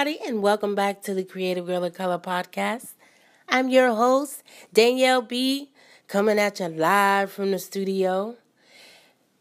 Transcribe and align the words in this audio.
everybody, 0.00 0.26
and 0.26 0.40
welcome 0.40 0.74
back 0.74 1.02
to 1.02 1.12
the 1.12 1.22
Creative 1.22 1.66
Girl 1.66 1.84
of 1.84 1.92
Color 1.92 2.18
podcast. 2.18 2.94
I'm 3.50 3.68
your 3.68 3.94
host, 3.94 4.42
Danielle 4.72 5.20
B, 5.20 5.72
coming 6.08 6.38
at 6.38 6.58
you 6.58 6.68
live 6.68 7.30
from 7.30 7.50
the 7.50 7.58
studio. 7.58 8.36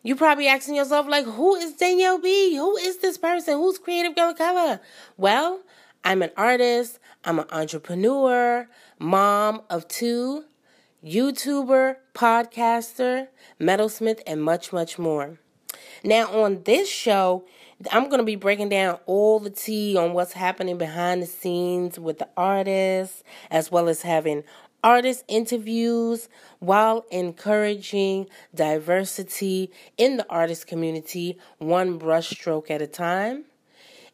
You 0.04 0.18
probably 0.18 0.48
asking 0.48 0.75
yourself, 0.75 1.07
like, 1.07 1.24
who 1.24 1.56
is 1.56 1.75
Danielle 1.75 2.20
B? 2.20 2.57
Who 2.57 2.75
is 2.75 2.98
this 2.98 3.18
person? 3.18 3.54
Who's 3.54 3.78
Creative 3.78 4.14
Girl 4.14 4.32
of 4.32 4.38
Color? 4.38 4.82
Well, 5.16 5.61
I'm 6.04 6.21
an 6.21 6.32
artist, 6.36 7.00
I'm 7.23 7.39
an 7.39 7.46
entrepreneur, 7.52 8.68
mom 9.00 9.62
of 9.70 9.88
two, 9.88 10.44
YouTuber, 11.05 11.96
podcaster, 12.14 13.30
metalsmith, 13.62 14.20
and 14.28 14.43
much, 14.43 14.73
much 14.73 15.00
more. 15.00 15.39
Now, 16.04 16.29
on 16.43 16.64
this 16.64 16.89
show, 16.89 17.46
I'm 17.92 18.06
going 18.06 18.19
to 18.19 18.25
be 18.25 18.36
breaking 18.36 18.69
down 18.69 19.00
all 19.06 19.39
the 19.39 19.50
tea 19.50 19.96
on 19.96 20.11
what's 20.11 20.33
happening 20.33 20.78
behind 20.78 21.21
the 21.21 21.25
scenes 21.25 21.97
with 21.97 22.20
the 22.20 22.28
artists, 22.36 23.24
as 23.50 23.71
well 23.71 23.87
as 23.87 24.01
having 24.01 24.43
artist 24.83 25.24
interviews 25.29 26.28
while 26.60 27.06
encouraging 27.10 28.28
diversity 28.54 29.71
in 29.97 30.18
the 30.18 30.29
artist 30.29 30.68
community, 30.68 31.37
one 31.57 31.97
brushstroke 31.97 32.70
at 32.70 32.81
a 32.81 32.88
time. 32.88 33.45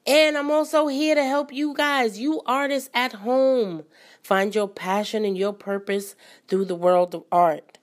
And 0.05 0.37
I'm 0.37 0.51
also 0.51 0.85
here 0.85 1.15
to 1.15 1.23
help 1.23 1.51
you 1.51 1.73
guys, 1.73 2.19
you 2.19 2.43
artists 2.45 2.91
at 2.93 3.13
home, 3.13 3.85
find 4.21 4.53
your 4.53 4.67
passion 4.67 5.25
and 5.25 5.35
your 5.35 5.53
purpose 5.53 6.15
through 6.47 6.65
the 6.65 6.75
world 6.75 7.15
of 7.15 7.23
art. 7.31 7.79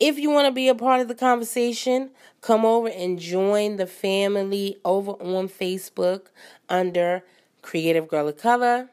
If 0.00 0.18
you 0.18 0.30
want 0.30 0.46
to 0.46 0.52
be 0.52 0.68
a 0.68 0.74
part 0.74 1.02
of 1.02 1.08
the 1.08 1.14
conversation, 1.14 2.10
come 2.40 2.64
over 2.64 2.88
and 2.88 3.18
join 3.18 3.76
the 3.76 3.86
family 3.86 4.78
over 4.82 5.10
on 5.12 5.46
Facebook 5.50 6.28
under 6.70 7.22
Creative 7.60 8.08
Girl 8.08 8.26
of 8.26 8.38
Color, 8.38 8.88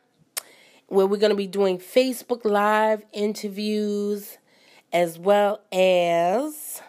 where 0.87 1.07
we're 1.07 1.15
going 1.15 1.29
to 1.29 1.37
be 1.37 1.47
doing 1.47 1.77
Facebook 1.77 2.43
Live 2.43 3.05
interviews 3.13 4.37
as 4.91 5.17
well 5.17 5.61
as 5.71 6.81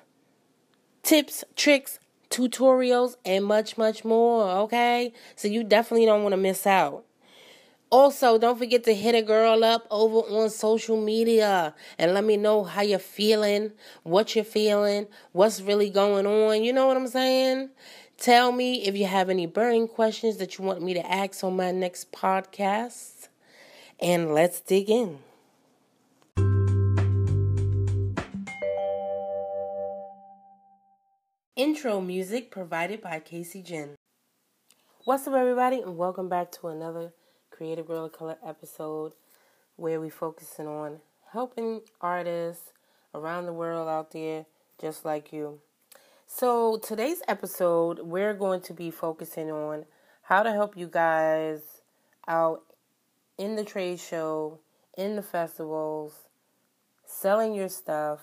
tips, 1.05 1.44
tricks, 1.55 2.00
tutorials, 2.28 3.14
and 3.25 3.44
much, 3.44 3.78
much 3.78 4.05
more. 4.05 4.50
Okay? 4.62 5.12
So 5.36 5.47
you 5.47 5.62
definitely 5.62 6.06
don't 6.06 6.25
want 6.25 6.32
to 6.32 6.38
miss 6.38 6.66
out. 6.66 7.05
Also, 7.91 8.36
don't 8.36 8.58
forget 8.58 8.84
to 8.84 8.94
hit 8.94 9.14
a 9.14 9.22
girl 9.22 9.64
up 9.64 9.86
over 9.91 10.19
on 10.19 10.50
social 10.50 11.00
media 11.00 11.75
and 11.98 12.12
let 12.12 12.22
me 12.22 12.36
know 12.36 12.62
how 12.62 12.83
you're 12.83 12.98
feeling, 12.98 13.72
what 14.03 14.34
you're 14.34 14.44
feeling, 14.44 15.06
what's 15.33 15.62
really 15.62 15.89
going 15.89 16.27
on. 16.27 16.62
You 16.62 16.75
know 16.75 16.86
what 16.86 16.98
I'm 16.98 17.06
saying? 17.06 17.70
Tell 18.19 18.53
me 18.53 18.86
if 18.86 18.94
you 18.94 19.06
have 19.06 19.31
any 19.31 19.47
burning 19.47 19.89
questions 19.89 20.36
that 20.36 20.59
you 20.59 20.64
want 20.66 20.83
me 20.83 20.92
to 20.92 21.11
ask 21.11 21.42
on 21.42 21.56
my 21.56 21.70
next 21.72 22.12
podcast. 22.12 23.28
And 23.98 24.34
let's 24.34 24.61
dig 24.61 24.91
in. 24.91 25.20
Intro 31.56 32.03
music 32.03 32.50
provided 32.50 33.00
by 33.00 33.19
Casey 33.19 33.62
Jen. 33.62 33.94
What's 35.05 35.27
up, 35.27 35.33
everybody, 35.33 35.81
and 35.81 35.97
welcome 35.97 36.28
back 36.28 36.53
to 36.53 36.69
another 36.69 37.12
Creative 37.58 37.88
Girl 37.88 38.04
of 38.04 38.12
Color 38.12 38.36
episode 38.46 39.14
where 39.74 40.00
we're 40.00 40.10
focusing 40.10 40.68
on 40.68 41.00
helping 41.32 41.80
artists 42.00 42.70
around 43.12 43.46
the 43.46 43.52
world 43.52 43.88
out 43.88 44.12
there 44.12 44.46
just 44.80 45.04
like 45.04 45.32
you. 45.32 45.58
So, 46.24 46.76
today's 46.76 47.20
episode, 47.26 47.98
we're 47.98 48.34
going 48.34 48.60
to 48.60 48.72
be 48.72 48.92
focusing 48.92 49.50
on 49.50 49.86
how 50.22 50.44
to 50.44 50.52
help 50.52 50.76
you 50.76 50.86
guys 50.86 51.82
out 52.28 52.62
in 53.36 53.56
the 53.56 53.64
trade 53.64 53.98
show, 53.98 54.60
in 54.97 55.16
the 55.16 55.22
festivals, 55.22 56.28
selling 57.04 57.54
your 57.54 57.68
stuff, 57.68 58.20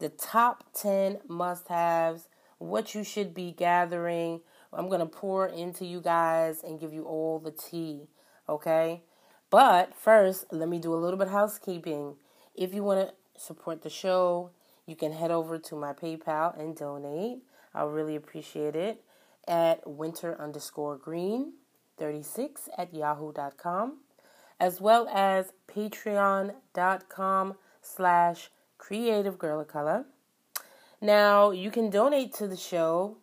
the 0.00 0.08
top 0.08 0.64
10 0.74 1.18
must 1.28 1.68
haves 1.68 2.26
what 2.58 2.96
you 2.96 3.04
should 3.04 3.32
be 3.32 3.52
gathering. 3.52 4.40
I'm 4.72 4.88
going 4.88 4.98
to 4.98 5.06
pour 5.06 5.46
into 5.46 5.84
you 5.84 6.00
guys 6.00 6.64
and 6.64 6.80
give 6.80 6.92
you 6.92 7.04
all 7.04 7.38
the 7.38 7.52
tea, 7.52 8.08
okay? 8.48 9.02
But 9.50 9.94
first, 9.94 10.46
let 10.50 10.68
me 10.68 10.78
do 10.78 10.94
a 10.94 10.96
little 10.96 11.18
bit 11.18 11.28
of 11.28 11.32
housekeeping. 11.32 12.16
If 12.54 12.74
you 12.74 12.82
want 12.82 13.08
to 13.08 13.14
support 13.40 13.82
the 13.82 13.90
show, 13.90 14.50
you 14.86 14.96
can 14.96 15.12
head 15.12 15.30
over 15.30 15.58
to 15.58 15.76
my 15.76 15.92
PayPal 15.92 16.58
and 16.58 16.76
donate. 16.76 17.42
I 17.74 17.82
really 17.84 18.16
appreciate 18.16 18.76
it 18.76 19.02
at 19.48 19.88
winter 19.88 20.40
underscore 20.40 20.96
green 20.96 21.54
36 21.98 22.68
at 22.78 22.94
yahoo.com 22.94 23.98
as 24.60 24.80
well 24.80 25.08
as 25.08 25.52
patreon.com 25.66 27.54
slash 27.80 28.50
creative 28.78 29.36
girl 29.38 29.60
of 29.60 29.66
color 29.66 30.04
now, 31.04 31.50
you 31.50 31.72
can 31.72 31.90
donate 31.90 32.32
to 32.34 32.46
the 32.46 32.56
show 32.56 33.16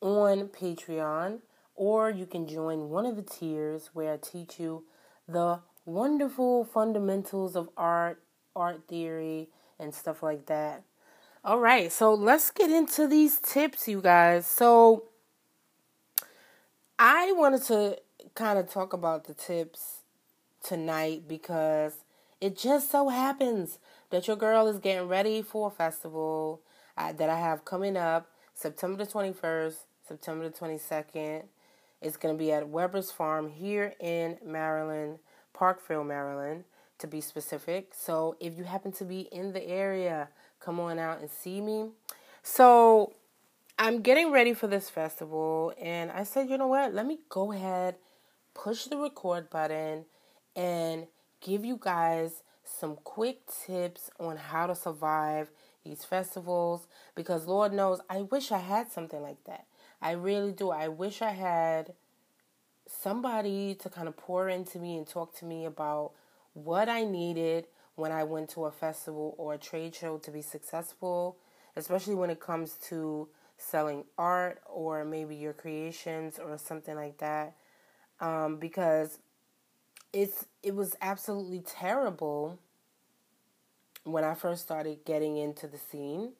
on 0.00 0.50
Patreon, 0.50 1.40
or 1.78 2.10
you 2.10 2.26
can 2.26 2.48
join 2.48 2.90
one 2.90 3.06
of 3.06 3.14
the 3.14 3.22
tiers 3.22 3.90
where 3.92 4.12
I 4.12 4.16
teach 4.16 4.58
you 4.58 4.82
the 5.28 5.60
wonderful 5.86 6.64
fundamentals 6.64 7.54
of 7.54 7.70
art, 7.76 8.20
art 8.56 8.82
theory, 8.88 9.48
and 9.78 9.94
stuff 9.94 10.20
like 10.20 10.46
that. 10.46 10.82
All 11.44 11.60
right, 11.60 11.90
so 11.92 12.12
let's 12.12 12.50
get 12.50 12.68
into 12.68 13.06
these 13.06 13.38
tips, 13.38 13.86
you 13.86 14.02
guys. 14.02 14.44
So, 14.44 15.04
I 16.98 17.30
wanted 17.30 17.62
to 17.66 17.98
kind 18.34 18.58
of 18.58 18.68
talk 18.68 18.92
about 18.92 19.26
the 19.26 19.34
tips 19.34 20.00
tonight 20.64 21.28
because 21.28 22.02
it 22.40 22.58
just 22.58 22.90
so 22.90 23.08
happens 23.08 23.78
that 24.10 24.26
your 24.26 24.36
girl 24.36 24.66
is 24.66 24.80
getting 24.80 25.06
ready 25.06 25.42
for 25.42 25.68
a 25.68 25.70
festival 25.70 26.60
uh, 26.96 27.12
that 27.12 27.30
I 27.30 27.38
have 27.38 27.64
coming 27.64 27.96
up 27.96 28.28
September 28.52 29.04
the 29.04 29.10
21st, 29.10 29.76
September 30.08 30.48
the 30.48 30.58
22nd. 30.58 31.44
It's 32.00 32.16
going 32.16 32.34
to 32.34 32.38
be 32.38 32.52
at 32.52 32.68
Weber's 32.68 33.10
Farm 33.10 33.48
here 33.48 33.94
in 34.00 34.38
Maryland, 34.44 35.18
Parkville, 35.52 36.04
Maryland, 36.04 36.64
to 36.98 37.06
be 37.06 37.20
specific. 37.20 37.92
So 37.94 38.36
if 38.40 38.56
you 38.56 38.64
happen 38.64 38.92
to 38.92 39.04
be 39.04 39.22
in 39.32 39.52
the 39.52 39.66
area, 39.66 40.28
come 40.60 40.78
on 40.80 40.98
out 40.98 41.20
and 41.20 41.30
see 41.30 41.60
me. 41.60 41.90
So 42.42 43.12
I'm 43.78 44.00
getting 44.00 44.32
ready 44.32 44.54
for 44.54 44.66
this 44.66 44.90
festival, 44.90 45.72
and 45.80 46.10
I 46.10 46.24
said, 46.24 46.48
you 46.48 46.58
know 46.58 46.66
what? 46.66 46.94
Let 46.94 47.06
me 47.06 47.18
go 47.28 47.52
ahead, 47.52 47.96
push 48.54 48.84
the 48.84 48.96
record 48.96 49.50
button, 49.50 50.04
and 50.56 51.06
give 51.40 51.64
you 51.64 51.78
guys 51.80 52.42
some 52.64 52.96
quick 53.04 53.40
tips 53.64 54.10
on 54.18 54.36
how 54.36 54.66
to 54.66 54.74
survive 54.74 55.50
these 55.84 56.04
festivals 56.04 56.86
because 57.14 57.46
Lord 57.46 57.72
knows 57.72 58.00
I 58.10 58.22
wish 58.22 58.52
I 58.52 58.58
had 58.58 58.90
something 58.90 59.22
like 59.22 59.42
that. 59.44 59.67
I 60.00 60.12
really 60.12 60.52
do. 60.52 60.70
I 60.70 60.88
wish 60.88 61.22
I 61.22 61.30
had 61.30 61.94
somebody 62.86 63.74
to 63.76 63.90
kind 63.90 64.08
of 64.08 64.16
pour 64.16 64.48
into 64.48 64.78
me 64.78 64.96
and 64.96 65.06
talk 65.06 65.36
to 65.38 65.44
me 65.44 65.64
about 65.64 66.12
what 66.54 66.88
I 66.88 67.04
needed 67.04 67.66
when 67.96 68.12
I 68.12 68.24
went 68.24 68.48
to 68.50 68.64
a 68.64 68.70
festival 68.70 69.34
or 69.38 69.54
a 69.54 69.58
trade 69.58 69.94
show 69.94 70.18
to 70.18 70.30
be 70.30 70.42
successful, 70.42 71.36
especially 71.76 72.14
when 72.14 72.30
it 72.30 72.40
comes 72.40 72.74
to 72.88 73.28
selling 73.56 74.04
art 74.16 74.62
or 74.66 75.04
maybe 75.04 75.34
your 75.34 75.52
creations 75.52 76.38
or 76.38 76.56
something 76.58 76.94
like 76.94 77.18
that. 77.18 77.54
Um, 78.20 78.56
because 78.56 79.18
it's 80.12 80.46
it 80.62 80.74
was 80.74 80.96
absolutely 81.00 81.60
terrible 81.60 82.58
when 84.04 84.24
I 84.24 84.34
first 84.34 84.62
started 84.62 85.04
getting 85.04 85.36
into 85.36 85.66
the 85.66 85.78
scene. 85.78 86.32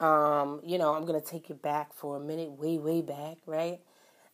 Um, 0.00 0.60
you 0.64 0.78
know, 0.78 0.94
I'm 0.94 1.04
gonna 1.04 1.20
take 1.20 1.48
you 1.48 1.54
back 1.54 1.92
for 1.94 2.16
a 2.16 2.20
minute, 2.20 2.50
way, 2.52 2.78
way 2.78 3.00
back, 3.00 3.38
right? 3.46 3.80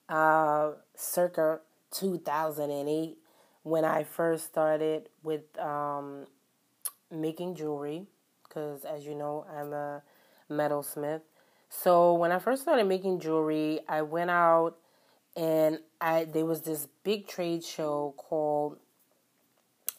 Uh, 0.09 0.73
circa 0.95 1.61
2008, 1.93 3.19
when 3.63 3.85
I 3.85 4.05
first 4.05 4.47
started 4.47 5.09
with 5.23 5.43
um, 5.59 6.27
making 7.11 7.55
jewelry, 7.55 8.07
because 8.49 8.85
as 8.85 9.05
you 9.05 9.15
know, 9.15 9.47
I'm 9.55 9.73
a 9.73 10.03
metalsmith. 10.51 11.21
So 11.69 12.15
when 12.15 12.33
I 12.33 12.39
first 12.39 12.63
started 12.63 12.85
making 12.87 13.21
jewelry, 13.21 13.81
I 13.89 14.03
went 14.03 14.31
out 14.31 14.77
and 15.37 15.79
I 16.01 16.25
there 16.25 16.47
was 16.47 16.63
this 16.63 16.89
big 17.05 17.29
trade 17.29 17.65
show 17.65 18.15
called, 18.17 18.79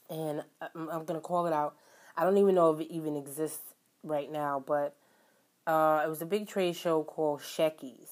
and 0.09 0.43
I'm, 0.61 0.89
I'm 0.89 1.05
gonna 1.05 1.21
call 1.21 1.45
it 1.45 1.53
out 1.53 1.75
I 2.17 2.23
don't 2.23 2.37
even 2.37 2.55
know 2.55 2.71
if 2.71 2.79
it 2.79 2.91
even 2.91 3.15
exists 3.15 3.73
right 4.03 4.31
now, 4.31 4.63
but 4.65 4.95
uh, 5.71 6.03
it 6.05 6.09
was 6.09 6.21
a 6.21 6.25
big 6.25 6.47
trade 6.47 6.75
show 6.75 7.03
called 7.03 7.39
Shecky's. 7.39 8.11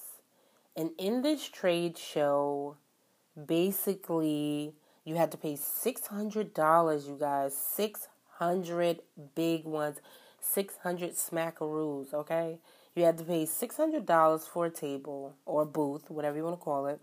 And 0.76 0.92
in 0.98 1.20
this 1.20 1.46
trade 1.46 1.98
show, 1.98 2.76
basically, 3.46 4.72
you 5.04 5.16
had 5.16 5.30
to 5.32 5.36
pay 5.36 5.54
$600, 5.54 7.06
you 7.06 7.16
guys. 7.20 7.54
600 7.56 9.02
big 9.34 9.64
ones. 9.64 9.98
600 10.40 11.12
smackaroos, 11.12 12.14
okay? 12.14 12.58
You 12.94 13.04
had 13.04 13.18
to 13.18 13.24
pay 13.24 13.44
$600 13.44 14.48
for 14.48 14.66
a 14.66 14.70
table 14.70 15.34
or 15.44 15.62
a 15.62 15.66
booth, 15.66 16.08
whatever 16.08 16.38
you 16.38 16.44
want 16.44 16.58
to 16.58 16.64
call 16.64 16.86
it. 16.86 17.00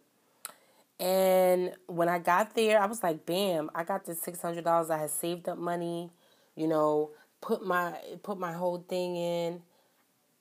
And 1.00 1.74
when 1.86 2.10
I 2.10 2.18
got 2.18 2.56
there, 2.56 2.82
I 2.82 2.88
was 2.88 3.04
like, 3.04 3.28
bam, 3.28 3.70
I 3.76 3.84
got 3.84 4.06
this 4.06 4.22
$600. 4.22 4.90
I 4.90 4.98
had 4.98 5.12
saved 5.12 5.48
up 5.48 5.60
money, 5.60 6.10
you 6.56 6.68
know, 6.68 7.12
put 7.42 7.64
my 7.64 7.94
put 8.24 8.40
my 8.40 8.54
whole 8.54 8.84
thing 8.90 9.16
in. 9.16 9.62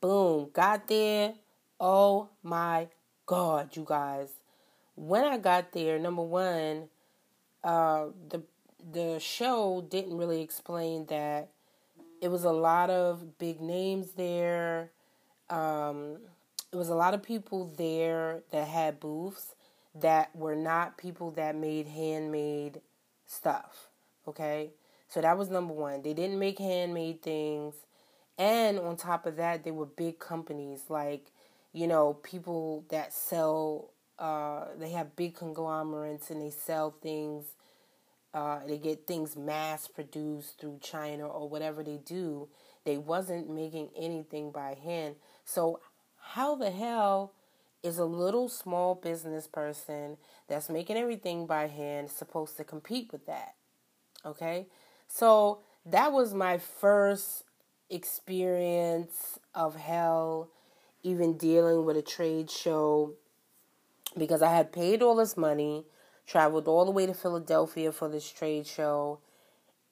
Boom, 0.00 0.50
got 0.52 0.88
there. 0.88 1.34
Oh 1.80 2.28
my 2.42 2.88
god, 3.24 3.76
you 3.76 3.84
guys. 3.86 4.28
When 4.94 5.24
I 5.24 5.38
got 5.38 5.72
there, 5.72 5.98
number 5.98 6.22
1, 6.22 6.88
uh 7.64 8.06
the 8.28 8.42
the 8.92 9.18
show 9.18 9.84
didn't 9.90 10.16
really 10.16 10.42
explain 10.42 11.06
that 11.06 11.48
it 12.20 12.28
was 12.28 12.44
a 12.44 12.52
lot 12.52 12.90
of 12.90 13.38
big 13.38 13.60
names 13.60 14.12
there. 14.12 14.90
Um, 15.50 16.18
it 16.72 16.76
was 16.76 16.88
a 16.88 16.94
lot 16.94 17.14
of 17.14 17.22
people 17.22 17.72
there 17.76 18.42
that 18.50 18.68
had 18.68 19.00
booths 19.00 19.54
that 19.94 20.34
were 20.34 20.54
not 20.54 20.98
people 20.98 21.30
that 21.32 21.56
made 21.56 21.86
handmade 21.88 22.80
stuff. 23.26 23.88
Okay? 24.26 24.70
So 25.08 25.20
that 25.20 25.38
was 25.38 25.50
number 25.50 25.72
one. 25.72 26.02
They 26.02 26.14
didn't 26.14 26.38
make 26.38 26.58
handmade 26.58 27.22
things. 27.22 27.74
And 28.38 28.78
on 28.78 28.96
top 28.96 29.26
of 29.26 29.36
that, 29.36 29.64
they 29.64 29.70
were 29.70 29.86
big 29.86 30.18
companies 30.18 30.84
like, 30.88 31.26
you 31.72 31.86
know, 31.86 32.14
people 32.14 32.84
that 32.90 33.12
sell, 33.12 33.90
uh, 34.18 34.66
they 34.78 34.90
have 34.90 35.16
big 35.16 35.34
conglomerates 35.34 36.30
and 36.30 36.42
they 36.42 36.50
sell 36.50 36.94
things. 37.02 37.46
Uh, 38.34 38.60
they 38.66 38.76
get 38.76 39.06
things 39.06 39.36
mass 39.36 39.88
produced 39.88 40.60
through 40.60 40.78
China 40.82 41.26
or 41.26 41.48
whatever 41.48 41.82
they 41.82 41.96
do. 42.04 42.48
They 42.84 42.98
wasn't 42.98 43.48
making 43.48 43.88
anything 43.96 44.50
by 44.50 44.74
hand. 44.74 45.16
So 45.44 45.80
how 46.20 46.54
the 46.54 46.70
hell 46.70 47.32
is 47.82 47.98
a 47.98 48.04
little 48.04 48.48
small 48.48 48.94
business 48.94 49.46
person 49.46 50.18
that's 50.48 50.68
making 50.68 50.96
everything 50.96 51.46
by 51.46 51.68
hand 51.68 52.10
supposed 52.10 52.58
to 52.58 52.64
compete 52.64 53.10
with 53.10 53.24
that? 53.26 53.54
Okay? 54.24 54.66
So 55.08 55.60
that 55.86 56.12
was 56.12 56.34
my 56.34 56.58
first 56.58 57.44
experience 57.90 59.38
of 59.54 59.76
hell, 59.76 60.50
even 61.02 61.36
dealing 61.36 61.84
with 61.84 61.96
a 61.96 62.02
trade 62.02 62.50
show, 62.50 63.14
because 64.16 64.42
I 64.42 64.52
had 64.52 64.72
paid 64.72 65.02
all 65.02 65.16
this 65.16 65.36
money, 65.36 65.84
traveled 66.26 66.68
all 66.68 66.84
the 66.84 66.90
way 66.90 67.06
to 67.06 67.14
Philadelphia 67.14 67.92
for 67.92 68.08
this 68.08 68.30
trade 68.30 68.66
show, 68.66 69.20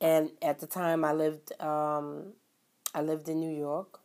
and 0.00 0.31
at 0.43 0.58
the 0.58 0.67
time 0.67 1.05
I 1.05 1.12
lived, 1.12 1.52
um, 1.61 2.32
I 2.94 3.02
lived 3.02 3.29
in 3.29 3.41
New 3.41 3.56
York, 3.56 4.00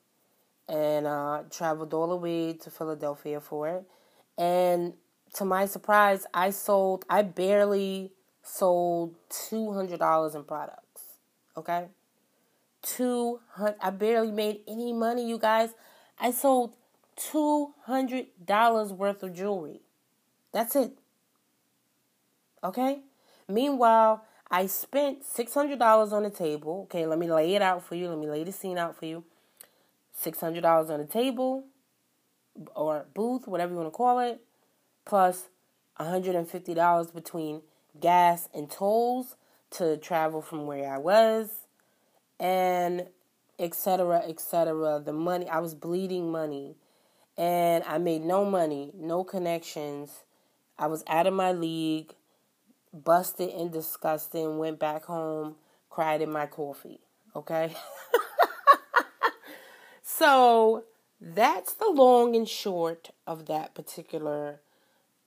and 0.68 1.07
uh, 1.07 1.44
traveled 1.50 1.94
all 1.94 2.07
the 2.07 2.15
way 2.15 2.53
to 2.53 2.69
Philadelphia 2.69 3.42
for 3.42 3.68
it. 3.68 3.83
And 4.38 4.94
to 5.33 5.45
my 5.45 5.65
surprise, 5.65 6.25
I 6.33 6.51
sold, 6.51 7.06
I 7.09 7.24
barely 7.24 8.12
sold 8.44 9.15
$200 9.30 10.35
in 10.35 10.44
products. 10.44 11.01
Okay? 11.57 11.88
200 12.84 13.76
I 13.81 13.90
barely 13.90 14.31
made 14.31 14.62
any 14.68 14.94
money, 14.94 15.28
you 15.28 15.38
guys. 15.38 15.72
I 16.20 16.31
sold 16.31 16.76
$200 17.18 18.92
worth 18.92 19.24
of 19.24 19.34
jewelry. 19.34 19.81
That's 20.52 20.76
it. 20.76 20.98
Okay? 22.64 23.00
Meanwhile, 23.48 24.24
I 24.52 24.66
spent 24.66 25.24
$600 25.24 26.12
on 26.12 26.24
the 26.24 26.30
table. 26.30 26.84
Okay, 26.84 27.06
let 27.06 27.20
me 27.20 27.31
lay 27.31 27.56
it 27.56 27.62
out 27.62 27.84
for 27.84 27.96
you. 27.96 28.10
Let 28.10 28.18
me 28.18 28.28
lay 28.28 28.44
the 28.44 28.52
scene 28.52 28.78
out 28.78 28.96
for 28.96 29.06
you. 29.06 29.24
$600 30.20 30.90
on 30.90 31.00
the 31.00 31.06
table 31.06 31.66
or 32.76 33.06
booth, 33.14 33.48
whatever 33.48 33.72
you 33.72 33.78
want 33.78 33.88
to 33.88 33.96
call 33.96 34.20
it, 34.20 34.42
plus 35.06 35.48
$150 36.00 37.14
between 37.14 37.62
gas 38.00 38.50
and 38.54 38.70
tolls 38.70 39.36
to 39.72 39.98
travel 39.98 40.42
from 40.42 40.66
where 40.66 40.92
I 40.92 40.98
was, 40.98 41.68
and 42.39 43.07
etc. 43.57 44.24
etc. 44.27 45.01
The 45.03 45.13
money, 45.13 45.47
I 45.50 45.59
was 45.59 45.74
bleeding 45.74 46.31
money, 46.31 46.75
and 47.38 47.83
I 47.86 47.97
made 47.97 48.24
no 48.24 48.45
money, 48.45 48.91
no 48.95 49.24
connections. 49.24 50.24
I 50.77 50.88
was 50.88 51.03
out 51.07 51.27
of 51.27 51.33
my 51.33 51.51
league, 51.51 52.13
busted 52.94 53.50
and 53.50 53.71
disgusted, 53.71 54.41
and 54.41 54.59
went 54.59 54.80
back 54.80 55.06
home, 55.06 55.56
cried 55.89 56.21
in 56.21 56.31
my 56.31 56.45
coffee. 56.45 57.00
Okay? 57.36 57.74
So 60.19 60.83
that's 61.21 61.75
the 61.75 61.88
long 61.88 62.35
and 62.35 62.45
short 62.45 63.12
of 63.25 63.45
that 63.45 63.74
particular 63.74 64.59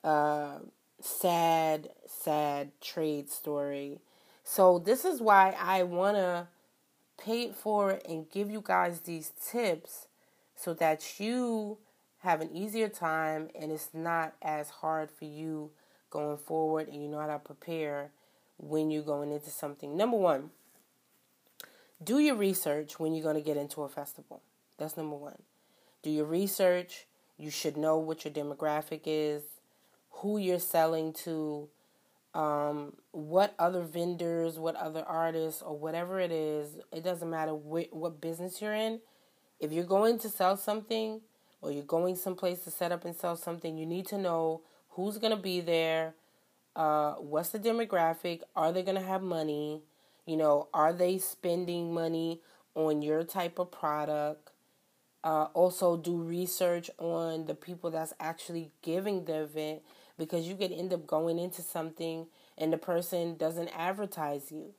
uh, 0.04 0.58
sad, 1.00 1.88
sad 2.06 2.72
trade 2.82 3.30
story. 3.30 4.00
So 4.44 4.78
this 4.78 5.06
is 5.06 5.22
why 5.22 5.56
I 5.58 5.84
want 5.84 6.18
to 6.18 6.48
pay 7.18 7.42
it 7.42 7.54
forward 7.54 8.02
and 8.08 8.30
give 8.30 8.50
you 8.50 8.62
guys 8.64 9.00
these 9.00 9.32
tips 9.50 10.06
so 10.56 10.74
that 10.74 11.18
you 11.20 11.78
have 12.20 12.40
an 12.40 12.54
easier 12.54 12.88
time 12.88 13.48
and 13.58 13.72
it's 13.72 13.90
not 13.92 14.34
as 14.42 14.70
hard 14.70 15.10
for 15.10 15.24
you 15.24 15.70
going 16.10 16.36
forward 16.36 16.88
and 16.88 17.02
you 17.02 17.08
know 17.08 17.18
how 17.18 17.26
to 17.26 17.38
prepare 17.38 18.10
when 18.58 18.90
you're 18.90 19.02
going 19.02 19.32
into 19.32 19.50
something. 19.50 19.96
Number 19.96 20.16
one, 20.16 20.50
do 22.02 22.18
your 22.18 22.36
research 22.36 23.00
when 23.00 23.14
you're 23.14 23.22
going 23.22 23.36
to 23.36 23.42
get 23.42 23.56
into 23.56 23.82
a 23.82 23.88
festival. 23.88 24.40
That's 24.78 24.96
number 24.96 25.16
one. 25.16 25.42
Do 26.02 26.10
your 26.10 26.24
research. 26.24 27.06
You 27.38 27.50
should 27.50 27.76
know 27.76 27.98
what 27.98 28.24
your 28.24 28.32
demographic 28.32 29.00
is, 29.06 29.42
who 30.10 30.38
you're 30.38 30.60
selling 30.60 31.12
to, 31.24 31.68
um, 32.34 32.94
what 33.10 33.54
other 33.58 33.82
vendors, 33.82 34.58
what 34.58 34.74
other 34.76 35.04
artists, 35.06 35.62
or 35.62 35.76
whatever 35.76 36.18
it 36.20 36.32
is. 36.32 36.78
It 36.92 37.04
doesn't 37.04 37.28
matter 37.28 37.52
wh- 37.52 37.92
what 37.92 38.20
business 38.20 38.60
you're 38.62 38.74
in. 38.74 39.00
If 39.60 39.72
you're 39.72 39.84
going 39.84 40.18
to 40.20 40.28
sell 40.28 40.56
something 40.56 41.20
or 41.60 41.70
you're 41.70 41.84
going 41.84 42.16
someplace 42.16 42.60
to 42.60 42.70
set 42.70 42.90
up 42.92 43.04
and 43.04 43.14
sell 43.14 43.36
something, 43.36 43.76
you 43.76 43.86
need 43.86 44.06
to 44.08 44.18
know 44.18 44.62
who's 44.90 45.18
going 45.18 45.34
to 45.36 45.42
be 45.42 45.60
there, 45.60 46.14
uh, 46.74 47.12
what's 47.14 47.50
the 47.50 47.58
demographic, 47.58 48.40
are 48.56 48.72
they 48.72 48.82
going 48.82 48.96
to 48.96 49.06
have 49.06 49.22
money, 49.22 49.82
you 50.26 50.36
know, 50.36 50.68
are 50.72 50.92
they 50.92 51.18
spending 51.18 51.92
money 51.92 52.40
on 52.74 53.02
your 53.02 53.22
type 53.24 53.58
of 53.58 53.70
product? 53.70 54.50
Uh, 55.24 55.44
also, 55.54 55.96
do 55.96 56.16
research 56.16 56.90
on 56.98 57.46
the 57.46 57.54
people 57.54 57.90
that's 57.90 58.12
actually 58.18 58.72
giving 58.82 59.24
the 59.24 59.42
event 59.42 59.82
because 60.18 60.46
you 60.46 60.56
could 60.56 60.72
end 60.72 60.92
up 60.92 61.06
going 61.06 61.38
into 61.38 61.62
something 61.62 62.26
and 62.58 62.72
the 62.72 62.78
person 62.78 63.36
doesn't 63.36 63.68
advertise 63.68 64.52
you. 64.52 64.74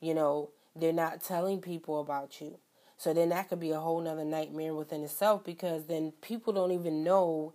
You 0.00 0.14
know, 0.14 0.50
they're 0.76 0.92
not 0.92 1.22
telling 1.22 1.60
people 1.60 2.00
about 2.00 2.40
you. 2.40 2.58
So 2.96 3.12
then 3.12 3.30
that 3.30 3.48
could 3.48 3.60
be 3.60 3.70
a 3.70 3.80
whole 3.80 4.00
nother 4.00 4.24
nightmare 4.24 4.74
within 4.74 5.02
itself 5.02 5.44
because 5.44 5.86
then 5.86 6.12
people 6.20 6.52
don't 6.52 6.70
even 6.70 7.02
know 7.02 7.54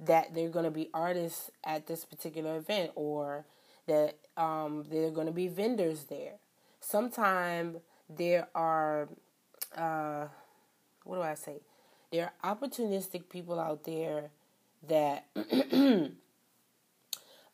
that 0.00 0.34
they're 0.34 0.48
going 0.48 0.64
to 0.64 0.70
be 0.70 0.90
artists 0.92 1.50
at 1.64 1.86
this 1.86 2.04
particular 2.04 2.56
event 2.56 2.90
or 2.94 3.44
that 3.86 4.16
um, 4.36 4.84
they're 4.90 5.10
going 5.10 5.26
to 5.26 5.32
be 5.32 5.48
vendors 5.48 6.04
there. 6.04 6.34
Sometimes 6.80 7.76
there 8.08 8.48
are. 8.54 9.08
Uh, 9.76 10.26
what 11.04 11.16
do 11.16 11.22
I 11.22 11.34
say? 11.34 11.60
There 12.10 12.30
are 12.42 12.54
opportunistic 12.54 13.28
people 13.28 13.58
out 13.58 13.84
there 13.84 14.30
that 14.88 15.26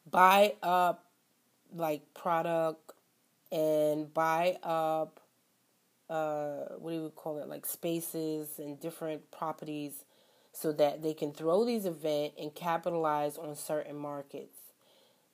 buy 0.09 0.55
up 0.63 1.07
like 1.75 2.03
product 2.15 2.93
and 3.53 4.13
buy 4.13 4.57
up 4.63 5.21
uh, 6.09 6.65
what 6.79 6.91
do 6.91 6.97
you 6.97 7.13
call 7.15 7.39
it 7.39 7.49
like 7.49 7.65
spaces 7.65 8.59
and 8.59 8.81
different 8.81 9.31
properties 9.31 10.05
so 10.53 10.73
that 10.73 11.03
they 11.03 11.15
can 11.15 11.33
throw 11.33 11.65
these 11.65 11.87
events 11.87 12.35
and 12.41 12.55
capitalize 12.55 13.39
on 13.39 13.55
certain 13.55 13.97
markets. 13.97 14.59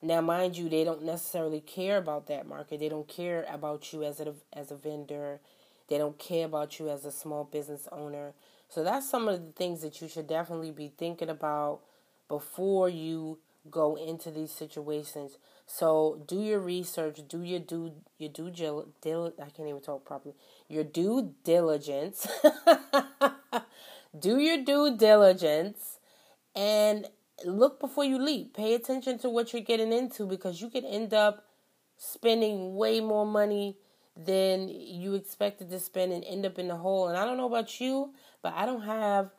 Now, 0.01 0.21
mind 0.21 0.55
you, 0.55 0.69
they 0.69 0.83
don't 0.83 1.03
necessarily 1.03 1.59
care 1.59 1.97
about 1.97 2.27
that 2.27 2.47
market. 2.47 2.79
They 2.79 2.89
don't 2.89 3.07
care 3.07 3.45
about 3.49 3.91
you 3.91 4.03
as 4.03 4.19
a 4.19 4.35
as 4.53 4.69
a 4.71 4.75
vendor. 4.75 5.39
They 5.89 5.97
don't 5.97 6.19
care 6.19 6.45
about 6.45 6.77
you 6.77 6.89
as 6.89 7.03
a 7.05 7.11
small 7.11 7.43
business 7.43 7.87
owner. 7.91 8.33
So 8.69 8.83
that's 8.83 9.09
some 9.09 9.27
of 9.27 9.43
the 9.43 9.51
things 9.53 9.81
that 9.81 10.01
you 10.01 10.07
should 10.07 10.27
definitely 10.27 10.71
be 10.71 10.91
thinking 10.95 11.29
about 11.29 11.79
before 12.27 12.89
you 12.89 13.39
go 13.71 13.95
into 13.95 14.31
these 14.31 14.51
situations. 14.51 15.37
So 15.65 16.23
do 16.27 16.41
your 16.41 16.59
research, 16.59 17.19
do 17.27 17.41
your 17.43 17.59
due 17.59 17.93
your 18.17 18.29
due 18.29 18.51
dil, 18.51 19.33
I 19.39 19.49
can't 19.49 19.67
even 19.67 19.81
talk 19.81 20.05
properly. 20.05 20.35
Your 20.67 20.83
due 20.83 21.33
diligence. 21.43 22.27
do 24.19 24.39
your 24.39 24.63
due 24.63 24.97
diligence 24.97 25.99
and 26.55 27.07
look 27.45 27.79
before 27.79 28.05
you 28.05 28.17
leap. 28.17 28.55
Pay 28.55 28.73
attention 28.73 29.19
to 29.19 29.29
what 29.29 29.53
you're 29.53 29.61
getting 29.61 29.91
into 29.91 30.25
because 30.25 30.61
you 30.61 30.69
could 30.69 30.85
end 30.85 31.13
up 31.13 31.45
spending 31.97 32.75
way 32.75 32.99
more 32.99 33.25
money 33.25 33.77
than 34.15 34.67
you 34.69 35.13
expected 35.13 35.69
to 35.69 35.79
spend 35.79 36.11
and 36.11 36.23
end 36.25 36.45
up 36.45 36.57
in 36.57 36.67
the 36.67 36.75
hole. 36.75 37.07
And 37.07 37.17
I 37.17 37.25
don't 37.25 37.37
know 37.37 37.47
about 37.47 37.79
you, 37.79 38.13
but 38.41 38.53
I 38.53 38.65
don't 38.65 38.81
have 38.81 39.31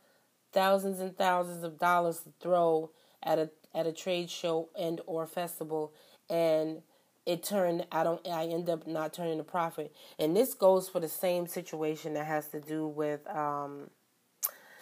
thousands 0.53 1.01
and 1.01 1.17
thousands 1.17 1.65
of 1.65 1.79
dollars 1.79 2.21
to 2.21 2.33
throw 2.41 2.91
at 3.23 3.39
a 3.39 3.51
at 3.75 3.87
a 3.87 3.93
trade 3.93 4.31
show 4.31 4.69
and 4.79 5.01
or 5.07 5.27
festival 5.27 5.93
and 6.31 6.83
it 7.27 7.43
turned 7.43 7.87
I 7.93 8.05
don't 8.05 8.27
I 8.27 8.47
end 8.47 8.71
up 8.71 8.87
not 8.87 9.13
turning 9.13 9.39
a 9.39 9.45
profit. 9.45 9.95
And 10.19 10.35
this 10.35 10.55
goes 10.55 10.89
for 10.89 10.99
the 10.99 11.09
same 11.09 11.47
situation 11.47 12.15
that 12.15 12.27
has 12.27 12.49
to 12.49 12.61
do 12.61 12.87
with 12.87 13.27
um 13.29 13.91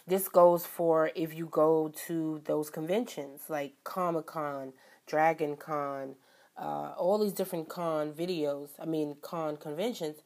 this 0.06 0.28
goes 0.28 0.64
for 0.64 1.10
if 1.16 1.34
you 1.34 1.46
go 1.46 1.92
to 2.06 2.40
those 2.44 2.70
conventions 2.70 3.42
like 3.48 3.72
Comic 3.82 4.26
Con, 4.26 4.72
Dragon 5.06 5.56
Con, 5.56 6.14
uh, 6.56 6.92
all 6.96 7.18
these 7.18 7.32
different 7.32 7.68
con 7.68 8.12
videos, 8.12 8.70
I 8.80 8.86
mean, 8.86 9.16
con 9.20 9.56
conventions, 9.56 10.18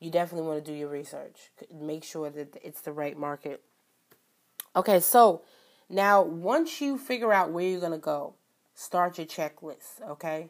you 0.00 0.10
definitely 0.10 0.48
want 0.48 0.64
to 0.64 0.70
do 0.70 0.76
your 0.76 0.88
research. 0.88 1.50
Make 1.72 2.04
sure 2.04 2.30
that 2.30 2.56
it's 2.62 2.80
the 2.80 2.92
right 2.92 3.18
market. 3.18 3.62
Okay, 4.74 5.00
so 5.00 5.42
now 5.88 6.22
once 6.22 6.80
you 6.80 6.98
figure 6.98 7.32
out 7.32 7.52
where 7.52 7.66
you're 7.66 7.80
going 7.80 7.92
to 7.92 7.98
go, 7.98 8.34
start 8.74 9.18
your 9.18 9.26
checklist, 9.26 10.02
okay? 10.08 10.48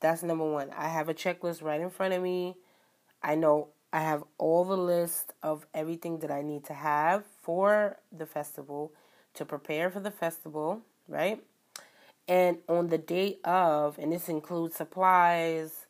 That's 0.00 0.22
number 0.22 0.50
one. 0.50 0.70
I 0.76 0.88
have 0.88 1.08
a 1.08 1.14
checklist 1.14 1.62
right 1.62 1.80
in 1.80 1.90
front 1.90 2.12
of 2.14 2.22
me. 2.22 2.56
I 3.22 3.34
know 3.34 3.68
I 3.92 4.00
have 4.00 4.24
all 4.38 4.64
the 4.64 4.76
list 4.76 5.32
of 5.42 5.66
everything 5.72 6.18
that 6.20 6.30
I 6.30 6.42
need 6.42 6.64
to 6.64 6.74
have 6.74 7.24
for 7.42 7.98
the 8.10 8.26
festival 8.26 8.92
to 9.34 9.44
prepare 9.44 9.90
for 9.90 10.00
the 10.00 10.10
festival, 10.10 10.80
right? 11.08 11.42
And 12.26 12.58
on 12.68 12.88
the 12.88 12.98
day 12.98 13.38
of, 13.44 13.98
and 13.98 14.12
this 14.12 14.28
includes 14.28 14.76
supplies, 14.76 15.86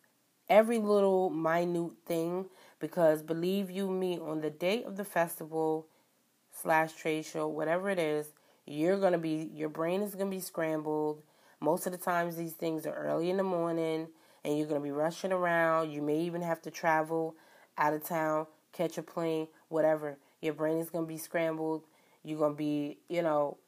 every 0.49 0.79
little 0.79 1.31
minute 1.31 1.93
thing, 2.07 2.47
because 2.81 3.23
believe 3.23 3.71
you 3.71 3.89
me, 3.91 4.19
on 4.19 4.41
the 4.41 4.51
day 4.51 4.83
of 4.83 4.97
the 4.97 5.05
festival 5.05 5.87
slash 6.53 6.93
trade 6.95 7.25
show, 7.25 7.49
whatever 7.49 7.89
it 7.89 7.99
is, 7.99 8.33
you're 8.67 8.99
gonna 8.99 9.19
be 9.19 9.51
your 9.55 9.69
brain 9.69 10.03
is 10.03 10.15
gonna 10.15 10.31
be 10.31 10.41
scrambled. 10.41 11.23
Most 11.61 11.87
of 11.87 11.93
the 11.93 11.99
times 11.99 12.37
these 12.37 12.53
things 12.55 12.87
are 12.87 12.95
early 12.95 13.31
in 13.31 13.37
the 13.37 13.43
morning 13.43 14.09
and 14.45 14.59
you're 14.59 14.67
gonna 14.67 14.81
be 14.81 14.91
rushing 14.91 15.33
around. 15.33 15.91
You 15.93 16.03
may 16.03 16.21
even 16.21 16.43
have 16.43 16.63
to 16.63 16.71
travel 16.71 17.35
out 17.79 17.95
of 17.95 18.05
town, 18.05 18.47
catch 18.73 18.99
a 18.99 19.03
plane, 19.03 19.49
whatever. 19.69 20.17
Your 20.41 20.55
brain 20.55 20.79
is 20.79 20.91
gonna 20.91 21.07
be 21.07 21.19
scrambled. 21.19 21.83
You're 22.25 22.39
gonna 22.39 22.55
be, 22.55 22.99
you 23.09 23.23
know, 23.23 23.59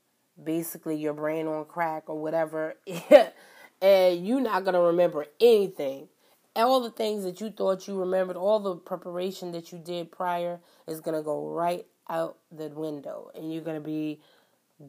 basically 0.42 0.96
your 0.96 1.12
brain 1.12 1.46
on 1.46 1.64
crack 1.64 2.04
or 2.08 2.18
whatever, 2.20 2.74
and 3.82 4.26
you're 4.26 4.40
not 4.40 4.64
gonna 4.64 4.80
remember 4.80 5.26
anything. 5.40 6.08
All 6.56 6.80
the 6.80 6.90
things 6.90 7.24
that 7.24 7.40
you 7.40 7.50
thought 7.50 7.88
you 7.88 7.98
remembered, 7.98 8.36
all 8.36 8.60
the 8.60 8.76
preparation 8.76 9.50
that 9.52 9.72
you 9.72 9.78
did 9.78 10.12
prior 10.12 10.60
is 10.86 11.00
gonna 11.00 11.22
go 11.22 11.48
right 11.48 11.86
out 12.08 12.38
the 12.52 12.68
window, 12.68 13.30
and 13.34 13.52
you're 13.52 13.62
gonna 13.62 13.80
be 13.80 14.20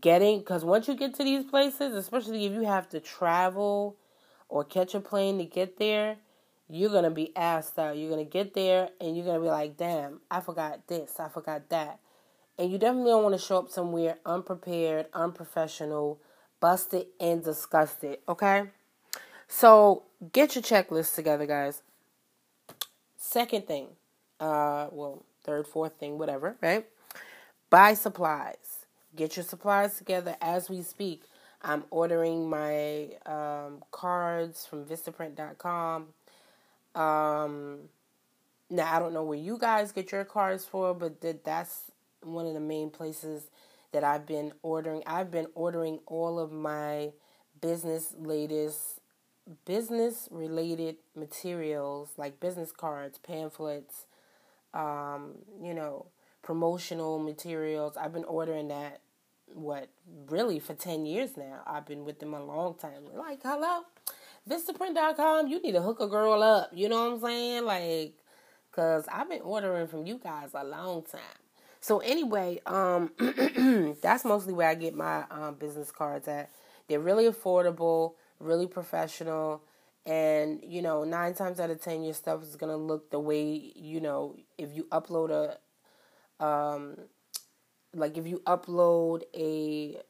getting 0.01 0.39
because 0.39 0.65
once 0.65 0.87
you 0.87 0.95
get 0.95 1.13
to 1.15 1.23
these 1.23 1.43
places, 1.43 1.95
especially 1.95 2.45
if 2.45 2.53
you 2.53 2.63
have 2.63 2.89
to 2.89 2.99
travel 2.99 3.95
or 4.49 4.63
catch 4.63 4.95
a 4.95 4.99
plane 4.99 5.37
to 5.37 5.45
get 5.45 5.77
there, 5.77 6.17
you're 6.67 6.89
gonna 6.89 7.11
be 7.11 7.35
asked 7.35 7.77
out. 7.77 7.97
You're 7.97 8.09
gonna 8.09 8.23
get 8.23 8.53
there 8.53 8.89
and 8.99 9.15
you're 9.15 9.25
gonna 9.25 9.39
be 9.39 9.47
like, 9.47 9.77
damn, 9.77 10.21
I 10.29 10.39
forgot 10.41 10.87
this, 10.87 11.19
I 11.19 11.29
forgot 11.29 11.69
that. 11.69 11.99
And 12.57 12.71
you 12.71 12.77
definitely 12.77 13.11
don't 13.11 13.23
want 13.23 13.35
to 13.35 13.41
show 13.41 13.57
up 13.57 13.69
somewhere 13.69 14.17
unprepared, 14.25 15.07
unprofessional, 15.13 16.19
busted, 16.61 17.07
and 17.19 17.43
disgusted, 17.43 18.19
okay? 18.29 18.69
So 19.47 20.03
get 20.31 20.55
your 20.55 20.63
checklist 20.63 21.15
together, 21.15 21.45
guys. 21.45 21.81
Second 23.17 23.67
thing, 23.67 23.87
uh, 24.39 24.87
well, 24.91 25.25
third, 25.43 25.67
fourth 25.67 25.97
thing, 25.97 26.17
whatever, 26.17 26.55
right? 26.61 26.85
Buy 27.69 27.93
supplies. 27.93 28.84
Get 29.15 29.37
your 29.37 29.45
supplies 29.45 29.97
together 29.97 30.35
as 30.41 30.69
we 30.69 30.81
speak. 30.81 31.23
I'm 31.61 31.83
ordering 31.89 32.49
my 32.49 33.09
um, 33.25 33.83
cards 33.91 34.65
from 34.65 34.85
Vistaprint.com. 34.85 36.07
Um, 36.95 37.79
now 38.69 38.95
I 38.95 38.99
don't 38.99 39.13
know 39.13 39.23
where 39.23 39.37
you 39.37 39.57
guys 39.57 39.91
get 39.91 40.11
your 40.11 40.25
cards 40.25 40.65
for, 40.65 40.93
but 40.93 41.21
that 41.21 41.43
that's 41.43 41.91
one 42.21 42.45
of 42.45 42.53
the 42.53 42.59
main 42.59 42.89
places 42.89 43.43
that 43.91 44.03
I've 44.03 44.25
been 44.25 44.53
ordering. 44.61 45.03
I've 45.05 45.31
been 45.31 45.47
ordering 45.55 45.99
all 46.05 46.39
of 46.39 46.51
my 46.51 47.11
business 47.61 48.13
latest 48.19 48.99
business 49.65 50.27
related 50.31 50.97
materials 51.15 52.09
like 52.17 52.39
business 52.39 52.71
cards, 52.71 53.19
pamphlets, 53.19 54.05
um, 54.73 55.35
you 55.61 55.73
know, 55.73 56.07
promotional 56.41 57.19
materials. 57.19 57.95
I've 57.97 58.13
been 58.13 58.23
ordering 58.25 58.67
that 58.69 59.01
what 59.53 59.89
really 60.29 60.59
for 60.59 60.73
10 60.73 61.05
years 61.05 61.37
now. 61.37 61.61
I've 61.65 61.85
been 61.85 62.05
with 62.05 62.19
them 62.19 62.33
a 62.33 62.43
long 62.43 62.75
time. 62.75 63.05
Like, 63.13 63.41
hello, 63.43 63.83
Vistaprint.com, 64.49 65.47
you 65.47 65.59
need 65.61 65.71
to 65.71 65.81
hook 65.81 65.99
a 65.99 66.07
girl 66.07 66.43
up. 66.43 66.69
You 66.73 66.87
know 66.87 67.05
what 67.05 67.13
I'm 67.13 67.21
saying? 67.21 67.65
Like, 67.65 68.13
because 68.69 69.07
I've 69.11 69.29
been 69.29 69.41
ordering 69.41 69.87
from 69.87 70.05
you 70.05 70.19
guys 70.21 70.49
a 70.53 70.63
long 70.63 71.03
time. 71.03 71.21
So, 71.79 71.99
anyway, 71.99 72.59
um, 72.65 73.11
that's 74.01 74.25
mostly 74.25 74.53
where 74.53 74.69
I 74.69 74.75
get 74.75 74.95
my 74.95 75.23
um, 75.31 75.55
business 75.55 75.91
cards 75.91 76.27
at. 76.27 76.51
They're 76.87 76.99
really 76.99 77.25
affordable, 77.25 78.13
really 78.39 78.67
professional. 78.67 79.61
And, 80.05 80.61
you 80.63 80.83
know, 80.83 81.03
nine 81.03 81.33
times 81.33 81.59
out 81.59 81.71
of 81.71 81.81
ten, 81.81 82.03
your 82.03 82.13
stuff 82.13 82.43
is 82.43 82.55
going 82.55 82.71
to 82.71 82.77
look 82.77 83.09
the 83.09 83.19
way, 83.19 83.71
you 83.75 83.99
know, 83.99 84.35
if 84.57 84.75
you 84.75 84.83
upload 84.91 85.31
a, 86.39 86.45
um, 86.45 86.97
like 87.95 88.17
if 88.17 88.27
you 88.27 88.41
upload 88.45 89.23
a 89.33 90.01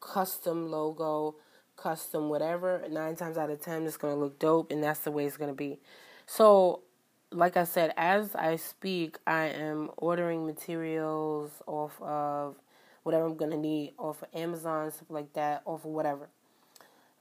custom 0.00 0.70
logo 0.70 1.36
custom 1.76 2.28
whatever, 2.28 2.84
nine 2.90 3.16
times 3.16 3.36
out 3.36 3.50
of 3.50 3.60
ten 3.60 3.84
it's 3.84 3.96
gonna 3.96 4.16
look 4.16 4.38
dope 4.38 4.70
and 4.70 4.82
that's 4.82 5.00
the 5.00 5.10
way 5.10 5.24
it's 5.24 5.36
gonna 5.36 5.52
be. 5.52 5.78
So 6.26 6.82
like 7.30 7.56
I 7.56 7.64
said, 7.64 7.92
as 7.96 8.34
I 8.34 8.56
speak, 8.56 9.18
I 9.26 9.46
am 9.46 9.90
ordering 9.96 10.46
materials 10.46 11.50
off 11.66 12.00
of 12.00 12.56
whatever 13.02 13.24
I'm 13.24 13.36
gonna 13.36 13.56
need 13.56 13.94
off 13.98 14.22
of 14.22 14.28
Amazon, 14.34 14.90
stuff 14.92 15.10
like 15.10 15.32
that, 15.32 15.62
off 15.64 15.84
of 15.84 15.90
whatever. 15.90 16.28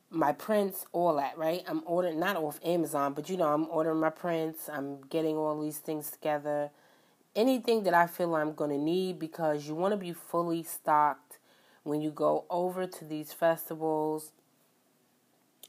My 0.09 0.33
prints, 0.33 0.85
all 0.91 1.15
that, 1.15 1.37
right? 1.37 1.63
I'm 1.67 1.81
ordering 1.85 2.19
not 2.19 2.35
off 2.35 2.59
Amazon, 2.63 3.13
but 3.13 3.29
you 3.29 3.37
know, 3.37 3.47
I'm 3.47 3.67
ordering 3.69 3.99
my 3.99 4.09
prints, 4.09 4.69
I'm 4.69 5.01
getting 5.03 5.37
all 5.37 5.59
these 5.61 5.77
things 5.77 6.11
together. 6.11 6.69
Anything 7.35 7.83
that 7.83 7.93
I 7.93 8.07
feel 8.07 8.35
I'm 8.35 8.53
gonna 8.53 8.77
need 8.77 9.19
because 9.19 9.67
you 9.67 9.75
wanna 9.75 9.97
be 9.97 10.13
fully 10.13 10.63
stocked 10.63 11.37
when 11.83 12.01
you 12.01 12.11
go 12.11 12.45
over 12.49 12.85
to 12.85 13.05
these 13.05 13.33
festivals 13.33 14.31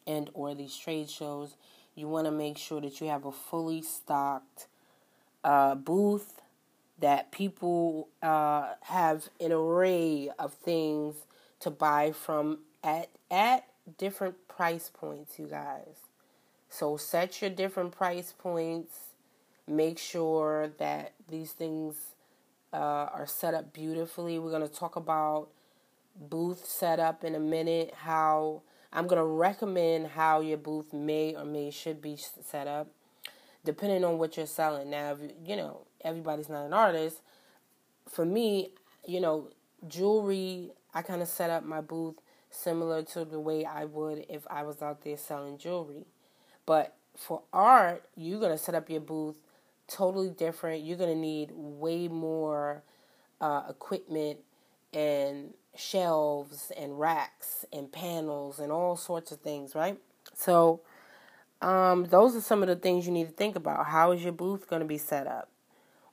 and 0.06 0.30
or 0.34 0.54
these 0.54 0.76
trade 0.76 1.08
shows, 1.08 1.56
you 1.94 2.08
want 2.08 2.26
to 2.26 2.30
make 2.30 2.58
sure 2.58 2.80
that 2.80 3.00
you 3.00 3.08
have 3.08 3.24
a 3.24 3.32
fully 3.32 3.82
stocked 3.82 4.66
uh, 5.44 5.74
booth 5.74 6.40
that 6.98 7.32
people 7.32 8.08
uh, 8.22 8.74
have 8.82 9.28
an 9.40 9.52
array 9.52 10.30
of 10.38 10.54
things 10.54 11.16
to 11.60 11.70
buy 11.70 12.12
from 12.12 12.58
at 12.82 13.08
at 13.30 13.64
different 13.98 14.48
price 14.48 14.90
points, 14.92 15.38
you 15.38 15.46
guys. 15.46 16.08
So 16.68 16.96
set 16.96 17.40
your 17.40 17.50
different 17.50 17.92
price 17.92 18.34
points. 18.36 19.11
Make 19.66 19.98
sure 19.98 20.72
that 20.78 21.12
these 21.28 21.52
things 21.52 21.96
uh, 22.72 22.76
are 22.76 23.26
set 23.26 23.54
up 23.54 23.72
beautifully. 23.72 24.38
We're 24.38 24.50
going 24.50 24.68
to 24.68 24.74
talk 24.74 24.96
about 24.96 25.48
booth 26.16 26.66
setup 26.66 27.24
in 27.24 27.34
a 27.34 27.40
minute, 27.40 27.94
how 27.96 28.62
I'm 28.92 29.06
going 29.06 29.20
to 29.20 29.24
recommend 29.24 30.08
how 30.08 30.40
your 30.40 30.58
booth 30.58 30.92
may 30.92 31.34
or 31.34 31.44
may 31.44 31.70
should 31.70 32.02
be 32.02 32.16
set 32.16 32.66
up 32.66 32.88
depending 33.64 34.04
on 34.04 34.18
what 34.18 34.36
you're 34.36 34.46
selling. 34.46 34.90
Now, 34.90 35.16
you 35.44 35.56
know, 35.56 35.82
everybody's 36.04 36.48
not 36.48 36.66
an 36.66 36.72
artist. 36.72 37.18
For 38.08 38.24
me, 38.24 38.70
you 39.06 39.20
know, 39.20 39.48
jewelry, 39.86 40.72
I 40.94 41.02
kind 41.02 41.22
of 41.22 41.28
set 41.28 41.50
up 41.50 41.64
my 41.64 41.80
booth 41.80 42.16
similar 42.50 43.02
to 43.02 43.24
the 43.24 43.40
way 43.40 43.64
I 43.64 43.84
would 43.84 44.26
if 44.28 44.46
I 44.50 44.62
was 44.62 44.82
out 44.82 45.02
there 45.04 45.16
selling 45.16 45.58
jewelry. 45.58 46.06
But 46.66 46.96
for 47.16 47.42
art, 47.52 48.04
you're 48.16 48.40
going 48.40 48.52
to 48.52 48.58
set 48.58 48.74
up 48.74 48.90
your 48.90 49.00
booth 49.00 49.36
totally 49.88 50.30
different. 50.30 50.84
You're 50.84 50.98
going 50.98 51.14
to 51.14 51.20
need 51.20 51.50
way 51.52 52.08
more 52.08 52.82
uh, 53.40 53.62
equipment 53.68 54.38
and 54.92 55.54
shelves 55.76 56.70
and 56.76 56.98
racks 56.98 57.64
and 57.72 57.90
panels 57.90 58.58
and 58.58 58.70
all 58.70 58.96
sorts 58.96 59.32
of 59.32 59.40
things, 59.40 59.74
right? 59.74 59.98
So, 60.34 60.80
um, 61.60 62.06
those 62.06 62.34
are 62.34 62.40
some 62.40 62.62
of 62.62 62.68
the 62.68 62.76
things 62.76 63.06
you 63.06 63.12
need 63.12 63.28
to 63.28 63.32
think 63.32 63.56
about. 63.56 63.86
How 63.86 64.10
is 64.12 64.22
your 64.22 64.32
booth 64.32 64.68
going 64.68 64.80
to 64.80 64.86
be 64.86 64.98
set 64.98 65.26
up? 65.26 65.48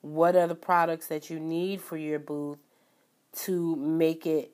What 0.02 0.36
are 0.36 0.48
the 0.48 0.56
products 0.56 1.08
that 1.08 1.30
you 1.30 1.40
need 1.40 1.82
for 1.82 1.98
your 1.98 2.20
booth 2.20 2.60
to 3.42 3.76
make 3.76 4.26
it 4.26 4.52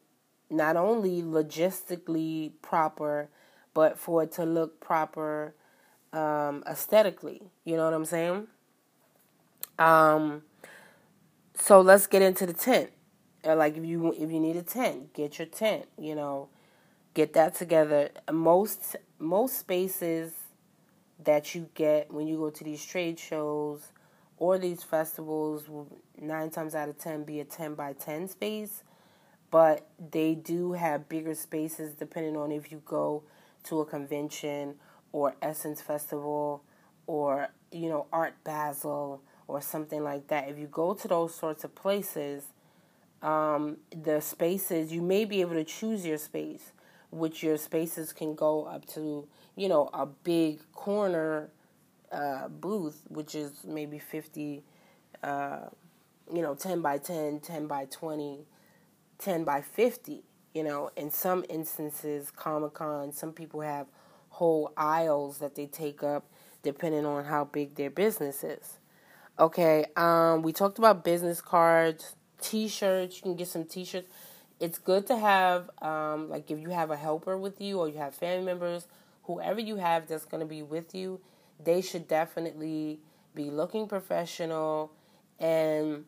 not 0.50 0.76
only 0.76 1.22
logistically 1.22 2.54
proper, 2.62 3.30
but 3.74 4.00
for 4.00 4.24
it 4.24 4.32
to 4.34 4.46
look 4.46 4.80
proper 4.80 5.54
um, 6.14 6.64
aesthetically? 6.66 7.44
You 7.66 7.76
know 7.76 7.84
what 7.84 7.94
I'm 7.94 8.06
saying? 8.06 8.48
Um, 9.78 10.44
so 11.56 11.82
let's 11.82 12.08
get 12.08 12.22
into 12.22 12.46
the 12.46 12.54
tent. 12.54 12.92
Uh, 13.46 13.56
like 13.56 13.78
if 13.78 13.86
you 13.86 14.14
if 14.14 14.32
you 14.32 14.40
need 14.40 14.56
a 14.56 14.64
tent, 14.64 15.14
get 15.14 15.40
your 15.40 15.48
tent. 15.48 15.86
You 15.98 16.16
know, 16.16 16.50
get 17.14 17.34
that 17.34 17.56
together. 17.56 18.10
Most 18.32 18.96
most 19.20 19.60
spaces 19.60 20.34
that 21.24 21.56
you 21.56 21.70
get 21.76 22.12
when 22.12 22.28
you 22.28 22.38
go 22.38 22.50
to 22.50 22.64
these 22.64 22.86
trade 22.86 23.20
shows 23.20 23.92
or 24.38 24.58
these 24.58 24.84
festivals 24.84 25.70
will 25.70 25.88
nine 26.20 26.50
times 26.50 26.76
out 26.76 26.90
of 26.90 26.98
ten 26.98 27.24
be 27.24 27.40
a 27.40 27.46
ten 27.46 27.74
by 27.74 27.94
ten 27.94 28.28
space, 28.28 28.84
but 29.52 29.88
they 30.12 30.36
do 30.36 30.74
have 30.74 31.08
bigger 31.08 31.36
spaces 31.36 31.94
depending 31.94 32.36
on 32.36 32.52
if 32.52 32.72
you 32.72 32.82
go 32.86 33.24
to 33.64 33.80
a 33.80 33.86
convention 33.86 34.76
or 35.12 35.36
Essence 35.42 35.82
Festival 35.82 36.64
or 37.08 37.50
you 37.72 37.88
know 37.88 38.08
Art 38.12 38.36
Basel 38.44 39.22
or 39.48 39.62
something 39.62 40.04
like 40.04 40.28
that. 40.28 40.50
If 40.50 40.58
you 40.58 40.68
go 40.68 40.94
to 40.94 41.08
those 41.08 41.36
sorts 41.36 41.64
of 41.64 41.76
places, 41.76 42.46
um, 43.22 43.78
the 43.92 44.20
spaces 44.22 44.92
you 44.92 45.02
may 45.02 45.26
be 45.26 45.42
able 45.42 45.54
to 45.56 45.64
choose 45.64 46.06
your 46.06 46.18
space, 46.18 46.72
which 47.12 47.44
your 47.44 47.58
spaces 47.58 48.14
can 48.14 48.36
go 48.36 48.66
up 48.66 48.86
to 48.88 49.28
you 49.56 49.70
know 49.70 49.90
a 49.94 50.06
big 50.06 50.60
corner 50.74 51.50
uh, 52.12 52.48
booth, 52.50 53.02
which 53.08 53.36
is 53.36 53.64
maybe 53.66 54.00
fifty. 54.00 54.64
Uh, 55.24 55.68
you 56.34 56.42
know, 56.42 56.56
10 56.56 56.82
by 56.82 56.98
10, 56.98 57.40
10 57.40 57.68
by 57.68 57.86
20, 57.86 58.40
10 59.18 59.44
by 59.44 59.62
50. 59.62 60.24
You 60.54 60.64
know, 60.64 60.90
in 60.96 61.12
some 61.12 61.46
instances, 61.50 62.32
Comic 62.32 62.74
Con, 62.74 63.12
some 63.12 63.34
people 63.34 63.62
have 63.62 63.88
whole 64.30 64.72
aisles 64.76 65.38
that 65.40 65.56
they 65.56 65.66
take 65.66 66.04
up 66.04 66.26
depending 66.64 67.06
on 67.06 67.26
how 67.26 67.46
big 67.46 67.76
their 67.76 67.90
business 67.90 68.44
is. 68.44 68.78
Okay, 69.38 69.86
um, 69.98 70.44
we 70.44 70.54
talked 70.54 70.78
about 70.78 71.04
business 71.04 71.42
cards, 71.42 72.16
t 72.42 72.68
shirts. 72.70 73.18
You 73.18 73.22
can 73.24 73.36
get 73.36 73.48
some 73.50 73.66
t 73.66 73.84
shirts. 73.84 74.08
It's 74.62 74.78
good 74.80 75.06
to 75.08 75.18
have, 75.18 75.70
um, 75.82 76.30
like, 76.30 76.50
if 76.50 76.60
you 76.60 76.70
have 76.70 76.90
a 76.90 76.96
helper 76.96 77.38
with 77.38 77.60
you 77.60 77.80
or 77.80 77.90
you 77.90 77.98
have 77.98 78.16
family 78.16 78.46
members, 78.46 78.88
whoever 79.24 79.60
you 79.60 79.76
have 79.76 80.08
that's 80.08 80.24
going 80.24 80.40
to 80.40 80.48
be 80.48 80.62
with 80.62 80.96
you, 80.96 81.20
they 81.62 81.82
should 81.82 82.08
definitely 82.08 83.00
be 83.34 83.50
looking 83.50 83.88
professional 83.88 84.94
and 85.40 86.06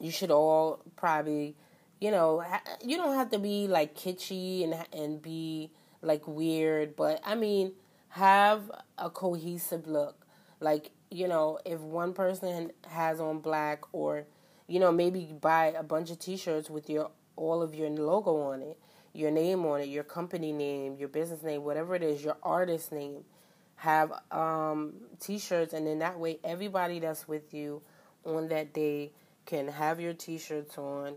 you 0.00 0.10
should 0.10 0.30
all 0.30 0.80
probably, 0.96 1.56
you 2.00 2.10
know, 2.10 2.44
you 2.84 2.96
don't 2.96 3.14
have 3.16 3.30
to 3.30 3.38
be 3.38 3.66
like 3.68 3.94
kitschy 3.96 4.64
and 4.64 4.74
and 4.92 5.22
be 5.22 5.70
like 6.02 6.26
weird, 6.26 6.96
but 6.96 7.20
I 7.24 7.34
mean, 7.34 7.72
have 8.10 8.70
a 8.98 9.10
cohesive 9.10 9.86
look. 9.86 10.26
Like, 10.60 10.90
you 11.14 11.28
know, 11.28 11.58
if 11.64 11.78
one 11.78 12.12
person 12.12 12.72
has 12.88 13.20
on 13.20 13.38
black 13.38 13.82
or 13.92 14.26
you 14.66 14.80
know, 14.80 14.90
maybe 14.90 15.32
buy 15.40 15.66
a 15.66 15.82
bunch 15.82 16.10
of 16.10 16.18
t-shirts 16.18 16.68
with 16.68 16.90
your 16.90 17.10
all 17.36 17.62
of 17.62 17.74
your 17.74 17.88
logo 17.90 18.40
on 18.40 18.62
it, 18.62 18.78
your 19.12 19.30
name 19.30 19.64
on 19.64 19.80
it, 19.82 19.88
your 19.88 20.02
company 20.02 20.52
name, 20.52 20.96
your 20.98 21.08
business 21.08 21.42
name, 21.42 21.62
whatever 21.62 21.94
it 21.94 22.02
is, 22.02 22.24
your 22.24 22.36
artist 22.42 22.90
name. 22.90 23.24
Have 23.76 24.12
um, 24.30 24.94
t-shirts 25.20 25.72
and 25.72 25.86
then 25.86 25.98
that 26.00 26.18
way 26.18 26.38
everybody 26.42 26.98
that's 26.98 27.28
with 27.28 27.52
you 27.52 27.82
on 28.24 28.48
that 28.48 28.72
day 28.72 29.12
can 29.46 29.68
have 29.68 30.00
your 30.00 30.14
t-shirts 30.14 30.78
on 30.78 31.16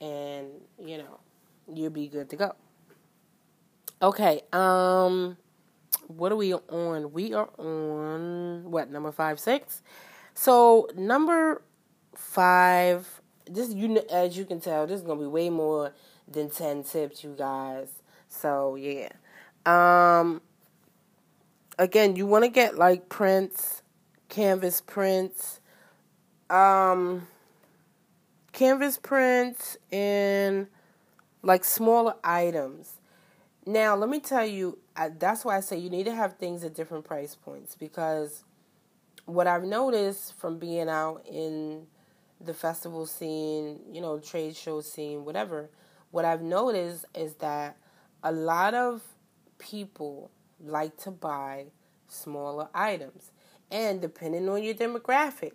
and 0.00 0.48
you 0.82 0.98
know 0.98 1.20
you'll 1.72 1.90
be 1.90 2.08
good 2.08 2.28
to 2.30 2.36
go 2.36 2.54
okay 4.02 4.40
um 4.52 5.36
what 6.06 6.32
are 6.32 6.36
we 6.36 6.54
on? 6.54 7.12
We 7.12 7.32
are 7.34 7.50
on 7.58 8.70
what 8.70 8.90
number 8.90 9.12
five 9.12 9.38
six? 9.40 9.82
So 10.34 10.88
number 10.96 11.62
five 12.14 13.20
this 13.46 13.72
you 13.74 14.00
as 14.10 14.36
you 14.36 14.44
can 14.44 14.60
tell 14.60 14.86
this 14.86 15.00
is 15.00 15.06
gonna 15.06 15.20
be 15.20 15.26
way 15.26 15.50
more 15.50 15.92
than 16.28 16.50
10 16.50 16.84
tips 16.84 17.24
you 17.24 17.34
guys. 17.36 17.88
So 18.28 18.76
yeah. 18.76 19.08
Um 19.66 20.42
again 21.78 22.16
you 22.16 22.26
want 22.26 22.44
to 22.44 22.50
get 22.50 22.78
like 22.78 23.08
prints 23.08 23.82
canvas 24.28 24.80
prints. 24.80 25.60
Um 26.48 27.26
canvas 28.52 28.98
prints 28.98 29.76
and 29.90 30.68
like 31.42 31.64
smaller 31.64 32.14
items. 32.22 32.99
Now, 33.70 33.94
let 33.94 34.08
me 34.08 34.18
tell 34.18 34.44
you, 34.44 34.78
I, 34.96 35.10
that's 35.10 35.44
why 35.44 35.56
I 35.56 35.60
say 35.60 35.78
you 35.78 35.90
need 35.90 36.06
to 36.06 36.14
have 36.14 36.38
things 36.38 36.64
at 36.64 36.74
different 36.74 37.04
price 37.04 37.36
points 37.36 37.76
because 37.76 38.42
what 39.26 39.46
I've 39.46 39.62
noticed 39.62 40.36
from 40.40 40.58
being 40.58 40.88
out 40.88 41.24
in 41.24 41.86
the 42.40 42.52
festival 42.52 43.06
scene, 43.06 43.78
you 43.88 44.00
know, 44.00 44.18
trade 44.18 44.56
show 44.56 44.80
scene, 44.80 45.24
whatever, 45.24 45.70
what 46.10 46.24
I've 46.24 46.42
noticed 46.42 47.04
is 47.14 47.34
that 47.34 47.76
a 48.24 48.32
lot 48.32 48.74
of 48.74 49.02
people 49.58 50.32
like 50.58 50.96
to 51.04 51.12
buy 51.12 51.66
smaller 52.08 52.68
items. 52.74 53.30
And 53.70 54.00
depending 54.00 54.48
on 54.48 54.64
your 54.64 54.74
demographic, 54.74 55.52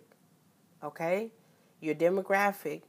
okay? 0.82 1.32
your 1.80 1.94
demographic. 1.94 2.82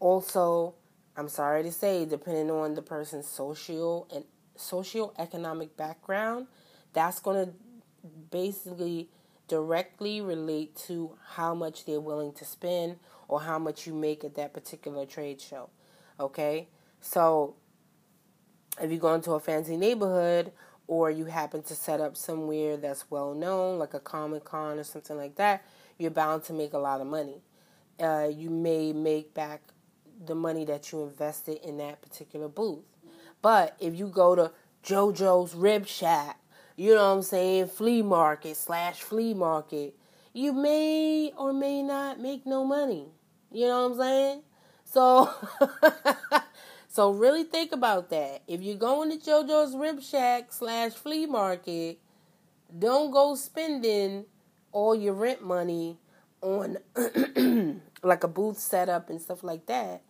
Also, 0.00 0.74
I'm 1.14 1.28
sorry 1.28 1.62
to 1.62 1.72
say, 1.72 2.06
depending 2.06 2.50
on 2.50 2.74
the 2.74 2.82
person's 2.82 3.26
social 3.26 4.08
and 4.14 4.24
socio-economic 4.56 5.76
background, 5.76 6.46
that's 6.92 7.20
going 7.20 7.46
to 7.46 7.52
basically 8.30 9.08
directly 9.48 10.20
relate 10.20 10.74
to 10.76 11.16
how 11.34 11.54
much 11.54 11.84
they're 11.84 12.00
willing 12.00 12.32
to 12.32 12.44
spend 12.44 12.96
or 13.28 13.40
how 13.40 13.58
much 13.58 13.86
you 13.86 13.94
make 13.94 14.24
at 14.24 14.34
that 14.34 14.52
particular 14.52 15.06
trade 15.06 15.40
show. 15.40 15.68
Okay? 16.18 16.68
So, 17.00 17.54
if 18.80 18.90
you 18.90 18.98
go 18.98 19.14
into 19.14 19.32
a 19.32 19.40
fancy 19.40 19.76
neighborhood 19.76 20.52
or 20.86 21.10
you 21.10 21.26
happen 21.26 21.62
to 21.62 21.74
set 21.74 22.00
up 22.00 22.16
somewhere 22.16 22.76
that's 22.76 23.10
well 23.10 23.34
known, 23.34 23.78
like 23.78 23.94
a 23.94 24.00
Comic 24.00 24.44
Con 24.44 24.78
or 24.78 24.84
something 24.84 25.16
like 25.16 25.36
that, 25.36 25.64
you're 25.98 26.10
bound 26.10 26.44
to 26.44 26.52
make 26.52 26.72
a 26.72 26.78
lot 26.78 27.00
of 27.00 27.06
money 27.06 27.42
uh, 28.00 28.28
you 28.32 28.50
may 28.50 28.92
make 28.92 29.34
back 29.34 29.62
the 30.24 30.34
money 30.34 30.64
that 30.64 30.92
you 30.92 31.02
invested 31.02 31.58
in 31.64 31.78
that 31.78 32.02
particular 32.02 32.48
booth. 32.48 32.84
But 33.42 33.76
if 33.80 33.98
you 33.98 34.06
go 34.06 34.34
to 34.36 34.52
JoJo's 34.84 35.54
Rib 35.54 35.86
Shack, 35.86 36.38
you 36.76 36.94
know 36.94 37.10
what 37.10 37.16
I'm 37.16 37.22
saying, 37.22 37.66
flea 37.66 38.02
market 38.02 38.56
slash 38.56 39.02
flea 39.02 39.34
market, 39.34 39.94
you 40.32 40.52
may 40.52 41.32
or 41.36 41.52
may 41.52 41.82
not 41.82 42.20
make 42.20 42.46
no 42.46 42.64
money. 42.64 43.08
You 43.50 43.66
know 43.66 43.88
what 43.88 43.92
I'm 43.92 43.98
saying? 43.98 44.42
So, 44.84 45.30
so 46.88 47.10
really 47.10 47.44
think 47.44 47.72
about 47.72 48.10
that. 48.10 48.42
If 48.46 48.62
you're 48.62 48.76
going 48.76 49.10
to 49.10 49.18
JoJo's 49.18 49.76
Rib 49.76 50.00
Shack 50.00 50.52
slash 50.52 50.92
flea 50.92 51.26
market, 51.26 51.98
don't 52.78 53.10
go 53.10 53.34
spending 53.34 54.24
all 54.70 54.94
your 54.94 55.14
rent 55.14 55.44
money 55.44 55.98
on 56.40 56.78
like 58.02 58.24
a 58.24 58.28
booth 58.28 58.58
setup 58.58 59.10
and 59.10 59.20
stuff 59.20 59.44
like 59.44 59.66
that, 59.66 60.02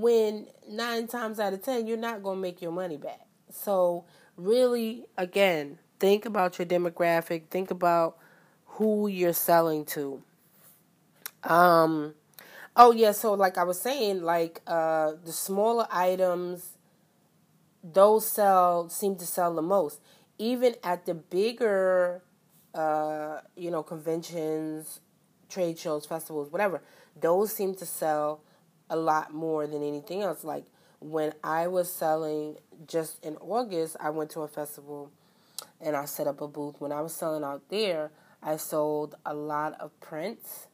when 0.00 0.46
nine 0.68 1.06
times 1.06 1.40
out 1.40 1.52
of 1.52 1.62
ten 1.62 1.86
you're 1.86 1.96
not 1.96 2.22
gonna 2.22 2.40
make 2.40 2.62
your 2.62 2.72
money 2.72 2.96
back. 2.96 3.26
So 3.50 4.04
really, 4.36 5.06
again, 5.16 5.78
think 5.98 6.24
about 6.24 6.58
your 6.58 6.66
demographic. 6.66 7.48
Think 7.48 7.70
about 7.70 8.18
who 8.66 9.08
you're 9.08 9.32
selling 9.32 9.84
to. 9.86 10.22
Um. 11.42 12.14
Oh 12.76 12.92
yeah, 12.92 13.10
so 13.10 13.34
like 13.34 13.58
I 13.58 13.64
was 13.64 13.80
saying, 13.80 14.22
like 14.22 14.60
uh, 14.66 15.12
the 15.24 15.32
smaller 15.32 15.86
items, 15.90 16.76
those 17.82 18.24
sell 18.26 18.88
seem 18.88 19.16
to 19.16 19.26
sell 19.26 19.52
the 19.52 19.62
most. 19.62 20.00
Even 20.38 20.76
at 20.84 21.04
the 21.04 21.14
bigger, 21.14 22.22
uh, 22.72 23.40
you 23.56 23.72
know, 23.72 23.82
conventions 23.82 25.00
trade 25.48 25.78
shows, 25.78 26.06
festivals, 26.06 26.52
whatever, 26.52 26.82
those 27.18 27.52
seem 27.52 27.74
to 27.74 27.86
sell 27.86 28.42
a 28.90 28.96
lot 28.96 29.32
more 29.32 29.66
than 29.66 29.82
anything 29.82 30.22
else. 30.22 30.44
Like 30.44 30.64
when 31.00 31.32
I 31.44 31.66
was 31.66 31.92
selling 31.92 32.56
just 32.86 33.24
in 33.24 33.36
August, 33.36 33.96
I 34.00 34.10
went 34.10 34.30
to 34.30 34.40
a 34.40 34.48
festival 34.48 35.10
and 35.80 35.96
I 35.96 36.04
set 36.06 36.26
up 36.26 36.40
a 36.40 36.48
booth. 36.48 36.76
When 36.80 36.92
I 36.92 37.00
was 37.00 37.14
selling 37.14 37.44
out 37.44 37.62
there, 37.68 38.10
I 38.42 38.56
sold 38.56 39.14
a 39.24 39.34
lot 39.34 39.74
of 39.80 39.98
prints. 40.00 40.66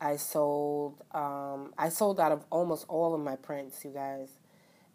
I 0.00 0.16
sold 0.16 1.02
um, 1.12 1.72
I 1.78 1.88
sold 1.88 2.20
out 2.20 2.32
of 2.32 2.44
almost 2.50 2.84
all 2.88 3.14
of 3.14 3.20
my 3.20 3.36
prints, 3.36 3.84
you 3.84 3.90
guys. 3.92 4.30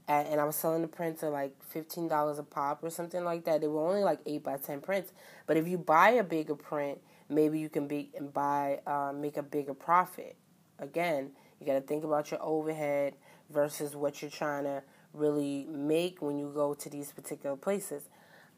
And, 0.07 0.41
I 0.41 0.43
was 0.43 0.57
selling 0.57 0.81
the 0.81 0.89
prints 0.89 1.23
at 1.23 1.31
like 1.31 1.53
fifteen 1.63 2.09
dollars 2.09 2.37
a 2.37 2.43
pop 2.43 2.83
or 2.83 2.89
something 2.89 3.23
like 3.23 3.45
that. 3.45 3.61
They 3.61 3.67
were 3.67 3.87
only 3.87 4.03
like 4.03 4.19
eight 4.25 4.43
by 4.43 4.57
ten 4.57 4.81
prints. 4.81 5.13
But 5.47 5.55
if 5.55 5.67
you 5.69 5.77
buy 5.77 6.09
a 6.11 6.23
bigger 6.23 6.55
print, 6.55 6.99
maybe 7.29 7.59
you 7.59 7.69
can 7.69 7.87
be 7.87 8.11
and 8.17 8.33
buy 8.33 8.81
uh, 8.85 9.13
make 9.15 9.37
a 9.37 9.43
bigger 9.43 9.73
profit. 9.73 10.35
Again, 10.79 11.31
you 11.61 11.67
got 11.67 11.73
to 11.73 11.81
think 11.81 12.03
about 12.03 12.31
your 12.31 12.41
overhead 12.43 13.13
versus 13.51 13.95
what 13.95 14.21
you're 14.21 14.31
trying 14.31 14.63
to 14.63 14.81
really 15.13 15.67
make 15.69 16.21
when 16.21 16.39
you 16.39 16.51
go 16.53 16.73
to 16.73 16.89
these 16.89 17.11
particular 17.11 17.55
places. 17.55 18.09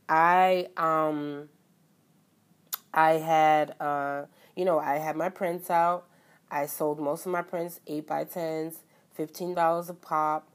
I 0.07 0.67
um 0.77 1.49
I 2.93 3.13
had 3.13 3.75
uh 3.79 4.23
you 4.55 4.65
know 4.65 4.79
I 4.79 4.97
had 4.97 5.15
my 5.15 5.29
prints 5.29 5.69
out. 5.69 6.05
I 6.49 6.65
sold 6.67 6.99
most 6.99 7.25
of 7.25 7.31
my 7.31 7.41
prints 7.41 7.79
eight 7.87 8.07
by 8.07 8.23
tens, 8.23 8.83
fifteen 9.13 9.53
dollars 9.53 9.89
a 9.89 9.93
pop. 9.93 10.49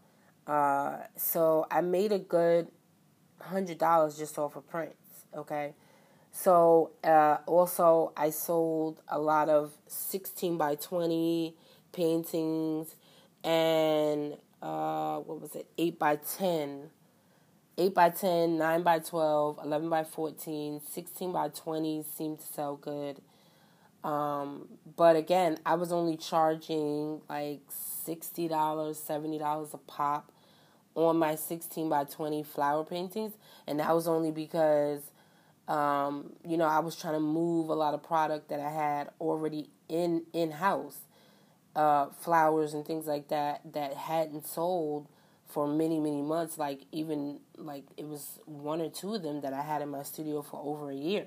Uh, 0.47 0.99
so 1.17 1.67
I 1.71 1.83
made 1.83 2.13
a 2.13 2.19
good 2.19 2.69
hundred 3.41 3.79
dollars 3.79 4.17
just 4.17 4.39
off 4.39 4.57
of 4.57 4.69
prints. 4.69 5.25
Okay, 5.37 5.75
so 6.31 6.93
uh, 7.05 7.39
also 7.47 8.13
I 8.17 8.31
sold 8.31 9.03
a 9.09 9.19
lot 9.19 9.49
of 9.49 9.73
sixteen 9.87 10.57
by 10.57 10.77
twenty 10.77 11.57
paintings 11.92 12.96
and 13.44 14.37
uh, 14.62 15.18
what 15.18 15.40
was 15.40 15.55
it, 15.55 15.66
eight 15.79 15.98
by 15.98 16.16
ten. 16.16 16.90
8 17.81 17.94
by 17.94 18.11
10, 18.11 18.59
9 18.59 18.83
by 18.83 18.98
12, 18.98 19.61
11 19.64 19.88
by 19.88 20.03
14, 20.03 20.81
16 20.81 21.31
by 21.33 21.48
20 21.48 22.03
seemed 22.03 22.40
to 22.40 22.44
sell 22.44 22.74
good. 22.74 23.20
Um, 24.03 24.66
but 24.96 25.14
again, 25.14 25.59
I 25.64 25.77
was 25.77 25.92
only 25.92 26.16
charging 26.16 27.20
like 27.29 27.61
$60, 28.05 28.48
$70 28.48 29.74
a 29.74 29.79
pop 29.79 30.33
on 30.94 31.16
my 31.16 31.37
16 31.37 31.88
by 31.88 32.05
20 32.05 32.42
flower 32.42 32.85
paintings, 32.85 33.35
and 33.66 33.79
that 33.81 33.94
was 33.94 34.09
only 34.09 34.31
because 34.31 35.03
um, 35.68 36.33
you 36.46 36.57
know 36.57 36.64
I 36.64 36.81
was 36.81 36.96
trying 36.96 37.14
to 37.14 37.20
move 37.20 37.68
a 37.68 37.74
lot 37.74 37.94
of 37.94 38.03
product 38.03 38.48
that 38.48 38.59
I 38.59 38.70
had 38.70 39.11
already 39.20 39.70
in 39.88 40.24
in 40.33 40.51
house, 40.51 41.01
uh, 41.79 42.09
flowers 42.11 42.75
and 42.75 42.85
things 42.85 43.07
like 43.07 43.29
that 43.29 43.61
that 43.73 43.95
hadn't 43.95 44.45
sold 44.45 45.07
for 45.47 45.69
many 45.69 46.01
many 46.01 46.21
months. 46.21 46.59
Like 46.59 46.81
even 46.91 47.38
like 47.57 47.85
it 47.97 48.07
was 48.07 48.41
one 48.47 48.81
or 48.81 48.91
two 48.91 49.14
of 49.14 49.23
them 49.23 49.41
that 49.43 49.53
I 49.53 49.62
had 49.62 49.81
in 49.81 49.88
my 49.88 50.03
studio 50.03 50.43
for 50.43 50.61
over 50.62 50.91
a 50.91 50.97
year. 50.97 51.27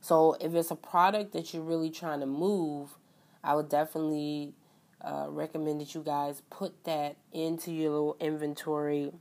So 0.00 0.36
if 0.40 0.54
it's 0.54 0.70
a 0.70 0.76
product 0.76 1.32
that 1.34 1.52
you're 1.52 1.62
really 1.62 1.90
trying 1.90 2.20
to 2.20 2.26
move, 2.26 2.96
I 3.42 3.54
would 3.54 3.68
definitely 3.68 4.54
uh, 5.02 5.26
recommend 5.28 5.82
that 5.82 5.94
you 5.94 6.02
guys 6.02 6.42
put 6.48 6.84
that 6.84 7.16
into 7.32 7.70
your 7.70 7.90
little 7.90 8.16
inventory, 8.20 9.12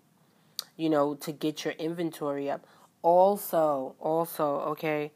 you 0.77 0.89
know, 0.89 1.15
to 1.15 1.33
get 1.33 1.65
your 1.65 1.73
inventory 1.73 2.49
up. 2.49 2.65
Also, 3.01 3.95
also, 3.99 4.59
okay, 4.71 5.11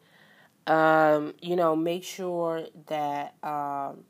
um, 0.67 1.33
you 1.41 1.55
know, 1.55 1.73
make 1.73 2.03
sure 2.03 2.65
that 2.87 3.35
um, 3.43 4.03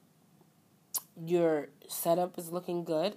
your 1.25 1.69
setup 1.87 2.37
is 2.37 2.51
looking 2.51 2.83
good. 2.83 3.15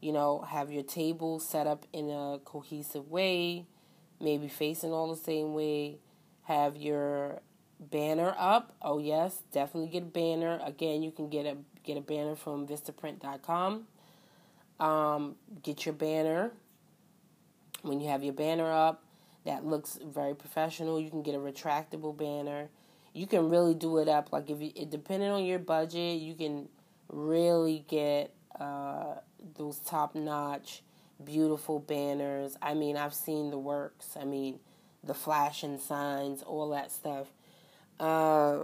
You 0.00 0.12
know, 0.12 0.42
have 0.42 0.70
your 0.70 0.82
table 0.82 1.40
set 1.40 1.66
up 1.66 1.86
in 1.92 2.10
a 2.10 2.38
cohesive 2.44 3.10
way, 3.10 3.66
maybe 4.20 4.48
facing 4.48 4.92
all 4.92 5.08
the 5.08 5.20
same 5.20 5.54
way. 5.54 5.98
Have 6.44 6.76
your 6.76 7.40
banner 7.80 8.34
up. 8.38 8.74
Oh 8.82 8.98
yes, 8.98 9.42
definitely 9.52 9.88
get 9.90 10.02
a 10.02 10.06
banner. 10.06 10.60
Again, 10.64 11.02
you 11.02 11.10
can 11.10 11.28
get 11.28 11.46
a 11.46 11.56
get 11.84 11.96
a 11.96 12.00
banner 12.00 12.36
from 12.36 12.66
vistaprint.com. 12.66 13.86
Um, 14.78 15.36
get 15.62 15.86
your 15.86 15.94
banner. 15.94 16.52
When 17.82 18.00
you 18.00 18.08
have 18.08 18.22
your 18.22 18.32
banner 18.32 18.70
up, 18.70 19.02
that 19.44 19.64
looks 19.64 19.98
very 20.04 20.34
professional. 20.34 21.00
You 21.00 21.08
can 21.08 21.22
get 21.22 21.34
a 21.34 21.38
retractable 21.38 22.16
banner. 22.16 22.68
You 23.12 23.26
can 23.26 23.48
really 23.48 23.74
do 23.74 23.98
it 23.98 24.08
up 24.08 24.32
like 24.32 24.50
if 24.50 24.60
you, 24.60 24.84
depending 24.86 25.30
on 25.30 25.44
your 25.44 25.58
budget, 25.58 26.20
you 26.20 26.34
can 26.34 26.68
really 27.08 27.84
get 27.88 28.32
uh, 28.58 29.16
those 29.56 29.78
top 29.78 30.14
notch, 30.14 30.82
beautiful 31.24 31.78
banners. 31.78 32.56
I 32.60 32.74
mean, 32.74 32.96
I've 32.96 33.14
seen 33.14 33.50
the 33.50 33.58
works. 33.58 34.16
I 34.20 34.24
mean, 34.24 34.60
the 35.04 35.14
flashing 35.14 35.78
signs, 35.78 36.42
all 36.42 36.70
that 36.70 36.90
stuff. 36.90 37.28
Uh, 37.98 38.58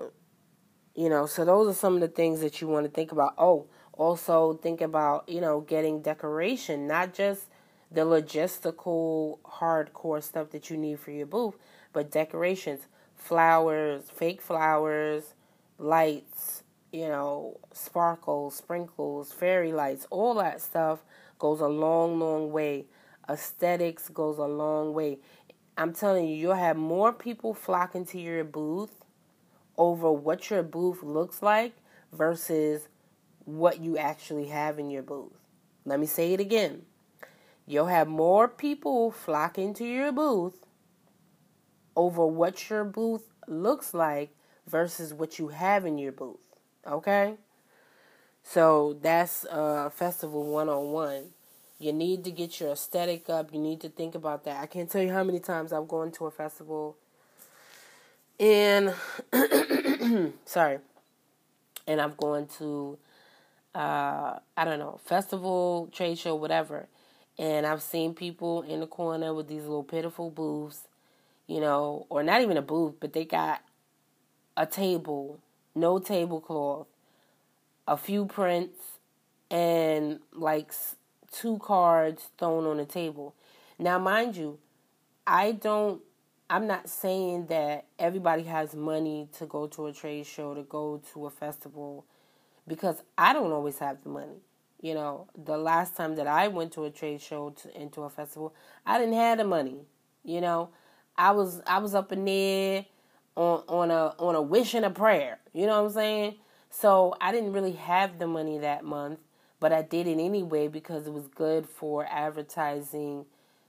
you 0.95 1.09
know, 1.09 1.27
so 1.27 1.45
those 1.45 1.69
are 1.69 1.79
some 1.79 1.95
of 1.95 2.01
the 2.01 2.09
things 2.09 2.41
that 2.41 2.61
you 2.61 2.69
want 2.69 2.85
to 2.85 2.91
think 2.91 3.13
about. 3.13 3.35
Oh, 3.39 3.67
also 3.93 4.55
think 4.55 4.81
about, 4.81 5.29
you 5.29 5.41
know, 5.41 5.61
getting 5.61 6.03
decoration, 6.03 6.87
not 6.87 7.15
just 7.15 7.47
the 7.91 8.03
logistical 8.03 9.39
hardcore 9.41 10.23
stuff 10.23 10.51
that 10.51 10.71
you 10.71 10.77
need 10.77 10.99
for 10.99 11.11
your 11.11 11.27
booth, 11.27 11.55
but 11.93 12.11
decorations, 12.11 12.83
flowers, 13.15 14.05
fake 14.11 14.41
flowers, 14.41 15.35
lights, 15.79 16.62
you 16.93 17.09
know, 17.09 17.59
sparkles, 17.73 18.55
sprinkles, 18.55 19.33
fairy 19.33 19.73
lights, 19.73 20.07
all 20.11 20.35
that 20.35 20.61
stuff 20.61 21.01
goes 21.39 21.61
a 21.61 21.67
long, 21.67 22.19
long 22.19 22.53
way. 22.53 22.85
Aesthetics 23.29 24.09
goes 24.11 24.39
a 24.39 24.45
long 24.45 24.93
way. 24.93 25.19
I'm 25.77 25.95
telling 25.95 26.29
you, 26.29 26.37
you'll 26.37 26.55
have 26.55 26.77
more 26.77 27.13
people 27.13 27.55
flocking 27.55 28.05
to 28.07 28.21
your 28.21 28.45
booth 28.45 29.05
over 29.79 30.13
what 30.13 30.51
your 30.51 30.63
booth 30.63 31.03
looks 31.03 31.43
like 31.43 31.75
versus 32.13 32.89
what 33.45 33.81
you 33.81 33.97
actually 33.97 34.49
have 34.49 34.79
in 34.79 34.91
your 34.91 35.03
booth. 35.03 35.33
Let 35.87 35.99
me 35.99 36.07
say 36.07 36.35
it 36.35 36.41
again. 36.41 36.83
You'll 37.67 37.87
have 37.87 38.07
more 38.07 38.49
people 38.49 39.11
flocking 39.11 39.73
to 39.75 39.85
your 39.85 40.13
booth 40.13 40.67
over 41.97 42.27
what 42.27 42.69
your 42.69 42.85
booth 42.85 43.29
looks 43.49 43.95
like 43.95 44.35
versus 44.67 45.15
what 45.15 45.39
you 45.39 45.49
have 45.49 45.87
in 45.87 45.97
your 45.97 46.13
booth. 46.13 46.42
Okay? 46.87 47.35
So 48.43 48.99
that's 49.01 49.45
uh, 49.47 49.91
Festival 49.91 50.45
101. 50.45 51.31
You 51.79 51.93
need 51.93 52.25
to 52.25 52.31
get 52.31 52.61
your 52.61 52.73
aesthetic 52.73 53.29
up. 53.29 53.53
You 53.53 53.61
need 53.61 53.81
to 53.81 53.89
think 53.89 54.15
about 54.15 54.45
that. 54.45 54.61
I 54.61 54.67
can't 54.67 54.91
tell 54.91 55.03
you 55.03 55.13
how 55.13 55.25
many 55.25 55.41
times 55.41 55.73
I've 55.73 55.89
gone 55.89 56.13
to 56.13 56.27
a 56.27 56.31
festival 56.31 56.97
and 58.43 58.93
sorry, 60.45 60.79
and 61.87 62.01
I'm 62.01 62.15
going 62.17 62.49
to 62.59 62.99
uh, 63.75 64.39
I 64.57 64.65
don't 64.65 64.81
know 64.81 65.01
festival, 65.05 65.89
trade 65.93 66.19
show, 66.19 66.35
whatever, 66.35 66.89
and 67.39 67.65
I've 67.65 67.83
seen 67.83 68.15
people 68.15 68.63
in 68.63 68.81
the 68.81 68.87
corner 68.87 69.33
with 69.33 69.47
these 69.47 69.63
little 69.63 69.85
pitiful 69.85 70.31
booths, 70.31 70.89
you 71.47 71.61
know, 71.61 72.07
or 72.11 72.23
not 72.25 72.43
even 72.43 72.57
a 72.57 72.63
booth, 72.63 72.95
but 72.99 73.13
they 73.13 73.25
got 73.25 73.63
a 74.57 74.67
table, 74.67 75.39
no 75.75 75.99
tablecloth, 75.99 76.87
a 77.87 77.97
few 77.97 78.27
prints, 78.27 78.79
and 79.51 80.21
like 80.33 80.73
two 81.31 81.59
cards 81.59 82.31
thrown 82.39 82.65
on 82.67 82.77
the 82.79 82.85
table. 82.85 83.35
Now, 83.79 83.99
mind 83.99 84.37
you, 84.37 84.59
I 85.27 85.53
don't 85.53 86.03
I'm 86.53 86.67
not 86.67 86.91
saying 86.91 87.47
that 87.47 87.87
everybody 87.99 88.43
has 88.43 88.75
money 88.75 89.27
to 89.39 89.47
go 89.47 89.67
to 89.69 89.87
a 89.87 89.93
trade 89.95 90.27
show, 90.27 90.55
to 90.55 90.63
go 90.63 91.01
to 91.15 91.25
a 91.25 91.31
festival, 91.31 92.05
because 92.69 93.03
I 93.17 93.33
don't 93.33 93.53
always 93.53 93.79
have 93.79 94.03
the 94.03 94.11
money. 94.11 94.37
You 94.83 94.93
know, 94.93 95.29
the 95.35 95.57
last 95.57 95.97
time 95.97 96.17
that 96.17 96.27
I 96.27 96.49
went 96.49 96.73
to 96.73 96.85
a 96.85 96.91
trade 96.91 97.23
show 97.23 97.55
to, 97.63 97.81
into 97.81 98.03
a 98.03 98.11
festival, 98.11 98.55
I 98.85 98.99
didn't 98.99 99.15
have 99.15 99.39
the 99.39 99.45
money. 99.45 99.87
You 100.25 100.43
know, 100.43 100.69
I 101.17 101.31
was 101.31 101.63
I 101.67 101.79
was 101.79 101.95
up 101.95 102.13
in 102.13 102.27
there 102.27 102.85
on 103.37 103.63
on 103.69 103.91
a 103.91 104.15
on 104.19 104.35
a 104.35 104.43
wish 104.43 104.75
and 104.75 104.85
a 104.85 104.91
prayer. 104.91 105.39
You 105.53 105.67
know 105.67 105.81
what 105.81 105.89
I'm 105.89 105.95
saying? 105.95 106.35
So 106.71 107.15
I 107.21 107.33
didn't 107.33 107.53
really 107.53 107.73
have 107.73 108.19
the 108.19 108.27
money 108.27 108.59
that 108.59 108.85
month, 108.85 109.19
but 109.61 109.73
I 109.73 109.83
did 109.83 110.07
it 110.07 110.19
anyway 110.19 110.69
because 110.69 111.07
it 111.07 111.13
was 111.13 111.27
good 111.29 111.69
for 111.69 112.07
advertising, 112.11 113.27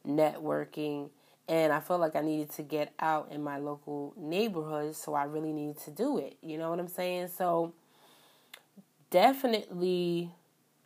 networking, 0.07 1.09
and 1.47 1.73
I 1.73 1.81
felt 1.81 1.99
like 1.99 2.15
I 2.15 2.21
needed 2.21 2.51
to 2.53 2.63
get 2.63 2.93
out 2.99 3.29
in 3.31 3.43
my 3.43 3.57
local 3.57 4.13
neighborhood, 4.17 4.95
so 4.95 5.13
I 5.13 5.25
really 5.25 5.51
needed 5.51 5.79
to 5.81 5.91
do 5.91 6.17
it. 6.17 6.37
You 6.41 6.57
know 6.57 6.69
what 6.69 6.79
I'm 6.79 6.87
saying? 6.87 7.29
So 7.35 7.73
definitely 9.09 10.31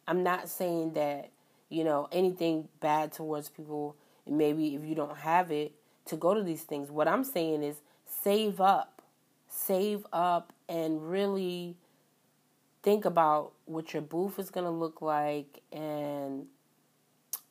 I'm 0.08 0.24
not 0.24 0.50
saying 0.50 0.94
that, 0.94 1.30
you 1.70 1.84
know, 1.84 2.08
anything 2.12 2.70
bad 2.80 3.12
towards 3.12 3.50
people, 3.50 3.96
maybe 4.26 4.74
if 4.74 4.84
you 4.84 4.96
don't 4.96 5.18
have 5.18 5.52
it, 5.52 5.74
to 6.06 6.16
go 6.16 6.34
to 6.34 6.42
these 6.42 6.63
things. 6.63 6.90
What 6.90 7.08
I'm 7.08 7.24
saying 7.24 7.63
is 7.63 7.82
save 8.28 8.60
up. 8.60 9.02
Save 9.48 10.06
up 10.12 10.52
and 10.68 11.10
really 11.10 11.78
think 12.84 13.06
about 13.06 13.54
what 13.63 13.94
your 13.94 14.02
booth 14.02 14.38
is 14.38 14.50
going 14.50 14.66
to 14.66 14.72
look 14.72 15.02
like 15.02 15.62
and 15.72 16.46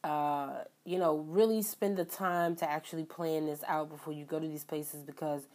uh, 0.04 0.64
you 0.84 0.98
know, 0.98 1.16
really 1.28 1.62
spend 1.62 1.96
the 1.96 2.04
time 2.04 2.54
to 2.56 2.70
actually 2.70 3.04
plan 3.04 3.46
this 3.46 3.64
out 3.66 3.88
before 3.88 4.12
you 4.12 4.26
go 4.26 4.38
to 4.38 4.46
these 4.46 4.64
places 4.64 5.02
because 5.02 5.48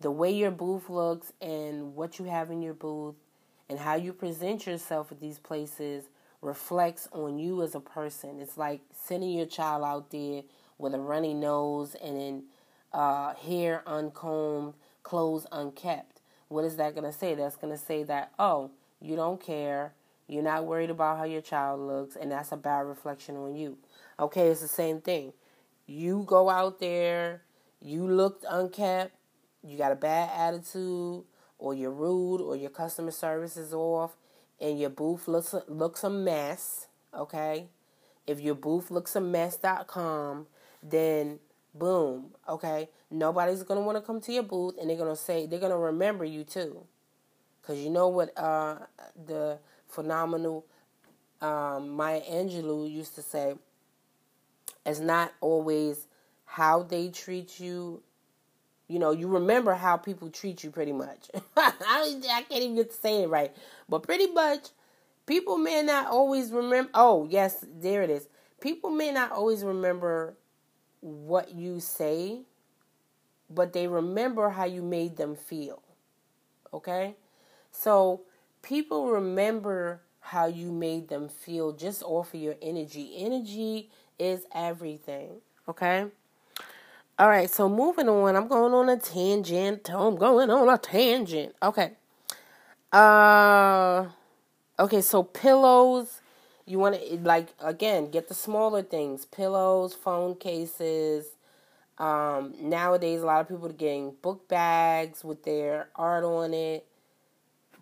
the 0.00 0.10
way 0.10 0.30
your 0.30 0.50
booth 0.50 0.90
looks 0.90 1.32
and 1.40 1.94
what 1.96 2.18
you 2.18 2.26
have 2.26 2.50
in 2.50 2.60
your 2.60 2.74
booth 2.74 3.14
and 3.70 3.78
how 3.78 3.94
you 3.94 4.12
present 4.12 4.66
yourself 4.66 5.10
at 5.10 5.20
these 5.20 5.38
places 5.38 6.04
reflects 6.42 7.08
on 7.12 7.38
you 7.38 7.62
as 7.62 7.74
a 7.74 7.80
person. 7.80 8.40
It's 8.40 8.58
like 8.58 8.82
sending 8.92 9.30
your 9.30 9.46
child 9.46 9.82
out 9.82 10.10
there 10.10 10.42
with 10.76 10.94
a 10.94 11.00
runny 11.00 11.32
nose 11.32 11.96
and 12.04 12.20
then 12.20 12.42
uh, 12.92 13.34
hair 13.34 13.82
uncombed, 13.86 14.74
clothes 15.02 15.46
unkept. 15.52 16.20
What 16.48 16.64
is 16.64 16.76
that 16.76 16.94
going 16.94 17.10
to 17.10 17.16
say? 17.16 17.34
That's 17.34 17.56
going 17.56 17.76
to 17.76 17.82
say 17.82 18.02
that, 18.04 18.32
oh, 18.38 18.70
you 19.00 19.16
don't 19.16 19.40
care. 19.40 19.92
You're 20.28 20.42
not 20.42 20.66
worried 20.66 20.90
about 20.90 21.18
how 21.18 21.24
your 21.24 21.40
child 21.40 21.80
looks, 21.80 22.16
and 22.16 22.32
that's 22.32 22.52
a 22.52 22.56
bad 22.56 22.86
reflection 22.86 23.36
on 23.36 23.54
you. 23.54 23.78
Okay, 24.18 24.48
it's 24.48 24.60
the 24.60 24.68
same 24.68 25.00
thing. 25.00 25.32
You 25.86 26.24
go 26.26 26.50
out 26.50 26.80
there, 26.80 27.42
you 27.80 28.06
looked 28.08 28.44
unkept, 28.48 29.12
you 29.62 29.78
got 29.78 29.92
a 29.92 29.96
bad 29.96 30.30
attitude, 30.34 31.24
or 31.58 31.74
you're 31.74 31.92
rude, 31.92 32.40
or 32.40 32.56
your 32.56 32.70
customer 32.70 33.12
service 33.12 33.56
is 33.56 33.72
off, 33.72 34.16
and 34.60 34.80
your 34.80 34.90
booth 34.90 35.28
looks 35.28 35.54
looks 35.68 36.02
a 36.02 36.10
mess. 36.10 36.88
Okay, 37.14 37.68
if 38.26 38.40
your 38.40 38.54
booth 38.56 38.90
looks 38.90 39.14
a 39.14 39.20
mess.com, 39.20 40.46
then 40.82 41.38
Boom. 41.78 42.32
Okay. 42.48 42.88
Nobody's 43.10 43.62
gonna 43.62 43.82
want 43.82 43.98
to 43.98 44.02
come 44.02 44.20
to 44.22 44.32
your 44.32 44.42
booth, 44.42 44.76
and 44.80 44.88
they're 44.88 44.96
gonna 44.96 45.16
say 45.16 45.46
they're 45.46 45.60
gonna 45.60 45.78
remember 45.78 46.24
you 46.24 46.44
too, 46.44 46.86
because 47.60 47.78
you 47.78 47.90
know 47.90 48.08
what 48.08 48.36
uh, 48.38 48.76
the 49.26 49.58
phenomenal 49.86 50.66
um, 51.40 51.90
Maya 51.90 52.22
Angelou 52.30 52.90
used 52.90 53.14
to 53.16 53.22
say. 53.22 53.54
It's 54.84 55.00
not 55.00 55.32
always 55.40 56.06
how 56.44 56.82
they 56.82 57.08
treat 57.08 57.60
you. 57.60 58.02
You 58.88 59.00
know, 59.00 59.10
you 59.10 59.26
remember 59.26 59.74
how 59.74 59.96
people 59.96 60.30
treat 60.30 60.62
you 60.62 60.70
pretty 60.70 60.92
much. 60.92 61.30
I, 61.56 61.72
I 62.30 62.42
can't 62.48 62.62
even 62.62 62.76
get 62.76 62.90
to 62.90 62.96
say 62.96 63.22
it 63.24 63.28
right. 63.28 63.54
But 63.88 64.04
pretty 64.04 64.28
much, 64.28 64.68
people 65.26 65.58
may 65.58 65.82
not 65.82 66.06
always 66.06 66.52
remember. 66.52 66.90
Oh, 66.94 67.26
yes, 67.28 67.64
there 67.80 68.02
it 68.02 68.10
is. 68.10 68.28
People 68.60 68.90
may 68.90 69.10
not 69.10 69.32
always 69.32 69.64
remember 69.64 70.36
what 71.06 71.54
you 71.54 71.78
say, 71.78 72.40
but 73.48 73.72
they 73.72 73.86
remember 73.86 74.50
how 74.50 74.64
you 74.64 74.82
made 74.82 75.16
them 75.16 75.36
feel. 75.36 75.82
Okay? 76.74 77.14
So 77.70 78.22
people 78.62 79.10
remember 79.10 80.00
how 80.20 80.46
you 80.46 80.72
made 80.72 81.08
them 81.08 81.28
feel 81.28 81.72
just 81.72 82.02
off 82.02 82.34
of 82.34 82.40
your 82.40 82.56
energy. 82.60 83.14
Energy 83.16 83.90
is 84.18 84.44
everything. 84.52 85.36
Okay? 85.68 86.06
All 87.18 87.28
right, 87.28 87.48
so 87.48 87.68
moving 87.68 88.08
on. 88.08 88.34
I'm 88.34 88.48
going 88.48 88.74
on 88.74 88.88
a 88.88 88.98
tangent. 88.98 89.88
I'm 89.90 90.16
going 90.16 90.50
on 90.50 90.68
a 90.68 90.76
tangent. 90.76 91.54
Okay. 91.62 91.92
Uh 92.92 94.06
okay, 94.78 95.00
so 95.00 95.22
pillows 95.22 96.20
you 96.66 96.78
want 96.78 97.00
to 97.00 97.16
like 97.20 97.48
again 97.60 98.10
get 98.10 98.28
the 98.28 98.34
smaller 98.34 98.82
things 98.82 99.24
pillows 99.24 99.94
phone 99.94 100.34
cases 100.34 101.26
um, 101.98 102.54
nowadays 102.60 103.22
a 103.22 103.26
lot 103.26 103.40
of 103.40 103.48
people 103.48 103.66
are 103.66 103.72
getting 103.72 104.12
book 104.20 104.46
bags 104.48 105.24
with 105.24 105.44
their 105.44 105.88
art 105.96 106.24
on 106.24 106.52
it 106.52 106.86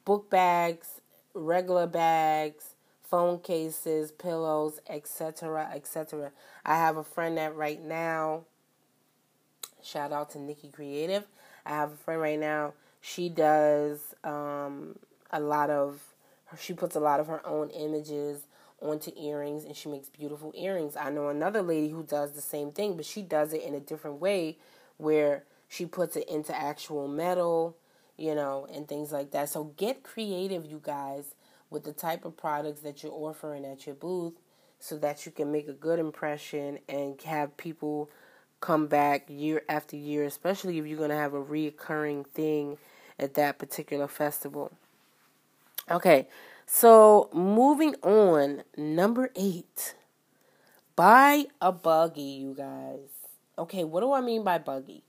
book 0.05 0.31
bags 0.31 1.01
regular 1.33 1.87
bags 1.87 2.75
phone 3.03 3.39
cases 3.39 4.13
pillows 4.13 4.81
etc 4.89 5.71
etc 5.75 6.31
i 6.65 6.77
have 6.77 6.97
a 6.97 7.05
friend 7.05 7.39
that 7.39 7.55
right 7.57 7.83
now 7.83 8.43
shout 9.83 10.13
out 10.13 10.31
to 10.31 10.39
nikki 10.39 10.69
creative 10.69 11.25
i 11.67 11.71
have 11.71 11.93
a 11.93 11.97
friend 11.97 12.21
right 12.21 12.39
now 12.39 12.73
she 13.01 13.29
does 13.29 14.15
um, 14.25 14.97
a 15.31 15.41
lot 15.41 15.71
of 15.71 16.01
she 16.59 16.73
puts 16.73 16.95
a 16.95 17.01
lot 17.01 17.21
of 17.21 17.27
her 17.27 17.45
own 17.47 17.69
images 17.71 18.47
onto 18.81 19.13
earrings 19.19 19.65
and 19.65 19.77
she 19.77 19.89
makes 19.89 20.09
beautiful 20.09 20.53
earrings. 20.57 20.97
I 20.97 21.11
know 21.11 21.29
another 21.29 21.63
lady 21.63 21.89
who 21.89 22.03
does 22.03 22.33
the 22.33 22.41
same 22.41 22.73
thing, 22.73 22.97
but 22.97 23.07
she 23.07 23.23
does 23.23 23.53
it 23.53 23.63
in 23.63 23.75
a 23.75 23.81
different 23.81 24.21
way 24.21 24.59
where 24.97 25.45
she 25.69 25.87
puts 25.87 26.17
it 26.17 26.29
into 26.29 26.55
actual 26.55 27.09
metal, 27.09 27.77
you 28.17 28.35
know, 28.35 28.67
and 28.73 28.87
things 28.87 29.13
like 29.13 29.31
that. 29.33 29.49
So 29.49 29.65
get 29.77 30.03
creative, 30.03 30.65
you 30.65 30.81
guys, 30.83 31.35
with 31.71 31.85
the 31.85 31.93
type 31.93 32.25
of 32.25 32.37
products 32.37 32.81
that 32.83 33.03
you're 33.03 33.13
offering 33.13 33.65
at 33.65 33.87
your 33.87 33.95
booth 33.95 34.35
so 34.79 34.97
that 34.99 35.25
you 35.25 35.33
can 35.33 35.51
make 35.51 35.69
a 35.69 35.73
good 35.73 35.99
impression 35.99 36.79
and 36.89 37.21
have 37.23 37.57
people 37.57 38.11
come 38.61 38.87
back 38.87 39.25
year 39.29 39.63
after 39.69 39.97
year, 39.97 40.25
especially 40.25 40.79
if 40.79 40.87
you're 40.87 40.99
going 40.99 41.11
to 41.11 41.17
have 41.17 41.35
a 41.35 41.43
reoccurring 41.43 42.27
thing 42.29 42.79
at 43.19 43.35
that 43.35 43.59
particular 43.59 44.09
festival. 44.09 44.73
Okay, 45.91 46.29
so, 46.67 47.29
moving 47.35 47.95
on, 48.03 48.63
number 48.75 49.31
eight. 49.37 49.95
Buy 50.97 51.45
a 51.61 51.73
buggy, 51.73 52.23
you 52.23 52.55
guys. 52.55 53.11
Okay, 53.59 53.85
what 53.85 54.01
do 54.01 54.13
I 54.13 54.23
mean 54.23 54.45
by 54.45 54.57
buggy? 54.57 55.05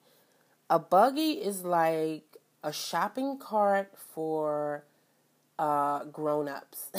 A 0.70 0.78
buggy 0.78 1.34
is 1.34 1.64
like 1.64 2.38
a 2.62 2.74
shopping 2.74 3.38
cart 3.38 3.94
for 3.96 4.84
uh, 5.58 6.04
grown 6.06 6.50
ups. 6.50 6.92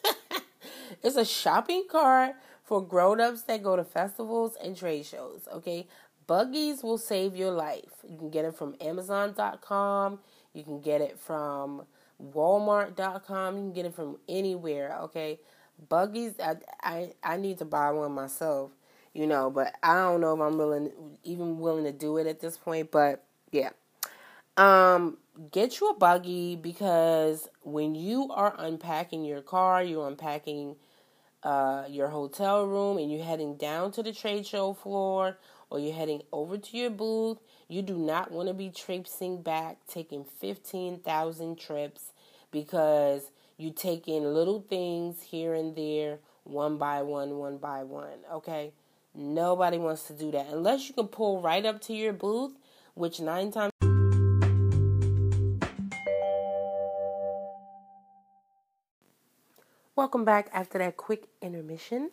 it's 1.02 1.16
a 1.16 1.26
shopping 1.26 1.84
cart 1.90 2.36
for 2.64 2.82
grown 2.82 3.20
ups 3.20 3.42
that 3.42 3.62
go 3.62 3.76
to 3.76 3.84
festivals 3.84 4.56
and 4.64 4.74
trade 4.74 5.04
shows, 5.04 5.46
okay? 5.52 5.86
Buggies 6.26 6.82
will 6.82 6.98
save 6.98 7.36
your 7.36 7.50
life. 7.50 8.02
You 8.08 8.16
can 8.16 8.30
get 8.30 8.46
it 8.46 8.54
from 8.54 8.76
Amazon.com, 8.80 10.20
you 10.54 10.64
can 10.64 10.80
get 10.80 11.02
it 11.02 11.18
from 11.18 11.82
Walmart.com. 12.22 13.56
You 13.56 13.62
can 13.62 13.72
get 13.72 13.86
it 13.86 13.94
from 13.94 14.18
anywhere. 14.28 14.96
Okay, 15.04 15.40
buggies. 15.88 16.34
I 16.40 16.56
I 16.82 17.12
I 17.22 17.36
need 17.36 17.58
to 17.58 17.64
buy 17.64 17.90
one 17.90 18.12
myself. 18.12 18.72
You 19.14 19.26
know, 19.26 19.50
but 19.50 19.74
I 19.82 19.94
don't 19.96 20.20
know 20.20 20.34
if 20.34 20.40
I'm 20.40 20.58
willing, 20.58 20.92
even 21.24 21.58
willing 21.58 21.84
to 21.84 21.92
do 21.92 22.18
it 22.18 22.26
at 22.26 22.40
this 22.40 22.56
point. 22.56 22.90
But 22.90 23.24
yeah, 23.50 23.70
um, 24.56 25.18
get 25.50 25.80
you 25.80 25.88
a 25.90 25.94
buggy 25.94 26.56
because 26.56 27.48
when 27.62 27.94
you 27.94 28.28
are 28.30 28.54
unpacking 28.58 29.24
your 29.24 29.40
car, 29.42 29.82
you're 29.82 30.06
unpacking 30.06 30.76
uh, 31.42 31.84
your 31.88 32.08
hotel 32.08 32.66
room, 32.66 32.98
and 32.98 33.10
you're 33.10 33.24
heading 33.24 33.56
down 33.56 33.92
to 33.92 34.02
the 34.02 34.12
trade 34.12 34.46
show 34.46 34.72
floor, 34.72 35.38
or 35.70 35.78
you're 35.78 35.94
heading 35.94 36.22
over 36.32 36.58
to 36.58 36.76
your 36.76 36.90
booth 36.90 37.38
you 37.68 37.82
do 37.82 37.98
not 37.98 38.32
want 38.32 38.48
to 38.48 38.54
be 38.54 38.70
traipsing 38.70 39.42
back, 39.42 39.76
taking 39.86 40.24
15,000 40.24 41.58
trips 41.58 42.12
because 42.50 43.30
you 43.58 43.70
take 43.70 44.08
in 44.08 44.32
little 44.32 44.62
things 44.62 45.22
here 45.22 45.52
and 45.52 45.76
there, 45.76 46.18
one 46.44 46.78
by 46.78 47.02
one, 47.02 47.36
one 47.36 47.58
by 47.58 47.82
one. 47.82 48.20
Okay? 48.32 48.72
Nobody 49.14 49.76
wants 49.76 50.04
to 50.04 50.14
do 50.14 50.30
that 50.30 50.46
unless 50.50 50.88
you 50.88 50.94
can 50.94 51.08
pull 51.08 51.42
right 51.42 51.64
up 51.66 51.82
to 51.82 51.92
your 51.92 52.14
booth, 52.14 52.52
which 52.94 53.20
nine 53.20 53.52
times. 53.52 53.72
Welcome 59.94 60.24
back 60.24 60.48
after 60.54 60.78
that 60.78 60.96
quick 60.96 61.24
intermission. 61.42 62.12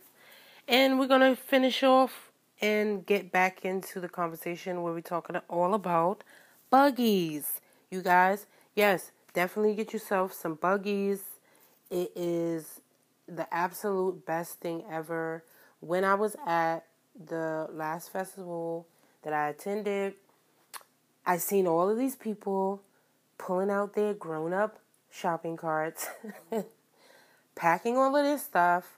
And 0.68 1.00
we're 1.00 1.08
going 1.08 1.22
to 1.22 1.36
finish 1.36 1.82
off 1.84 2.25
and 2.62 3.06
get 3.06 3.32
back 3.32 3.66
into 3.66 4.00
the 4.00 4.10
conversation 4.10 4.82
where 4.82 4.94
we're 4.94 5.02
talking 5.02 5.38
all 5.50 5.74
about 5.74 6.24
buggies. 6.70 7.62
You 7.90 8.02
guys, 8.02 8.48
yes, 8.76 9.12
definitely 9.34 9.76
get 9.76 9.94
yourself 9.94 10.34
some 10.34 10.56
buggies. 10.56 11.24
It 11.90 12.12
is 12.16 12.82
the 13.28 13.52
absolute 13.54 14.26
best 14.26 14.60
thing 14.60 14.84
ever. 14.90 15.44
When 15.80 16.04
I 16.04 16.16
was 16.16 16.36
at 16.46 16.86
the 17.28 17.68
last 17.72 18.12
festival 18.12 18.88
that 19.24 19.34
I 19.34 19.50
attended, 19.50 20.14
I 21.26 21.38
seen 21.38 21.68
all 21.68 21.90
of 21.90 21.98
these 21.98 22.16
people 22.16 22.82
pulling 23.38 23.70
out 23.70 23.94
their 23.94 24.14
grown 24.14 24.54
up 24.54 24.80
shopping 25.12 25.58
carts, 25.58 26.08
packing 27.56 27.98
all 27.98 28.16
of 28.16 28.26
this 28.26 28.44
stuff, 28.44 28.98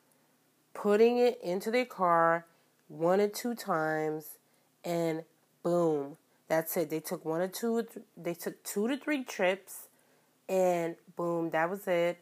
putting 0.73 1.17
it 1.17 1.39
into 1.41 1.71
their 1.71 1.85
car, 1.85 2.45
one 2.87 3.19
or 3.19 3.27
two 3.27 3.55
times, 3.55 4.37
and 4.83 5.23
boom, 5.63 6.17
that's 6.47 6.75
it. 6.77 6.89
They 6.89 6.99
took 6.99 7.25
one 7.25 7.41
or 7.41 7.47
two, 7.47 7.85
they 8.15 8.33
took 8.33 8.63
two 8.63 8.87
to 8.87 8.97
three 8.97 9.23
trips, 9.23 9.87
and 10.47 10.95
boom, 11.15 11.49
that 11.51 11.69
was 11.69 11.87
it. 11.87 12.19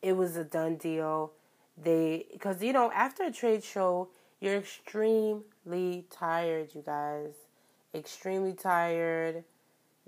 It 0.00 0.16
was 0.16 0.36
a 0.36 0.44
done 0.44 0.76
deal. 0.76 1.32
They, 1.76 2.26
because 2.32 2.62
you 2.62 2.72
know, 2.72 2.90
after 2.92 3.24
a 3.24 3.32
trade 3.32 3.64
show, 3.64 4.08
you're 4.40 4.56
extremely 4.56 6.04
tired, 6.10 6.74
you 6.74 6.82
guys. 6.84 7.32
Extremely 7.94 8.52
tired. 8.52 9.44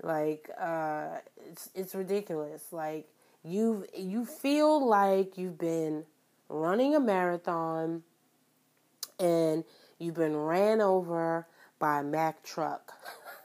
Like, 0.01 0.49
uh, 0.59 1.17
it's 1.49 1.69
it's 1.75 1.95
ridiculous. 1.95 2.71
Like 2.71 3.07
you 3.43 3.85
you 3.95 4.25
feel 4.25 4.87
like 4.87 5.37
you've 5.37 5.57
been 5.57 6.05
running 6.47 6.95
a 6.95 6.99
marathon 6.99 8.03
and 9.21 9.63
you've 9.99 10.15
been 10.15 10.35
ran 10.35 10.81
over 10.81 11.47
by 11.79 11.99
a 11.99 12.03
Mack 12.03 12.43
truck. 12.43 12.93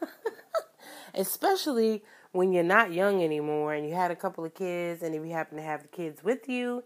Especially 1.14 2.02
when 2.32 2.52
you're 2.52 2.62
not 2.62 2.92
young 2.92 3.22
anymore 3.22 3.74
and 3.74 3.88
you 3.88 3.94
had 3.94 4.10
a 4.10 4.16
couple 4.16 4.44
of 4.44 4.54
kids 4.54 5.02
and 5.02 5.14
if 5.14 5.24
you 5.24 5.32
happen 5.32 5.56
to 5.56 5.62
have 5.62 5.82
the 5.82 5.88
kids 5.88 6.22
with 6.22 6.48
you 6.48 6.84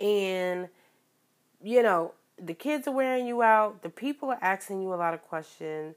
and 0.00 0.68
you 1.62 1.82
know 1.82 2.12
the 2.40 2.54
kids 2.54 2.86
are 2.86 2.94
wearing 2.94 3.26
you 3.26 3.42
out 3.42 3.82
the 3.82 3.88
people 3.88 4.30
are 4.30 4.38
asking 4.40 4.80
you 4.80 4.94
a 4.94 4.96
lot 4.96 5.12
of 5.12 5.20
questions 5.22 5.96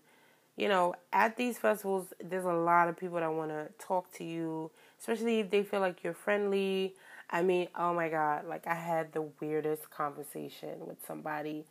you 0.57 0.67
know 0.67 0.95
at 1.13 1.37
these 1.37 1.59
festivals 1.59 2.07
there's 2.23 2.45
a 2.45 2.53
lot 2.53 2.89
of 2.89 2.97
people 2.97 3.19
that 3.19 3.31
want 3.31 3.51
to 3.51 3.67
talk 3.77 4.11
to 4.11 4.23
you 4.23 4.71
especially 4.99 5.39
if 5.39 5.51
they 5.51 5.61
feel 5.61 5.79
like 5.79 6.03
you're 6.03 6.13
friendly 6.13 6.95
i 7.29 7.43
mean 7.43 7.67
oh 7.75 7.93
my 7.93 8.09
god 8.09 8.43
like 8.47 8.65
i 8.65 8.73
had 8.73 9.13
the 9.13 9.21
weirdest 9.39 9.89
conversation 9.91 10.85
with 10.87 10.97
somebody 11.05 11.63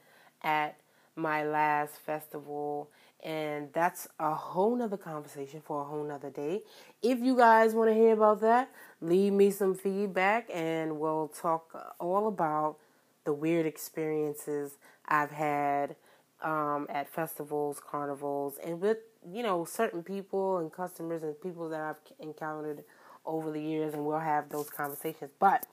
at 0.45 0.77
my 1.17 1.45
last 1.45 1.97
festival 1.97 2.89
and 3.25 3.71
that's 3.73 4.07
a 4.21 4.35
whole 4.35 4.77
nother 4.77 4.99
conversation 4.99 5.63
for 5.65 5.81
a 5.81 5.85
whole 5.85 6.05
nother 6.05 6.31
day. 6.31 6.61
If 7.03 7.21
you 7.21 7.37
guys 7.37 7.75
want 7.75 7.89
to 7.91 7.95
hear 7.95 8.13
about 8.13 8.43
that, 8.43 8.71
leave 9.01 9.33
me 9.33 9.51
some 9.51 9.75
feedback 9.75 10.49
and 10.53 11.01
we'll 11.01 11.29
talk 11.29 11.95
all 11.99 12.29
about 12.29 12.77
the 13.25 13.33
weird 13.33 13.65
experiences 13.65 14.77
I've 15.09 15.31
had 15.31 15.97
um, 16.43 16.87
at 16.91 17.09
festivals, 17.09 17.81
carnivals, 17.81 18.59
and 18.63 18.81
with 18.81 18.99
you 19.27 19.43
know 19.43 19.65
certain 19.65 20.03
people 20.03 20.59
and 20.59 20.71
customers 20.71 21.23
and 21.23 21.41
people 21.41 21.71
that 21.71 21.81
I've 21.81 22.01
encountered 22.21 22.85
over 23.25 23.51
the 23.51 23.61
years, 23.63 23.95
and 23.95 24.05
we'll 24.05 24.19
have 24.19 24.51
those 24.51 24.69
conversations. 24.69 25.31
But 25.39 25.67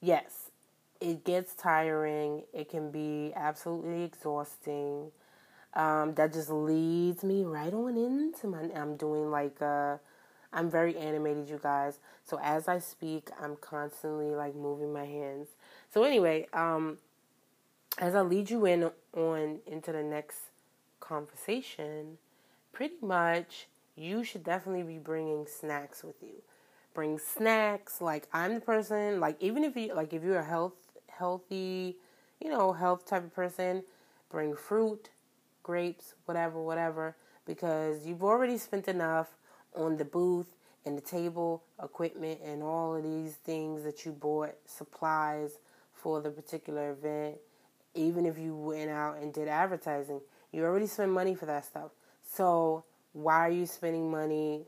yes, 0.00 0.45
it 1.00 1.24
gets 1.24 1.54
tiring. 1.54 2.42
It 2.52 2.70
can 2.70 2.90
be 2.90 3.32
absolutely 3.34 4.04
exhausting. 4.04 5.10
Um, 5.74 6.14
that 6.14 6.32
just 6.32 6.50
leads 6.50 7.22
me 7.22 7.44
right 7.44 7.72
on 7.72 7.96
into 7.96 8.46
my. 8.46 8.70
I'm 8.74 8.96
doing 8.96 9.30
like 9.30 9.60
uh, 9.60 9.98
I'm 10.52 10.70
very 10.70 10.96
animated, 10.96 11.50
you 11.50 11.60
guys. 11.62 11.98
So 12.24 12.40
as 12.42 12.66
I 12.66 12.78
speak, 12.78 13.28
I'm 13.40 13.56
constantly 13.56 14.34
like 14.34 14.54
moving 14.54 14.92
my 14.92 15.04
hands. 15.04 15.48
So 15.92 16.02
anyway, 16.02 16.46
um, 16.52 16.98
as 17.98 18.14
I 18.14 18.22
lead 18.22 18.50
you 18.50 18.64
in 18.64 18.90
on 19.14 19.60
into 19.66 19.92
the 19.92 20.02
next 20.02 20.38
conversation, 21.00 22.18
pretty 22.72 22.96
much 23.02 23.66
you 23.96 24.24
should 24.24 24.44
definitely 24.44 24.82
be 24.82 24.98
bringing 24.98 25.46
snacks 25.46 26.02
with 26.02 26.22
you. 26.22 26.42
Bring 26.94 27.18
snacks. 27.18 28.00
Like 28.00 28.28
I'm 28.32 28.54
the 28.54 28.60
person. 28.60 29.20
Like 29.20 29.36
even 29.40 29.62
if 29.62 29.76
you 29.76 29.94
like 29.94 30.14
if 30.14 30.22
you're 30.22 30.38
a 30.38 30.44
health 30.44 30.72
healthy, 31.18 31.96
you 32.40 32.50
know, 32.50 32.72
health 32.72 33.06
type 33.06 33.24
of 33.24 33.34
person, 33.34 33.82
bring 34.30 34.54
fruit, 34.54 35.08
grapes, 35.62 36.14
whatever, 36.26 36.60
whatever, 36.62 37.16
because 37.46 38.06
you've 38.06 38.22
already 38.22 38.58
spent 38.58 38.88
enough 38.88 39.28
on 39.74 39.96
the 39.96 40.04
booth 40.04 40.54
and 40.84 40.96
the 40.96 41.02
table 41.02 41.62
equipment 41.82 42.40
and 42.44 42.62
all 42.62 42.94
of 42.94 43.02
these 43.02 43.34
things 43.34 43.82
that 43.82 44.04
you 44.04 44.12
bought 44.12 44.54
supplies 44.66 45.58
for 45.92 46.20
the 46.20 46.30
particular 46.30 46.92
event 46.92 47.36
even 47.96 48.26
if 48.26 48.38
you 48.38 48.54
went 48.54 48.90
out 48.90 49.16
and 49.20 49.32
did 49.32 49.48
advertising, 49.48 50.20
you 50.52 50.62
already 50.62 50.86
spent 50.86 51.10
money 51.10 51.34
for 51.34 51.46
that 51.46 51.64
stuff. 51.64 51.90
So 52.30 52.84
why 53.12 53.48
are 53.48 53.50
you 53.50 53.66
spending 53.66 54.10
money 54.10 54.64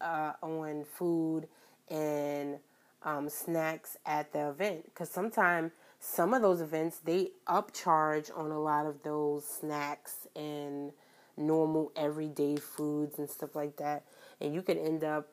uh, 0.00 0.32
on 0.42 0.84
food 0.84 1.46
and 1.88 2.58
um, 3.04 3.28
snacks 3.28 3.96
at 4.04 4.32
the 4.32 4.48
event? 4.48 4.84
Because 4.86 5.08
sometimes 5.10 5.70
some 6.04 6.34
of 6.34 6.42
those 6.42 6.60
events 6.60 6.98
they 6.98 7.30
upcharge 7.46 8.36
on 8.36 8.50
a 8.50 8.60
lot 8.60 8.86
of 8.86 9.04
those 9.04 9.46
snacks 9.46 10.26
and 10.34 10.90
normal 11.36 11.92
everyday 11.94 12.56
foods 12.56 13.20
and 13.20 13.30
stuff 13.30 13.54
like 13.54 13.76
that, 13.76 14.02
and 14.40 14.52
you 14.52 14.62
could 14.62 14.76
end 14.76 15.04
up 15.04 15.28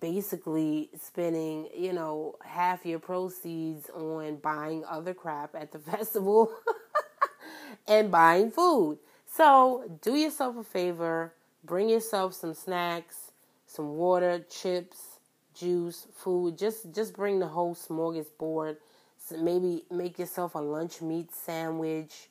basically 0.00 0.90
spending, 0.96 1.68
you 1.76 1.92
know, 1.92 2.36
half 2.44 2.86
your 2.86 3.00
proceeds 3.00 3.90
on 3.90 4.36
buying 4.36 4.84
other 4.88 5.12
crap 5.12 5.56
at 5.56 5.72
the 5.72 5.78
festival 5.90 6.52
and 7.88 8.12
buying 8.12 8.52
food. 8.52 8.98
So, 9.26 9.98
do 10.00 10.14
yourself 10.14 10.56
a 10.56 10.62
favor, 10.62 11.34
bring 11.64 11.88
yourself 11.88 12.34
some 12.34 12.54
snacks, 12.54 13.32
some 13.66 13.96
water, 13.96 14.46
chips, 14.48 15.18
juice, 15.52 16.06
food. 16.14 16.56
Just 16.56 16.92
just 16.94 17.14
bring 17.14 17.40
the 17.40 17.48
whole 17.48 17.74
smorgasbord. 17.74 18.76
Maybe 19.30 19.84
make 19.90 20.18
yourself 20.18 20.54
a 20.54 20.58
lunch 20.58 21.00
meat 21.00 21.32
sandwich, 21.32 22.28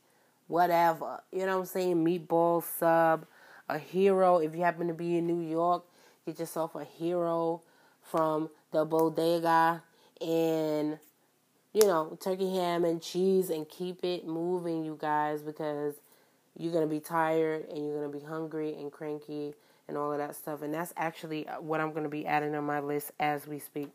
whatever. 0.47 1.21
You 1.31 1.45
know 1.45 1.57
what 1.57 1.61
I'm 1.61 1.65
saying? 1.65 2.05
Meatball 2.05 2.63
sub, 2.63 3.25
a 3.69 3.77
hero 3.77 4.37
if 4.37 4.55
you 4.55 4.61
happen 4.61 4.87
to 4.87 4.93
be 4.93 5.17
in 5.17 5.27
New 5.27 5.41
York 5.47 5.83
Get 6.25 6.39
yourself 6.39 6.75
a 6.75 6.85
hero 6.85 7.61
from 8.01 8.49
the 8.71 8.85
bodega 8.85 9.83
and 10.21 10.97
you 11.73 11.87
know, 11.87 12.17
turkey 12.21 12.55
ham 12.55 12.85
and 12.85 13.01
cheese 13.01 13.49
and 13.49 13.67
keep 13.67 14.03
it 14.03 14.25
moving, 14.25 14.85
you 14.85 14.97
guys, 14.99 15.41
because 15.41 15.95
you're 16.57 16.71
going 16.71 16.87
to 16.87 16.89
be 16.89 16.99
tired 16.99 17.67
and 17.67 17.79
you're 17.79 17.97
going 17.99 18.11
to 18.11 18.17
be 18.17 18.23
hungry 18.23 18.75
and 18.75 18.91
cranky 18.91 19.53
and 19.87 19.97
all 19.97 20.11
of 20.13 20.19
that 20.19 20.35
stuff. 20.35 20.61
And 20.61 20.73
that's 20.73 20.93
actually 20.95 21.47
uh, 21.47 21.59
what 21.59 21.81
I'm 21.81 21.91
going 21.91 22.03
to 22.03 22.09
be 22.09 22.25
adding 22.25 22.55
on 22.55 22.63
my 22.63 22.79
list 22.79 23.11
as 23.19 23.47
we 23.47 23.59
speak. 23.59 23.89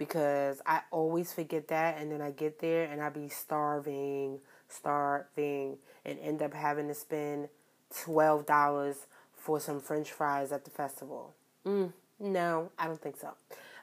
Because 0.00 0.62
I 0.64 0.80
always 0.90 1.30
forget 1.30 1.68
that 1.68 1.98
and 1.98 2.10
then 2.10 2.22
I 2.22 2.30
get 2.30 2.58
there 2.58 2.84
and 2.84 3.02
I 3.02 3.10
be 3.10 3.28
starving, 3.28 4.38
starving, 4.66 5.76
and 6.06 6.18
end 6.20 6.40
up 6.40 6.54
having 6.54 6.88
to 6.88 6.94
spend 6.94 7.50
$12 7.94 8.96
for 9.34 9.60
some 9.60 9.78
french 9.78 10.10
fries 10.10 10.52
at 10.52 10.64
the 10.64 10.70
festival. 10.70 11.34
Mm, 11.66 11.92
no, 12.18 12.70
I 12.78 12.86
don't 12.86 13.02
think 13.02 13.18
so. 13.18 13.34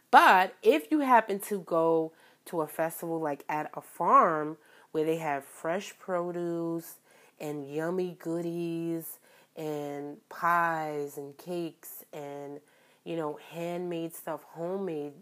But 0.09 0.55
if 0.63 0.89
you 0.89 1.01
happen 1.01 1.39
to 1.41 1.59
go 1.59 2.13
to 2.45 2.61
a 2.61 2.67
festival 2.67 3.21
like 3.21 3.43
at 3.47 3.69
a 3.75 3.81
farm 3.81 4.57
where 4.93 5.05
they 5.05 5.17
have 5.17 5.45
fresh 5.45 5.93
produce 5.99 6.95
and 7.39 7.71
yummy 7.71 8.17
goodies 8.19 9.19
and 9.55 10.17
pies 10.29 11.15
and 11.15 11.37
cakes 11.37 12.03
and 12.11 12.59
you 13.03 13.15
know 13.15 13.37
handmade 13.51 14.15
stuff, 14.15 14.41
homemade 14.53 15.13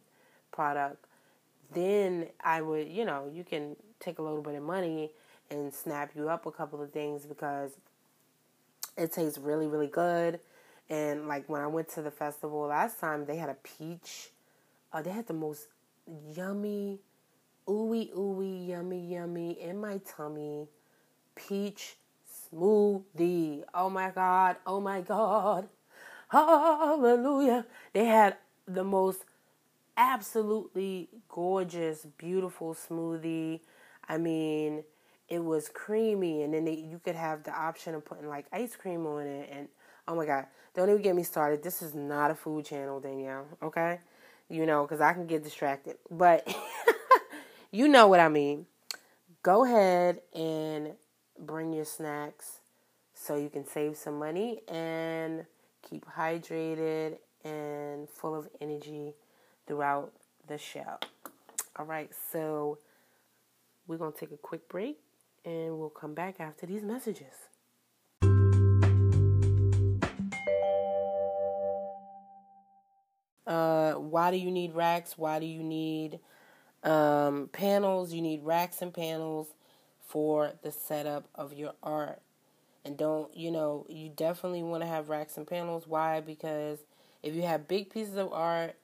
product, 0.55 1.05
then 1.73 2.27
I 2.43 2.61
would, 2.61 2.87
you 2.87 3.05
know, 3.05 3.29
you 3.33 3.43
can 3.43 3.75
take 3.99 4.19
a 4.19 4.21
little 4.21 4.41
bit 4.41 4.55
of 4.55 4.63
money 4.63 5.11
and 5.49 5.73
snap 5.73 6.11
you 6.15 6.29
up 6.29 6.45
a 6.45 6.51
couple 6.51 6.81
of 6.81 6.91
things 6.91 7.25
because 7.25 7.71
it 8.97 9.11
tastes 9.11 9.37
really, 9.37 9.67
really 9.67 9.87
good. 9.87 10.39
And 10.89 11.27
like 11.27 11.49
when 11.49 11.61
I 11.61 11.67
went 11.67 11.89
to 11.89 12.01
the 12.01 12.11
festival 12.11 12.61
last 12.67 12.99
time, 12.99 13.25
they 13.25 13.37
had 13.37 13.49
a 13.49 13.55
peach. 13.55 14.29
Uh, 14.93 15.01
they 15.01 15.11
had 15.11 15.27
the 15.27 15.33
most 15.33 15.67
yummy, 16.35 16.99
ooey 17.67 18.13
ooey, 18.13 18.69
yummy 18.69 18.99
yummy 18.99 19.59
in 19.61 19.79
my 19.79 19.99
tummy, 20.05 20.67
peach 21.35 21.97
smoothie. 22.53 23.63
Oh 23.73 23.89
my 23.89 24.11
god! 24.11 24.57
Oh 24.65 24.79
my 24.79 25.01
god! 25.01 25.67
Hallelujah! 26.29 27.65
They 27.93 28.05
had 28.05 28.37
the 28.67 28.83
most 28.83 29.25
absolutely 29.97 31.09
gorgeous, 31.29 32.05
beautiful 32.17 32.73
smoothie. 32.73 33.61
I 34.07 34.17
mean, 34.17 34.83
it 35.29 35.43
was 35.43 35.69
creamy, 35.69 36.43
and 36.43 36.53
then 36.53 36.65
they, 36.65 36.73
you 36.75 36.99
could 37.03 37.15
have 37.15 37.43
the 37.43 37.51
option 37.51 37.95
of 37.95 38.05
putting 38.05 38.27
like 38.27 38.45
ice 38.51 38.75
cream 38.75 39.05
on 39.05 39.25
it, 39.25 39.49
and 39.51 39.67
oh 40.07 40.15
my 40.15 40.25
god, 40.25 40.45
don't 40.75 40.89
even 40.89 41.01
get 41.01 41.15
me 41.15 41.23
started. 41.23 41.63
This 41.63 41.81
is 41.81 41.95
not 41.95 42.31
a 42.31 42.35
food 42.35 42.65
channel, 42.65 42.99
Danielle. 42.99 43.47
Okay, 43.63 43.99
you 44.49 44.65
know, 44.65 44.83
because 44.83 45.01
I 45.01 45.13
can 45.13 45.25
get 45.25 45.43
distracted, 45.43 45.97
but 46.11 46.47
you 47.71 47.87
know 47.87 48.07
what 48.07 48.19
I 48.19 48.29
mean. 48.29 48.67
Go 49.41 49.63
ahead 49.63 50.21
and 50.33 50.93
bring 51.39 51.73
your 51.73 51.85
snacks 51.85 52.59
so 53.13 53.35
you 53.35 53.49
can 53.49 53.65
save 53.65 53.95
some 53.95 54.17
money 54.17 54.61
and 54.67 55.45
keep 55.87 56.05
hydrated 56.05 57.17
and 57.43 58.09
full 58.09 58.33
of 58.33 58.47
energy 58.59 59.13
throughout 59.67 60.11
the 60.47 60.57
show. 60.57 60.97
All 61.77 61.85
right, 61.85 62.09
so 62.31 62.79
we're 63.87 63.97
going 63.97 64.13
to 64.13 64.19
take 64.19 64.31
a 64.31 64.37
quick 64.37 64.69
break 64.69 64.99
and 65.43 65.77
we'll 65.77 65.89
come 65.89 66.13
back 66.13 66.39
after 66.39 66.65
these 66.65 66.83
messages. 66.83 67.33
Uh, 73.45 73.93
why 73.93 74.31
do 74.31 74.37
you 74.37 74.49
need 74.49 74.73
racks? 74.73 75.17
Why 75.17 75.39
do 75.39 75.45
you 75.45 75.61
need 75.61 76.19
um, 76.83 77.49
panels? 77.51 78.13
You 78.13 78.21
need 78.21 78.43
racks 78.43 78.81
and 78.81 78.93
panels 78.93 79.47
for 80.07 80.53
the 80.63 80.71
setup 80.71 81.27
of 81.35 81.53
your 81.53 81.73
art. 81.83 82.21
And 82.83 82.97
don't, 82.97 83.35
you 83.35 83.51
know, 83.51 83.85
you 83.89 84.09
definitely 84.09 84.63
want 84.63 84.83
to 84.83 84.87
have 84.87 85.09
racks 85.09 85.37
and 85.37 85.47
panels. 85.47 85.87
Why? 85.87 86.21
Because 86.21 86.79
if 87.23 87.33
you 87.33 87.41
have 87.43 87.67
big 87.67 87.89
pieces 87.89 88.15
of 88.15 88.31
art, 88.31 88.75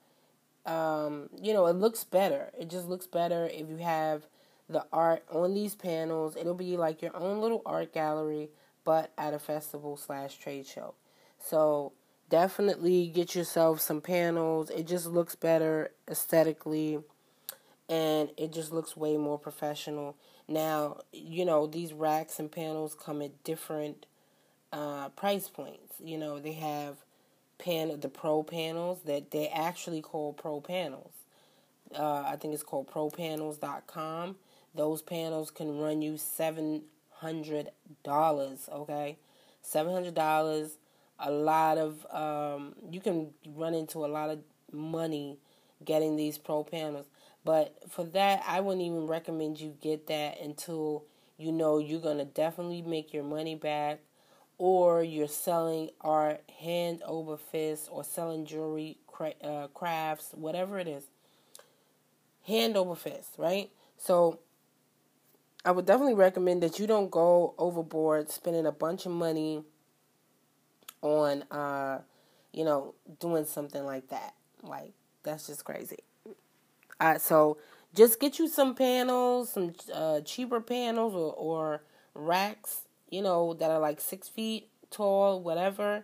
um, 0.65 1.29
you 1.41 1.53
know, 1.53 1.65
it 1.67 1.75
looks 1.75 2.03
better. 2.03 2.51
It 2.59 2.69
just 2.69 2.87
looks 2.87 3.07
better 3.07 3.47
if 3.47 3.69
you 3.69 3.77
have 3.77 4.27
the 4.69 4.85
art 4.91 5.23
on 5.31 5.53
these 5.53 5.75
panels. 5.75 6.35
It'll 6.35 6.53
be 6.53 6.77
like 6.77 7.01
your 7.01 7.15
own 7.15 7.41
little 7.41 7.61
art 7.65 7.93
gallery, 7.93 8.49
but 8.83 9.11
at 9.17 9.33
a 9.33 9.39
festival 9.39 9.97
slash 9.97 10.37
trade 10.37 10.67
show. 10.67 10.95
So 11.39 11.93
definitely 12.29 13.07
get 13.07 13.35
yourself 13.35 13.81
some 13.81 14.01
panels. 14.01 14.69
It 14.69 14.87
just 14.87 15.07
looks 15.07 15.35
better 15.35 15.91
aesthetically 16.09 16.99
and 17.89 18.29
it 18.37 18.53
just 18.53 18.71
looks 18.71 18.95
way 18.95 19.17
more 19.17 19.37
professional. 19.37 20.15
Now, 20.47 21.01
you 21.11 21.43
know, 21.43 21.67
these 21.67 21.93
racks 21.93 22.39
and 22.39 22.51
panels 22.51 22.95
come 22.95 23.21
at 23.21 23.43
different 23.43 24.05
uh, 24.71 25.09
price 25.09 25.49
points. 25.49 25.95
You 26.03 26.17
know, 26.17 26.39
they 26.39 26.53
have 26.53 26.97
pan 27.61 27.97
the 27.99 28.09
pro 28.09 28.43
panels 28.43 29.01
that 29.05 29.31
they 29.31 29.47
actually 29.47 30.01
call 30.01 30.33
pro 30.33 30.59
panels. 30.59 31.13
Uh, 31.97 32.23
I 32.25 32.35
think 32.37 32.53
it's 32.53 32.63
called 32.63 32.89
propanels.com. 32.89 34.35
Those 34.73 35.01
panels 35.01 35.51
can 35.51 35.77
run 35.77 36.01
you 36.01 36.13
$700, 36.13 36.83
okay? 38.69 39.17
$700 39.63 40.71
a 41.21 41.31
lot 41.31 41.77
of 41.77 42.05
um, 42.11 42.73
you 42.89 42.99
can 42.99 43.29
run 43.55 43.73
into 43.73 44.03
a 44.03 44.07
lot 44.07 44.29
of 44.29 44.39
money 44.71 45.37
getting 45.85 46.15
these 46.15 46.37
pro 46.37 46.63
panels. 46.63 47.05
But 47.43 47.75
for 47.89 48.03
that, 48.05 48.43
I 48.47 48.59
wouldn't 48.59 48.83
even 48.83 49.07
recommend 49.07 49.59
you 49.59 49.75
get 49.81 50.07
that 50.07 50.39
until 50.41 51.05
you 51.37 51.51
know 51.51 51.77
you're 51.77 52.01
to 52.17 52.25
definitely 52.25 52.81
make 52.81 53.13
your 53.13 53.23
money 53.23 53.55
back 53.55 53.99
or 54.63 55.01
you're 55.01 55.27
selling 55.27 55.89
art 56.01 56.39
hand 56.59 57.01
over 57.07 57.35
fist 57.35 57.89
or 57.91 58.03
selling 58.03 58.45
jewelry 58.45 58.95
uh, 59.43 59.65
crafts 59.73 60.29
whatever 60.35 60.77
it 60.77 60.87
is. 60.87 61.05
Hand 62.45 62.77
over 62.77 62.93
fist 62.95 63.31
right? 63.39 63.71
So 63.97 64.37
i 65.65 65.71
would 65.71 65.87
definitely 65.87 66.13
recommend 66.13 66.61
that 66.61 66.77
you 66.77 66.85
don't 66.85 67.09
go 67.09 67.55
overboard 67.57 68.29
spending 68.29 68.67
a 68.67 68.71
bunch 68.71 69.05
of 69.07 69.11
money 69.11 69.63
on 71.01 71.43
uh 71.51 71.99
you 72.53 72.63
know 72.63 72.93
doing 73.19 73.45
something 73.45 73.83
like 73.83 74.09
that. 74.09 74.35
Like 74.61 74.93
that's 75.23 75.47
just 75.47 75.65
crazy. 75.65 75.97
Uh, 76.99 77.17
so 77.17 77.57
just 77.95 78.19
get 78.19 78.37
you 78.37 78.47
some 78.47 78.75
panels, 78.75 79.49
some 79.53 79.73
uh, 79.91 80.21
cheaper 80.21 80.61
panels 80.61 81.15
or, 81.15 81.33
or 81.33 81.81
racks, 82.13 82.81
you 83.11 83.21
know, 83.21 83.53
that 83.53 83.69
are 83.69 83.79
like 83.79 84.01
six 84.01 84.27
feet 84.27 84.69
tall, 84.89 85.41
whatever, 85.41 86.03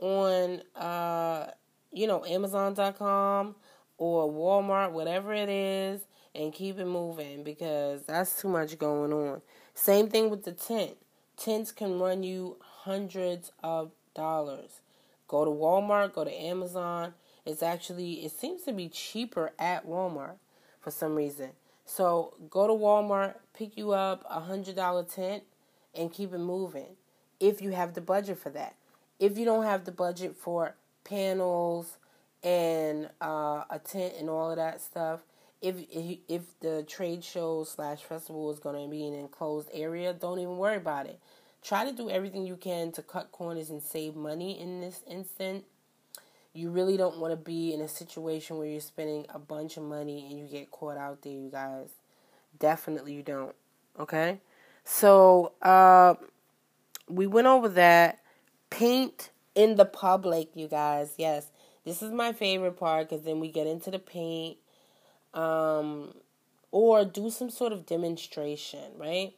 on, 0.00 0.62
uh, 0.74 1.46
you 1.92 2.06
know, 2.08 2.24
Amazon.com 2.24 3.54
or 3.98 4.32
Walmart, 4.32 4.90
whatever 4.92 5.32
it 5.32 5.48
is, 5.48 6.00
and 6.34 6.52
keep 6.52 6.78
it 6.78 6.86
moving 6.86 7.44
because 7.44 8.02
that's 8.02 8.40
too 8.40 8.48
much 8.48 8.78
going 8.78 9.12
on. 9.12 9.42
Same 9.74 10.08
thing 10.08 10.30
with 10.30 10.44
the 10.44 10.52
tent. 10.52 10.96
Tents 11.36 11.70
can 11.70 11.98
run 11.98 12.22
you 12.22 12.56
hundreds 12.60 13.52
of 13.62 13.92
dollars. 14.14 14.80
Go 15.28 15.44
to 15.44 15.50
Walmart, 15.50 16.14
go 16.14 16.24
to 16.24 16.32
Amazon. 16.32 17.14
It's 17.44 17.62
actually, 17.62 18.24
it 18.24 18.32
seems 18.32 18.62
to 18.62 18.72
be 18.72 18.88
cheaper 18.88 19.52
at 19.58 19.86
Walmart 19.86 20.36
for 20.80 20.90
some 20.90 21.14
reason. 21.14 21.50
So 21.84 22.34
go 22.50 22.66
to 22.66 22.72
Walmart, 22.72 23.34
pick 23.54 23.76
you 23.76 23.92
up 23.92 24.24
a 24.28 24.40
hundred 24.40 24.76
dollar 24.76 25.04
tent, 25.04 25.42
and 25.94 26.12
keep 26.12 26.32
it 26.32 26.38
moving. 26.38 26.96
If 27.40 27.60
you 27.60 27.70
have 27.70 27.94
the 27.94 28.00
budget 28.00 28.38
for 28.38 28.50
that. 28.50 28.76
If 29.18 29.38
you 29.38 29.44
don't 29.44 29.64
have 29.64 29.84
the 29.84 29.92
budget 29.92 30.36
for 30.36 30.74
panels 31.04 31.98
and 32.42 33.08
uh, 33.20 33.64
a 33.70 33.80
tent 33.82 34.14
and 34.18 34.28
all 34.28 34.50
of 34.50 34.56
that 34.56 34.80
stuff, 34.80 35.20
if 35.60 35.76
if 36.28 36.42
the 36.60 36.84
trade 36.88 37.22
show 37.22 37.62
slash 37.62 38.00
festival 38.00 38.50
is 38.50 38.58
going 38.58 38.82
to 38.82 38.90
be 38.90 39.06
in 39.06 39.14
an 39.14 39.20
enclosed 39.20 39.68
area, 39.72 40.12
don't 40.12 40.40
even 40.40 40.56
worry 40.56 40.76
about 40.76 41.06
it. 41.06 41.20
Try 41.62 41.84
to 41.88 41.92
do 41.92 42.10
everything 42.10 42.44
you 42.44 42.56
can 42.56 42.90
to 42.92 43.02
cut 43.02 43.30
corners 43.30 43.70
and 43.70 43.80
save 43.80 44.16
money 44.16 44.60
in 44.60 44.80
this 44.80 45.02
instant 45.08 45.64
you 46.54 46.70
really 46.70 46.96
don't 46.96 47.18
want 47.18 47.32
to 47.32 47.36
be 47.36 47.72
in 47.72 47.80
a 47.80 47.88
situation 47.88 48.58
where 48.58 48.66
you're 48.66 48.80
spending 48.80 49.26
a 49.30 49.38
bunch 49.38 49.76
of 49.76 49.84
money 49.84 50.26
and 50.28 50.38
you 50.38 50.46
get 50.46 50.70
caught 50.70 50.96
out 50.96 51.22
there, 51.22 51.32
you 51.32 51.48
guys. 51.50 51.88
Definitely 52.58 53.14
you 53.14 53.22
don't. 53.22 53.54
Okay? 53.98 54.38
So, 54.84 55.52
uh, 55.62 56.14
we 57.08 57.26
went 57.26 57.46
over 57.46 57.68
that. 57.70 58.18
Paint 58.70 59.30
in 59.54 59.76
the 59.76 59.84
public, 59.84 60.50
you 60.54 60.68
guys. 60.68 61.14
Yes. 61.18 61.46
This 61.84 62.02
is 62.02 62.12
my 62.12 62.32
favorite 62.32 62.78
part 62.78 63.08
because 63.08 63.24
then 63.24 63.40
we 63.40 63.50
get 63.50 63.66
into 63.66 63.90
the 63.90 63.98
paint. 63.98 64.56
Um, 65.34 66.14
or 66.70 67.04
do 67.04 67.30
some 67.30 67.50
sort 67.50 67.72
of 67.72 67.86
demonstration, 67.86 68.92
right? 68.96 69.34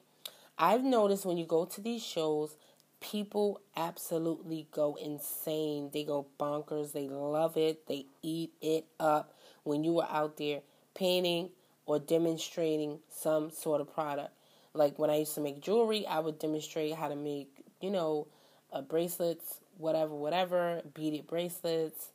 I've 0.56 0.84
noticed 0.84 1.26
when 1.26 1.36
you 1.36 1.46
go 1.46 1.64
to 1.64 1.80
these 1.80 2.02
shows, 2.02 2.56
people 3.00 3.60
absolutely 3.76 4.68
go 4.72 4.96
insane. 4.96 5.90
They 5.92 6.04
go 6.04 6.26
bonkers. 6.38 6.92
They 6.92 7.08
love 7.08 7.56
it. 7.56 7.86
They 7.86 8.06
eat 8.22 8.52
it 8.60 8.86
up 9.00 9.34
when 9.64 9.84
you 9.84 10.00
are 10.00 10.08
out 10.10 10.36
there 10.36 10.60
painting 10.94 11.50
or 11.86 11.98
demonstrating 11.98 13.00
some 13.10 13.50
sort 13.50 13.80
of 13.80 13.92
product. 13.92 14.32
Like 14.74 14.98
when 14.98 15.10
I 15.10 15.16
used 15.16 15.34
to 15.36 15.40
make 15.40 15.60
jewelry, 15.60 16.06
I 16.06 16.18
would 16.18 16.38
demonstrate 16.38 16.94
how 16.94 17.08
to 17.08 17.16
make, 17.16 17.64
you 17.80 17.90
know, 17.90 18.26
uh, 18.72 18.82
bracelets, 18.82 19.60
whatever, 19.78 20.14
whatever, 20.14 20.82
beaded 20.94 21.26
bracelets, 21.26 22.10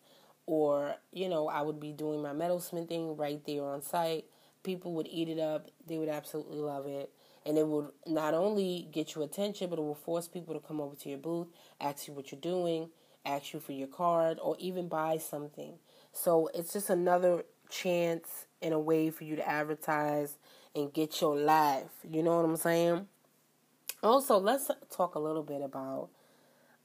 or, 0.46 0.96
you 1.14 1.30
know, 1.30 1.48
I 1.48 1.62
would 1.62 1.80
be 1.80 1.92
doing 1.92 2.22
my 2.22 2.34
metal 2.34 2.60
smithing 2.60 3.16
right 3.16 3.42
there 3.46 3.64
on 3.64 3.82
site. 3.82 4.26
People 4.64 4.94
would 4.94 5.08
eat 5.10 5.30
it 5.30 5.40
up. 5.40 5.68
They 5.88 5.98
would 5.98 6.10
absolutely 6.10 6.58
love 6.60 6.86
it 6.86 7.12
and 7.46 7.58
it 7.58 7.68
would 7.68 7.88
not 8.06 8.34
only 8.34 8.88
get 8.92 9.16
you 9.16 9.24
attention, 9.24 9.70
but 9.70 9.80
it 9.80 9.82
will 9.82 9.96
force 9.96 10.28
people 10.28 10.54
to 10.54 10.60
come 10.60 10.82
over 10.82 10.96
to 10.96 11.10
your 11.10 11.18
booth, 11.18 11.48
ask 11.80 12.08
you 12.08 12.14
what 12.14 12.32
you're 12.32 12.42
doing, 12.42 12.90
ask 13.26 13.54
you 13.54 13.60
for 13.60 13.72
your 13.72 13.88
card, 13.88 14.38
or 14.42 14.56
even 14.60 14.88
buy 14.88 15.18
something. 15.18 15.74
So 16.12 16.50
it's 16.54 16.74
just 16.74 16.90
another 16.90 17.44
chance 17.70 18.46
and 18.62 18.74
a 18.74 18.80
way 18.80 19.10
for 19.10 19.24
you 19.24 19.36
to 19.36 19.48
advertise 19.48 20.38
and 20.76 20.94
get 20.94 21.22
your 21.22 21.36
life. 21.36 21.92
You 22.10 22.24
know 22.24 22.38
what 22.38 22.46
I'm 22.46 22.58
saying? 22.58 23.08
Also, 24.02 24.38
let's 24.38 24.72
talk 24.90 25.16
a 25.16 25.20
little 25.20 25.44
bit 25.44 25.62
about 25.62 26.10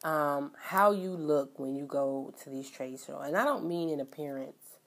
um, 0.03 0.53
how 0.61 0.93
you 0.93 1.11
look 1.11 1.59
when 1.59 1.74
you 1.74 1.87
go 1.87 2.32
to 2.43 2.51
these 2.51 2.70
trade 2.70 2.99
shows. 2.99 3.22
And 3.26 3.37
I 3.37 3.45
don't 3.45 3.66
mean 3.66 3.89
in 3.89 4.01
appearance. 4.01 4.78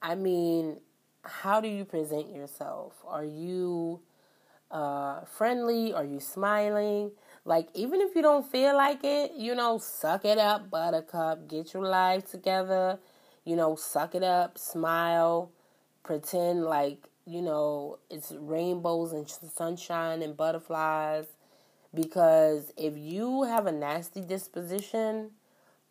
I 0.00 0.14
mean, 0.14 0.78
how 1.22 1.60
do 1.60 1.68
you 1.68 1.84
present 1.84 2.34
yourself? 2.34 2.94
Are 3.06 3.24
you 3.24 4.00
uh, 4.70 5.22
friendly? 5.24 5.92
Are 5.92 6.04
you 6.04 6.20
smiling? 6.20 7.12
Like, 7.44 7.68
even 7.74 8.00
if 8.00 8.14
you 8.14 8.22
don't 8.22 8.46
feel 8.50 8.76
like 8.76 9.04
it, 9.04 9.32
you 9.36 9.54
know, 9.54 9.78
suck 9.78 10.24
it 10.24 10.38
up, 10.38 10.70
buttercup. 10.70 11.48
Get 11.48 11.74
your 11.74 11.84
life 11.84 12.30
together. 12.30 12.98
You 13.44 13.56
know, 13.56 13.76
suck 13.76 14.14
it 14.14 14.22
up, 14.22 14.58
smile, 14.58 15.50
pretend 16.02 16.64
like, 16.64 17.07
you 17.28 17.42
know, 17.42 17.98
it's 18.08 18.32
rainbows 18.32 19.12
and 19.12 19.28
sunshine 19.28 20.22
and 20.22 20.36
butterflies. 20.36 21.26
Because 21.94 22.72
if 22.76 22.96
you 22.96 23.42
have 23.42 23.66
a 23.66 23.72
nasty 23.72 24.20
disposition 24.20 25.30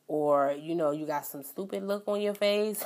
or, 0.08 0.56
you 0.60 0.74
know, 0.76 0.92
you 0.92 1.06
got 1.06 1.26
some 1.26 1.44
stupid 1.44 1.84
look 1.84 2.08
on 2.08 2.22
your 2.22 2.34
face, 2.34 2.84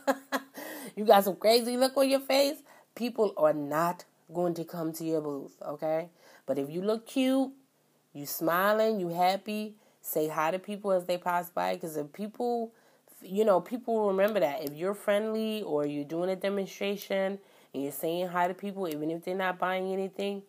you 0.96 1.04
got 1.04 1.24
some 1.24 1.36
crazy 1.36 1.76
look 1.76 1.96
on 1.96 2.08
your 2.08 2.20
face, 2.20 2.58
people 2.94 3.34
are 3.36 3.52
not 3.52 4.04
going 4.32 4.54
to 4.54 4.64
come 4.64 4.92
to 4.94 5.04
your 5.04 5.20
booth, 5.20 5.56
okay? 5.66 6.08
But 6.46 6.58
if 6.58 6.70
you 6.70 6.82
look 6.82 7.06
cute, 7.06 7.50
you 8.12 8.26
smiling, 8.26 9.00
you 9.00 9.08
happy, 9.08 9.74
say 10.00 10.28
hi 10.28 10.50
to 10.50 10.58
people 10.58 10.92
as 10.92 11.04
they 11.04 11.18
pass 11.18 11.50
by 11.50 11.74
because 11.74 11.96
if 11.96 12.12
people 12.12 12.72
you 13.22 13.44
know, 13.44 13.60
people 13.60 14.08
remember 14.08 14.40
that. 14.40 14.64
If 14.64 14.74
you're 14.74 14.94
friendly 14.94 15.62
or 15.62 15.86
you're 15.86 16.04
doing 16.04 16.30
a 16.30 16.36
demonstration 16.36 17.38
and 17.72 17.82
you're 17.82 17.92
saying 17.92 18.28
hi 18.28 18.48
to 18.48 18.54
people, 18.54 18.88
even 18.88 19.10
if 19.10 19.24
they're 19.24 19.34
not 19.34 19.58
buying 19.58 19.92
anything, 19.92 20.42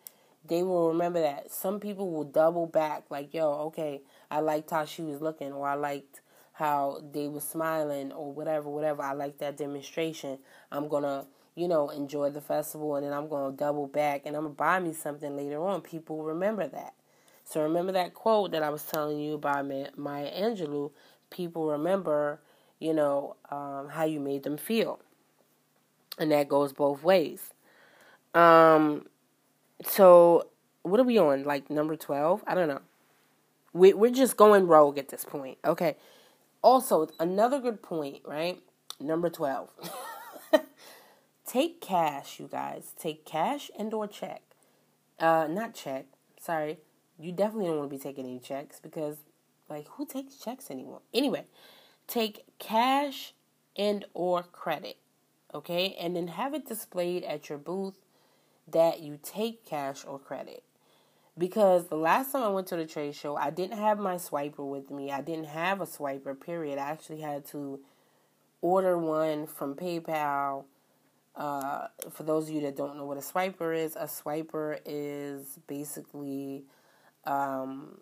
they 0.46 0.62
will 0.62 0.88
remember 0.88 1.20
that. 1.20 1.50
Some 1.50 1.80
people 1.80 2.10
will 2.10 2.24
double 2.24 2.66
back, 2.66 3.04
like, 3.10 3.32
yo, 3.32 3.52
okay, 3.66 4.02
I 4.30 4.40
liked 4.40 4.70
how 4.70 4.84
she 4.84 5.02
was 5.02 5.20
looking, 5.20 5.52
or 5.52 5.66
I 5.68 5.74
liked 5.74 6.20
how 6.54 7.00
they 7.12 7.28
were 7.28 7.40
smiling, 7.40 8.12
or 8.12 8.32
whatever, 8.32 8.68
whatever. 8.68 9.02
I 9.02 9.12
like 9.12 9.38
that 9.38 9.56
demonstration. 9.56 10.38
I'm 10.70 10.88
gonna 10.88 11.26
you 11.54 11.68
know, 11.68 11.90
enjoy 11.90 12.30
the 12.30 12.40
festival 12.40 12.96
and 12.96 13.04
then 13.04 13.12
I'm 13.12 13.28
going 13.28 13.50
to 13.50 13.56
double 13.56 13.86
back 13.86 14.22
and 14.24 14.36
I'm 14.36 14.42
going 14.42 14.54
to 14.54 14.58
buy 14.58 14.78
me 14.78 14.92
something 14.92 15.36
later 15.36 15.62
on. 15.62 15.82
People 15.82 16.22
remember 16.24 16.66
that. 16.68 16.94
So 17.44 17.62
remember 17.62 17.92
that 17.92 18.14
quote 18.14 18.52
that 18.52 18.62
I 18.62 18.70
was 18.70 18.84
telling 18.84 19.18
you 19.18 19.36
by 19.36 19.62
Maya 19.62 20.30
Angelou. 20.30 20.92
People 21.30 21.66
remember, 21.68 22.40
you 22.78 22.94
know, 22.94 23.36
um, 23.50 23.88
how 23.90 24.04
you 24.04 24.20
made 24.20 24.44
them 24.44 24.56
feel. 24.56 25.00
And 26.18 26.30
that 26.30 26.48
goes 26.48 26.72
both 26.72 27.02
ways. 27.02 27.52
Um, 28.34 29.06
so 29.84 30.48
what 30.82 31.00
are 31.00 31.04
we 31.04 31.18
on? 31.18 31.44
Like 31.44 31.70
number 31.70 31.96
12? 31.96 32.44
I 32.46 32.54
don't 32.54 32.68
know. 32.68 32.80
We, 33.72 33.92
we're 33.94 34.10
just 34.10 34.36
going 34.36 34.66
rogue 34.66 34.98
at 34.98 35.08
this 35.08 35.24
point. 35.24 35.58
Okay. 35.64 35.96
Also, 36.60 37.08
another 37.18 37.58
good 37.58 37.82
point, 37.82 38.20
right? 38.24 38.60
Number 39.00 39.30
12. 39.30 39.70
Take 41.46 41.80
cash, 41.80 42.38
you 42.38 42.48
guys. 42.50 42.92
Take 42.98 43.24
cash 43.24 43.70
and 43.78 43.92
or 43.92 44.06
check. 44.06 44.42
Uh, 45.18 45.48
not 45.50 45.74
check. 45.74 46.06
Sorry. 46.40 46.78
You 47.18 47.32
definitely 47.32 47.66
don't 47.66 47.78
want 47.78 47.90
to 47.90 47.96
be 47.96 48.02
taking 48.02 48.24
any 48.24 48.38
checks 48.38 48.80
because, 48.80 49.18
like, 49.68 49.86
who 49.88 50.06
takes 50.06 50.36
checks 50.36 50.70
anymore? 50.70 51.00
Anyway, 51.12 51.44
take 52.06 52.44
cash 52.58 53.34
and 53.76 54.04
or 54.14 54.42
credit. 54.42 54.96
Okay, 55.54 55.96
and 56.00 56.16
then 56.16 56.28
have 56.28 56.54
it 56.54 56.66
displayed 56.66 57.24
at 57.24 57.48
your 57.48 57.58
booth 57.58 57.98
that 58.70 59.00
you 59.00 59.18
take 59.22 59.66
cash 59.66 60.04
or 60.06 60.18
credit. 60.18 60.62
Because 61.36 61.88
the 61.88 61.96
last 61.96 62.32
time 62.32 62.42
I 62.42 62.48
went 62.48 62.66
to 62.68 62.76
the 62.76 62.86
trade 62.86 63.14
show, 63.14 63.36
I 63.36 63.50
didn't 63.50 63.78
have 63.78 63.98
my 63.98 64.16
swiper 64.16 64.68
with 64.68 64.90
me. 64.90 65.10
I 65.10 65.20
didn't 65.20 65.46
have 65.46 65.80
a 65.80 65.86
swiper, 65.86 66.38
period. 66.38 66.78
I 66.78 66.90
actually 66.90 67.20
had 67.20 67.46
to 67.46 67.80
order 68.60 68.96
one 68.98 69.46
from 69.46 69.74
PayPal 69.74 70.64
uh, 71.34 71.86
for 72.10 72.22
those 72.24 72.48
of 72.48 72.54
you 72.54 72.60
that 72.62 72.76
don't 72.76 72.96
know 72.96 73.06
what 73.06 73.16
a 73.16 73.20
swiper 73.20 73.76
is, 73.76 73.96
a 73.96 74.04
swiper 74.04 74.78
is 74.84 75.58
basically 75.66 76.64
um, 77.24 77.98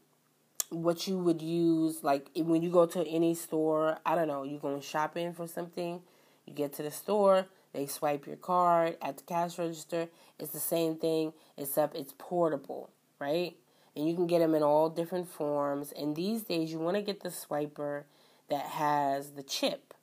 what 0.71 1.07
you 1.07 1.19
would 1.19 1.41
use, 1.41 2.03
like 2.03 2.31
when 2.35 2.63
you 2.63 2.71
go 2.71 2.87
to 2.87 3.07
any 3.07 3.35
store. 3.35 3.99
I 4.05 4.15
don't 4.15 4.29
know, 4.29 4.43
you're 4.43 4.61
going 4.61 4.81
shopping 4.81 5.33
for 5.33 5.47
something, 5.47 6.03
you 6.47 6.53
get 6.55 6.73
to 6.75 6.83
the 6.83 6.91
store, 6.91 7.47
They 7.73 7.87
swipe 7.87 8.27
your 8.27 8.37
card 8.37 8.97
at 9.01 9.19
the 9.19 9.23
cash 9.23 9.59
register. 9.59 10.09
It's 10.39 10.53
the 10.53 10.59
same 10.59 10.97
thing, 10.97 11.33
except 11.57 11.95
it's 11.97 12.15
portable, 12.19 12.91
right? 13.21 13.57
And 13.95 14.09
you 14.09 14.15
can 14.15 14.27
get 14.27 14.41
them 14.41 14.55
in 14.55 14.63
all 14.63 14.89
different 14.89 15.29
forms. 15.29 15.93
And 15.93 16.17
these 16.17 16.43
days, 16.43 16.73
you 16.73 16.79
want 16.79 16.97
to 16.97 17.03
get 17.03 17.23
the 17.23 17.29
swiper 17.29 18.05
that 18.49 18.67
has 18.67 19.33
the 19.33 19.43
chip. 19.43 19.95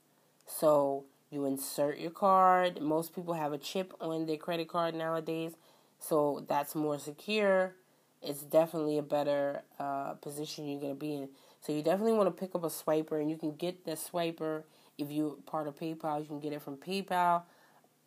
So 0.45 1.05
you 1.29 1.45
insert 1.45 1.99
your 1.99 2.11
card. 2.11 2.81
Most 2.81 3.13
people 3.13 3.33
have 3.33 3.51
a 3.51 3.57
chip 3.57 3.93
on 3.99 4.25
their 4.25 4.37
credit 4.37 4.69
card 4.69 4.95
nowadays, 4.95 5.53
so 5.99 6.45
that's 6.47 6.73
more 6.73 6.99
secure. 6.99 7.75
It's 8.21 8.41
definitely 8.41 8.97
a 8.97 9.03
better 9.03 9.61
uh, 9.77 10.13
position 10.13 10.67
you're 10.67 10.79
going 10.79 10.93
to 10.93 10.99
be 10.99 11.13
in. 11.13 11.29
So 11.61 11.73
you 11.73 11.81
definitely 11.81 12.13
want 12.13 12.27
to 12.27 12.39
pick 12.39 12.55
up 12.55 12.63
a 12.63 12.67
swiper, 12.67 13.19
and 13.19 13.29
you 13.29 13.35
can 13.35 13.55
get 13.55 13.83
the 13.83 13.91
swiper 13.91 14.63
if 14.97 15.11
you're 15.11 15.35
part 15.45 15.67
of 15.67 15.77
PayPal. 15.77 16.19
You 16.19 16.25
can 16.25 16.39
get 16.39 16.53
it 16.53 16.61
from 16.61 16.77
PayPal. 16.77 17.43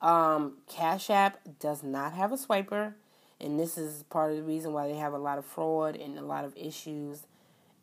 Um, 0.00 0.58
Cash 0.66 1.10
App 1.10 1.38
does 1.58 1.82
not 1.82 2.14
have 2.14 2.32
a 2.32 2.36
swiper, 2.36 2.94
and 3.40 3.58
this 3.58 3.76
is 3.76 4.02
part 4.04 4.30
of 4.30 4.38
the 4.38 4.42
reason 4.42 4.72
why 4.72 4.88
they 4.88 4.96
have 4.96 5.12
a 5.12 5.18
lot 5.18 5.38
of 5.38 5.44
fraud 5.44 5.96
and 5.96 6.18
a 6.18 6.22
lot 6.22 6.44
of 6.44 6.56
issues. 6.56 7.26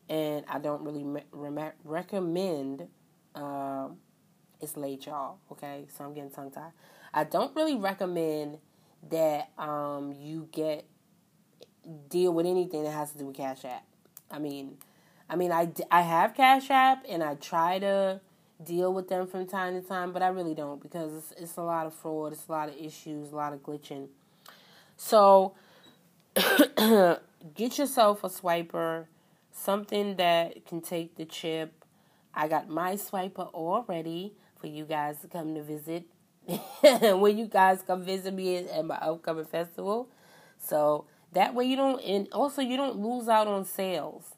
And 0.08 0.44
I 0.48 0.58
don't 0.58 0.82
really 0.82 1.04
me- 1.04 1.70
recommend. 1.84 2.88
Uh, 3.34 3.88
it's 4.60 4.76
late, 4.76 5.06
y'all. 5.06 5.38
Okay, 5.52 5.86
so 5.96 6.04
I'm 6.04 6.14
getting 6.14 6.30
tongue 6.30 6.50
tied. 6.50 6.72
I 7.14 7.24
don't 7.24 7.54
really 7.54 7.76
recommend 7.76 8.58
that 9.10 9.50
um, 9.58 10.12
you 10.18 10.48
get 10.50 10.86
deal 12.08 12.32
with 12.32 12.46
anything 12.46 12.84
that 12.84 12.90
has 12.90 13.12
to 13.12 13.18
do 13.18 13.26
with 13.26 13.36
Cash 13.36 13.64
App. 13.64 13.84
I 14.30 14.38
mean, 14.38 14.76
I 15.30 15.36
mean, 15.36 15.52
I, 15.52 15.70
I 15.90 16.02
have 16.02 16.34
Cash 16.34 16.70
App 16.70 17.04
and 17.08 17.22
I 17.22 17.34
try 17.34 17.78
to 17.78 18.20
deal 18.62 18.92
with 18.92 19.08
them 19.08 19.26
from 19.26 19.46
time 19.46 19.80
to 19.80 19.86
time, 19.86 20.12
but 20.12 20.22
I 20.22 20.28
really 20.28 20.54
don't 20.54 20.82
because 20.82 21.14
it's, 21.14 21.32
it's 21.40 21.56
a 21.56 21.62
lot 21.62 21.86
of 21.86 21.94
fraud, 21.94 22.32
it's 22.32 22.48
a 22.48 22.52
lot 22.52 22.68
of 22.68 22.76
issues, 22.76 23.32
a 23.32 23.36
lot 23.36 23.52
of 23.52 23.62
glitching. 23.62 24.08
So, 24.96 25.54
get 27.54 27.78
yourself 27.78 28.24
a 28.24 28.28
swiper, 28.28 29.06
something 29.52 30.16
that 30.16 30.66
can 30.66 30.80
take 30.80 31.16
the 31.16 31.24
chip. 31.24 31.84
I 32.34 32.48
got 32.48 32.68
my 32.68 32.94
swiper 32.94 33.52
already 33.52 34.34
for 34.60 34.66
you 34.66 34.84
guys 34.84 35.20
to 35.20 35.28
come 35.28 35.54
to 35.54 35.62
visit 35.62 36.04
when 36.80 37.38
you 37.38 37.46
guys 37.46 37.82
come 37.82 38.04
visit 38.04 38.34
me 38.34 38.56
at 38.56 38.84
my 38.84 38.96
upcoming 38.96 39.44
festival. 39.44 40.08
So 40.58 41.06
that 41.32 41.54
way 41.54 41.64
you 41.66 41.76
don't, 41.76 42.02
and 42.02 42.28
also 42.32 42.62
you 42.62 42.76
don't 42.76 42.96
lose 42.96 43.28
out 43.28 43.46
on 43.46 43.64
sales. 43.64 44.34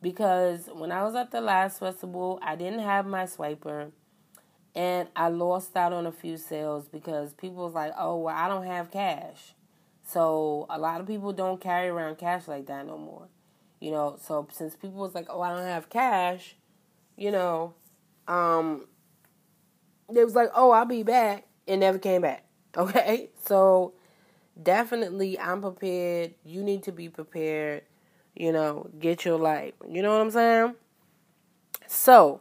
Because 0.00 0.68
when 0.72 0.92
I 0.92 1.02
was 1.02 1.14
at 1.14 1.30
the 1.30 1.40
last 1.40 1.80
festival, 1.80 2.38
I 2.42 2.56
didn't 2.56 2.80
have 2.80 3.06
my 3.06 3.24
swiper 3.24 3.90
and 4.74 5.08
I 5.16 5.28
lost 5.28 5.76
out 5.76 5.92
on 5.92 6.06
a 6.06 6.12
few 6.12 6.36
sales 6.36 6.88
because 6.88 7.32
people 7.32 7.64
was 7.64 7.74
like, 7.74 7.92
oh, 7.98 8.16
well, 8.18 8.36
I 8.36 8.48
don't 8.48 8.66
have 8.66 8.90
cash. 8.90 9.54
So 10.06 10.66
a 10.70 10.78
lot 10.78 11.00
of 11.00 11.06
people 11.06 11.32
don't 11.32 11.60
carry 11.60 11.88
around 11.88 12.16
cash 12.18 12.46
like 12.46 12.66
that 12.66 12.86
no 12.86 12.96
more. 12.96 13.28
You 13.80 13.90
know, 13.90 14.16
so 14.20 14.46
since 14.52 14.76
people 14.76 14.98
was 15.00 15.14
like, 15.14 15.26
oh, 15.28 15.40
I 15.40 15.50
don't 15.50 15.66
have 15.66 15.88
cash, 15.90 16.56
you 17.16 17.30
know, 17.30 17.74
um, 18.28 18.86
they 20.12 20.24
was 20.24 20.34
like, 20.34 20.50
"Oh, 20.54 20.70
I'll 20.70 20.84
be 20.84 21.02
back," 21.02 21.46
and 21.66 21.80
never 21.80 21.98
came 21.98 22.22
back. 22.22 22.44
Okay, 22.76 23.30
so 23.44 23.94
definitely, 24.62 25.38
I'm 25.38 25.60
prepared. 25.62 26.34
You 26.44 26.62
need 26.62 26.84
to 26.84 26.92
be 26.92 27.08
prepared. 27.08 27.82
You 28.38 28.52
know, 28.52 28.88
get 29.00 29.24
your 29.24 29.36
life. 29.36 29.74
You 29.90 30.00
know 30.00 30.12
what 30.12 30.20
I'm 30.20 30.30
saying? 30.30 30.74
So, 31.88 32.40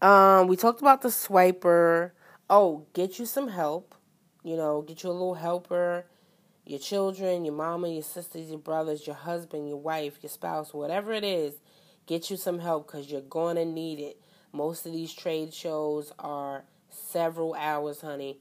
um, 0.00 0.46
we 0.46 0.54
talked 0.54 0.80
about 0.80 1.02
the 1.02 1.08
swiper. 1.08 2.12
Oh, 2.48 2.86
get 2.92 3.18
you 3.18 3.26
some 3.26 3.48
help. 3.48 3.96
You 4.44 4.56
know, 4.56 4.80
get 4.80 5.02
you 5.02 5.10
a 5.10 5.12
little 5.12 5.34
helper. 5.34 6.06
Your 6.64 6.78
children, 6.78 7.44
your 7.44 7.54
mama, 7.54 7.88
your 7.88 8.04
sisters, 8.04 8.48
your 8.48 8.60
brothers, 8.60 9.08
your 9.08 9.16
husband, 9.16 9.68
your 9.68 9.80
wife, 9.80 10.18
your 10.22 10.30
spouse, 10.30 10.72
whatever 10.72 11.12
it 11.12 11.24
is, 11.24 11.54
get 12.06 12.30
you 12.30 12.36
some 12.36 12.60
help 12.60 12.86
because 12.86 13.10
you're 13.10 13.20
going 13.22 13.56
to 13.56 13.64
need 13.64 13.98
it. 13.98 14.20
Most 14.52 14.86
of 14.86 14.92
these 14.92 15.12
trade 15.12 15.52
shows 15.52 16.12
are 16.20 16.62
several 16.90 17.54
hours, 17.54 18.02
honey. 18.02 18.38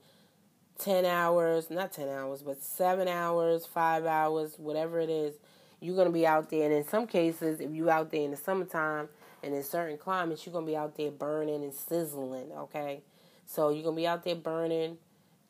10 0.77 1.05
hours, 1.05 1.71
not 1.71 1.91
10 1.91 2.07
hours, 2.07 2.43
but 2.43 2.61
7 2.61 3.07
hours, 3.07 3.65
5 3.65 4.05
hours, 4.05 4.59
whatever 4.59 4.99
it 4.99 5.09
is. 5.09 5.39
You're 5.79 5.95
going 5.95 6.07
to 6.07 6.13
be 6.13 6.25
out 6.25 6.49
there. 6.49 6.65
And 6.65 6.73
in 6.73 6.83
some 6.83 7.07
cases, 7.07 7.59
if 7.59 7.71
you're 7.71 7.89
out 7.89 8.11
there 8.11 8.21
in 8.21 8.31
the 8.31 8.37
summertime 8.37 9.09
and 9.43 9.53
in 9.53 9.63
certain 9.63 9.97
climates, 9.97 10.45
you're 10.45 10.53
going 10.53 10.65
to 10.65 10.71
be 10.71 10.77
out 10.77 10.97
there 10.97 11.11
burning 11.11 11.63
and 11.63 11.73
sizzling, 11.73 12.51
okay? 12.51 13.01
So 13.45 13.69
you're 13.69 13.83
going 13.83 13.95
to 13.95 14.01
be 14.01 14.07
out 14.07 14.23
there 14.23 14.35
burning 14.35 14.97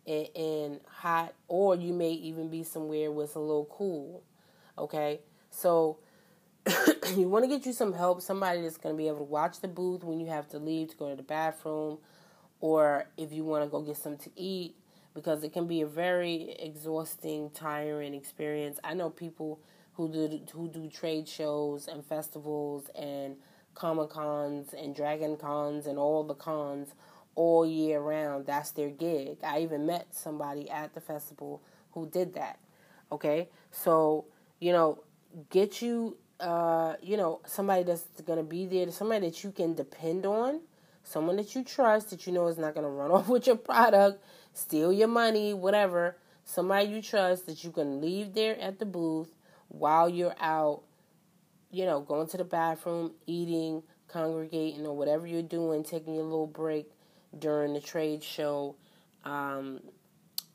and, 0.06 0.28
and 0.36 0.80
hot, 0.88 1.34
or 1.48 1.76
you 1.76 1.94
may 1.94 2.12
even 2.12 2.50
be 2.50 2.64
somewhere 2.64 3.12
where 3.12 3.26
it's 3.26 3.36
a 3.36 3.40
little 3.40 3.70
cool, 3.72 4.24
okay? 4.78 5.22
So 5.50 5.98
you 7.16 7.30
want 7.30 7.46
to 7.46 7.50
get 7.50 7.66
you 7.66 7.74
some 7.74 7.94
help, 7.94 8.22
somebody 8.22 8.62
that's 8.62 8.78
going 8.78 8.94
to 8.94 8.98
be 8.98 9.08
able 9.08 9.20
to 9.20 9.24
watch 9.24 9.62
the 9.62 9.68
booth 9.68 10.04
when 10.04 10.20
you 10.20 10.28
have 10.28 10.50
to 10.50 10.60
leave 10.60 10.90
to 10.90 10.98
go 10.98 11.10
to 11.10 11.16
the 11.16 11.24
bathroom 11.24 12.00
or 12.60 13.06
if 13.18 13.32
you 13.32 13.44
want 13.44 13.64
to 13.64 13.70
go 13.70 13.82
get 13.82 13.98
something 13.98 14.32
to 14.32 14.40
eat 14.40 14.76
because 15.14 15.44
it 15.44 15.54
can 15.54 15.68
be 15.68 15.82
a 15.82 15.88
very 15.88 16.52
exhausting, 16.60 17.50
tiring 17.52 18.14
experience. 18.14 18.80
I 18.84 18.94
know 18.94 19.10
people 19.10 19.60
who 19.98 20.08
do 20.08 20.40
who 20.54 20.68
do 20.70 20.88
trade 20.88 21.28
shows 21.28 21.88
and 21.88 22.06
festivals 22.06 22.90
and 22.96 23.36
comic 23.74 24.10
cons 24.10 24.74
and 24.74 24.96
dragon 24.96 25.36
cons 25.36 25.88
and 25.88 25.98
all 25.98 26.24
the 26.24 26.36
cons 26.36 26.90
all 27.36 27.66
year 27.66 28.00
round. 28.00 28.46
That's 28.46 28.72
their 28.72 28.90
gig. 28.90 29.38
I 29.44 29.62
even 29.62 29.86
met 29.86 30.16
somebody 30.16 30.70
at 30.70 30.94
the 30.94 31.02
festival 31.02 31.62
who 31.92 32.08
did 32.08 32.36
that. 32.36 32.60
Okay, 33.12 33.50
so 33.72 34.26
you 34.60 34.72
know, 34.72 35.04
get 35.50 35.82
you 35.82 36.18
uh, 36.40 36.94
you 37.02 37.18
know 37.18 37.42
somebody 37.46 37.84
that's 37.84 38.06
gonna 38.26 38.44
be 38.44 38.68
there, 38.68 38.92
somebody 38.92 39.28
that 39.28 39.44
you 39.44 39.52
can 39.52 39.74
depend 39.74 40.28
on 40.28 40.62
someone 41.04 41.38
that 41.38 41.56
you 41.56 41.64
trust 41.64 42.10
that 42.10 42.28
you 42.28 42.34
know 42.34 42.48
is 42.48 42.58
not 42.58 42.76
to 42.76 42.82
run 42.82 43.12
off 43.18 43.30
with 43.30 43.48
your 43.48 43.56
product, 43.56 44.24
steal 44.54 44.94
your 44.94 45.08
money, 45.08 45.54
whatever. 45.54 46.18
Somebody 46.44 46.88
you 46.88 47.02
trust 47.02 47.46
that 47.48 47.64
you 47.64 47.72
can 47.72 48.00
leave 48.00 48.34
there 48.34 48.58
at 48.60 48.80
the 48.80 48.86
booth 48.86 49.30
while 49.70 50.10
you're 50.10 50.36
out, 50.40 50.84
you 51.72 51.86
know, 51.86 52.00
going 52.02 52.28
to 52.28 52.38
the 52.38 52.44
bathroom, 52.44 53.12
eating, 53.26 53.84
congregating, 54.08 54.86
or 54.86 54.96
whatever 54.96 55.28
you're 55.28 55.42
doing, 55.42 55.84
taking 55.84 56.16
your 56.16 56.24
little 56.24 56.48
break 56.48 56.90
during 57.38 57.74
the 57.74 57.82
trade 57.82 58.24
show 58.24 58.76
um, 59.26 59.82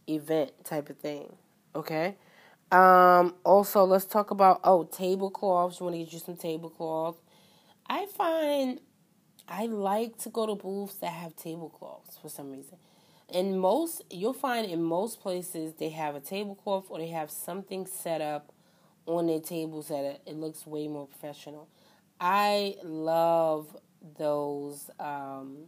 event 0.08 0.52
type 0.64 0.88
of 0.90 0.96
thing. 0.98 1.34
Okay? 1.74 2.16
Um, 2.70 3.34
also, 3.44 3.84
let's 3.84 4.06
talk 4.06 4.30
about 4.30 4.60
oh 4.64 4.84
tablecloths. 4.84 5.78
You 5.78 5.84
want 5.84 5.96
to 5.96 6.04
get 6.04 6.12
you 6.12 6.18
some 6.18 6.36
tablecloths. 6.36 7.18
I 7.86 8.06
find 8.06 8.80
I 9.48 9.66
like 9.66 10.16
to 10.18 10.30
go 10.30 10.46
to 10.46 10.54
booths 10.54 10.94
that 10.96 11.12
have 11.12 11.36
tablecloths 11.36 12.16
for 12.16 12.28
some 12.28 12.50
reason. 12.50 12.78
In 13.28 13.58
most, 13.58 14.02
you'll 14.10 14.32
find 14.32 14.70
in 14.70 14.82
most 14.82 15.20
places 15.20 15.74
they 15.74 15.90
have 15.90 16.14
a 16.14 16.20
tablecloth 16.20 16.86
or 16.88 16.98
they 16.98 17.08
have 17.08 17.30
something 17.30 17.86
set 17.86 18.20
up 18.20 18.51
on 19.06 19.26
their 19.26 19.40
tables 19.40 19.88
that 19.88 20.04
it, 20.04 20.22
it 20.26 20.36
looks 20.36 20.66
way 20.66 20.88
more 20.88 21.06
professional. 21.06 21.68
I 22.20 22.76
love 22.82 23.76
those 24.18 24.90
um, 25.00 25.64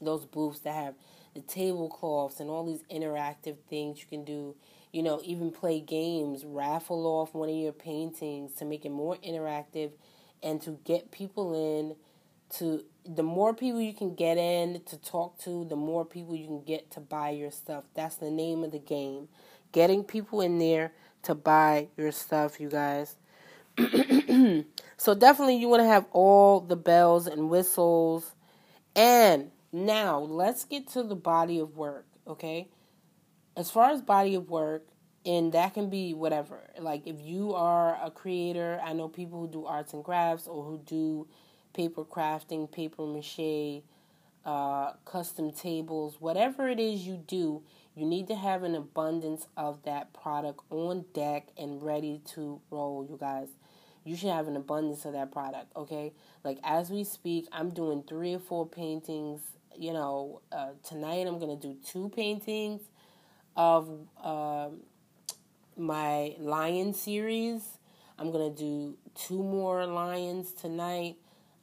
those 0.00 0.24
booths 0.24 0.60
that 0.60 0.74
have 0.74 0.94
the 1.34 1.40
tablecloths 1.40 2.40
and 2.40 2.50
all 2.50 2.64
these 2.64 2.82
interactive 2.90 3.56
things 3.68 4.00
you 4.00 4.06
can 4.06 4.24
do. 4.24 4.54
You 4.92 5.02
know, 5.02 5.20
even 5.24 5.50
play 5.50 5.80
games, 5.80 6.44
raffle 6.44 7.06
off 7.06 7.34
one 7.34 7.48
of 7.48 7.56
your 7.56 7.72
paintings 7.72 8.54
to 8.54 8.64
make 8.64 8.84
it 8.84 8.90
more 8.90 9.16
interactive 9.16 9.90
and 10.42 10.62
to 10.62 10.78
get 10.84 11.10
people 11.10 11.54
in 11.54 11.96
to 12.58 12.84
the 13.04 13.22
more 13.22 13.52
people 13.54 13.80
you 13.80 13.92
can 13.92 14.14
get 14.14 14.38
in 14.38 14.80
to 14.86 14.96
talk 14.96 15.38
to, 15.40 15.64
the 15.64 15.76
more 15.76 16.04
people 16.04 16.36
you 16.36 16.46
can 16.46 16.62
get 16.62 16.90
to 16.92 17.00
buy 17.00 17.30
your 17.30 17.50
stuff. 17.50 17.84
That's 17.94 18.16
the 18.16 18.30
name 18.30 18.62
of 18.62 18.70
the 18.70 18.78
game. 18.78 19.28
Getting 19.72 20.04
people 20.04 20.40
in 20.40 20.58
there 20.58 20.92
to 21.24 21.34
buy 21.34 21.88
your 21.96 22.12
stuff, 22.12 22.60
you 22.60 22.68
guys. 22.68 23.16
so 24.96 25.14
definitely 25.14 25.56
you 25.56 25.68
want 25.68 25.80
to 25.80 25.86
have 25.86 26.06
all 26.12 26.60
the 26.60 26.76
bells 26.76 27.26
and 27.26 27.50
whistles. 27.50 28.32
And 28.94 29.50
now 29.72 30.20
let's 30.20 30.64
get 30.64 30.88
to 30.90 31.02
the 31.02 31.16
body 31.16 31.58
of 31.58 31.76
work, 31.76 32.06
okay? 32.26 32.68
As 33.56 33.70
far 33.70 33.90
as 33.90 34.00
body 34.02 34.34
of 34.34 34.48
work, 34.48 34.86
and 35.26 35.52
that 35.52 35.74
can 35.74 35.88
be 35.88 36.14
whatever. 36.14 36.70
Like 36.78 37.06
if 37.06 37.16
you 37.20 37.54
are 37.54 37.98
a 38.02 38.10
creator, 38.10 38.80
I 38.84 38.92
know 38.92 39.08
people 39.08 39.40
who 39.40 39.48
do 39.48 39.64
arts 39.66 39.92
and 39.94 40.04
crafts 40.04 40.46
or 40.46 40.62
who 40.64 40.78
do 40.84 41.26
paper 41.72 42.04
crafting, 42.04 42.70
paper 42.70 43.06
mache, 43.06 43.82
uh, 44.44 44.92
custom 45.04 45.50
tables, 45.50 46.16
whatever 46.20 46.68
it 46.68 46.78
is 46.78 47.06
you 47.06 47.16
do, 47.16 47.62
you 47.94 48.06
need 48.06 48.26
to 48.28 48.34
have 48.34 48.62
an 48.62 48.74
abundance 48.74 49.46
of 49.56 49.82
that 49.84 50.12
product 50.12 50.60
on 50.70 51.04
deck 51.12 51.48
and 51.56 51.82
ready 51.82 52.20
to 52.34 52.60
roll, 52.70 53.06
you 53.08 53.16
guys. 53.18 53.48
You 54.04 54.16
should 54.16 54.30
have 54.30 54.48
an 54.48 54.56
abundance 54.56 55.04
of 55.06 55.14
that 55.14 55.32
product, 55.32 55.74
okay? 55.74 56.12
Like 56.42 56.58
as 56.62 56.90
we 56.90 57.04
speak, 57.04 57.46
I'm 57.52 57.70
doing 57.70 58.02
three 58.06 58.34
or 58.34 58.38
four 58.38 58.66
paintings 58.66 59.40
you 59.78 59.92
know, 59.92 60.40
uh, 60.52 60.70
tonight 60.86 61.26
I'm 61.26 61.38
to 61.58 61.68
do 61.68 61.76
two 61.84 62.10
paintings 62.10 62.82
of 63.56 63.88
uh, 64.22 64.68
my 65.76 66.34
lion 66.38 66.94
series. 66.94 67.78
I'm 68.18 68.30
to 68.54 68.62
do 68.62 68.96
two 69.14 69.42
more 69.42 69.86
lions 69.86 70.52
tonight. 70.52 71.16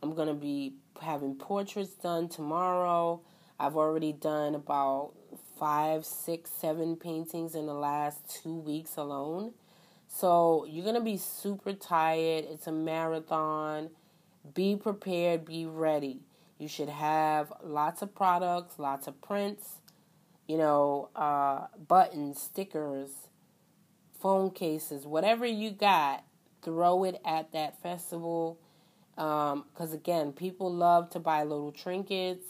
I'm 0.04 0.16
to 0.28 0.34
be 0.34 0.74
having 1.02 1.36
portraits 1.36 1.94
done 1.94 2.28
tomorrow. 2.28 3.22
I've 3.60 3.76
already 3.76 4.12
done 4.12 4.56
about 4.56 5.14
five, 5.62 6.04
six, 6.08 6.50
seven 6.50 6.96
paintings 6.96 7.54
in 7.54 7.68
the 7.68 7.74
last 7.76 8.42
two 8.42 8.56
weeks 8.56 8.98
alone. 8.98 9.54
So 10.08 10.66
you're 10.68 10.84
going 10.84 10.96
to 10.96 11.02
be 11.02 11.18
super 11.18 11.74
tired. 11.74 12.46
It's 12.50 12.66
a 12.66 12.72
marathon. 12.72 13.92
Be 14.56 14.76
prepared, 14.76 15.46
be 15.46 15.68
ready. 15.68 16.22
You 16.58 16.68
should 16.68 16.90
have 16.90 17.54
lots 17.64 18.02
of 18.02 18.16
products, 18.16 18.80
lots 18.80 19.06
of 19.06 19.22
prints, 19.22 19.76
you 20.48 20.58
know, 20.58 21.10
uh, 21.16 21.68
buttons, 21.88 22.42
stickers, 22.42 23.12
phone 24.20 24.50
cases, 24.50 25.06
whatever 25.06 25.46
you 25.46 25.70
got, 25.70 26.24
throw 26.64 27.04
it 27.04 27.22
at 27.24 27.52
that 27.52 27.80
festival. 27.84 28.58
Because 29.16 29.54
um, 29.54 29.94
again, 29.94 30.34
people 30.34 30.74
love 30.74 31.12
to 31.12 31.20
buy 31.20 31.44
little 31.44 31.72
trinkets. 31.72 32.48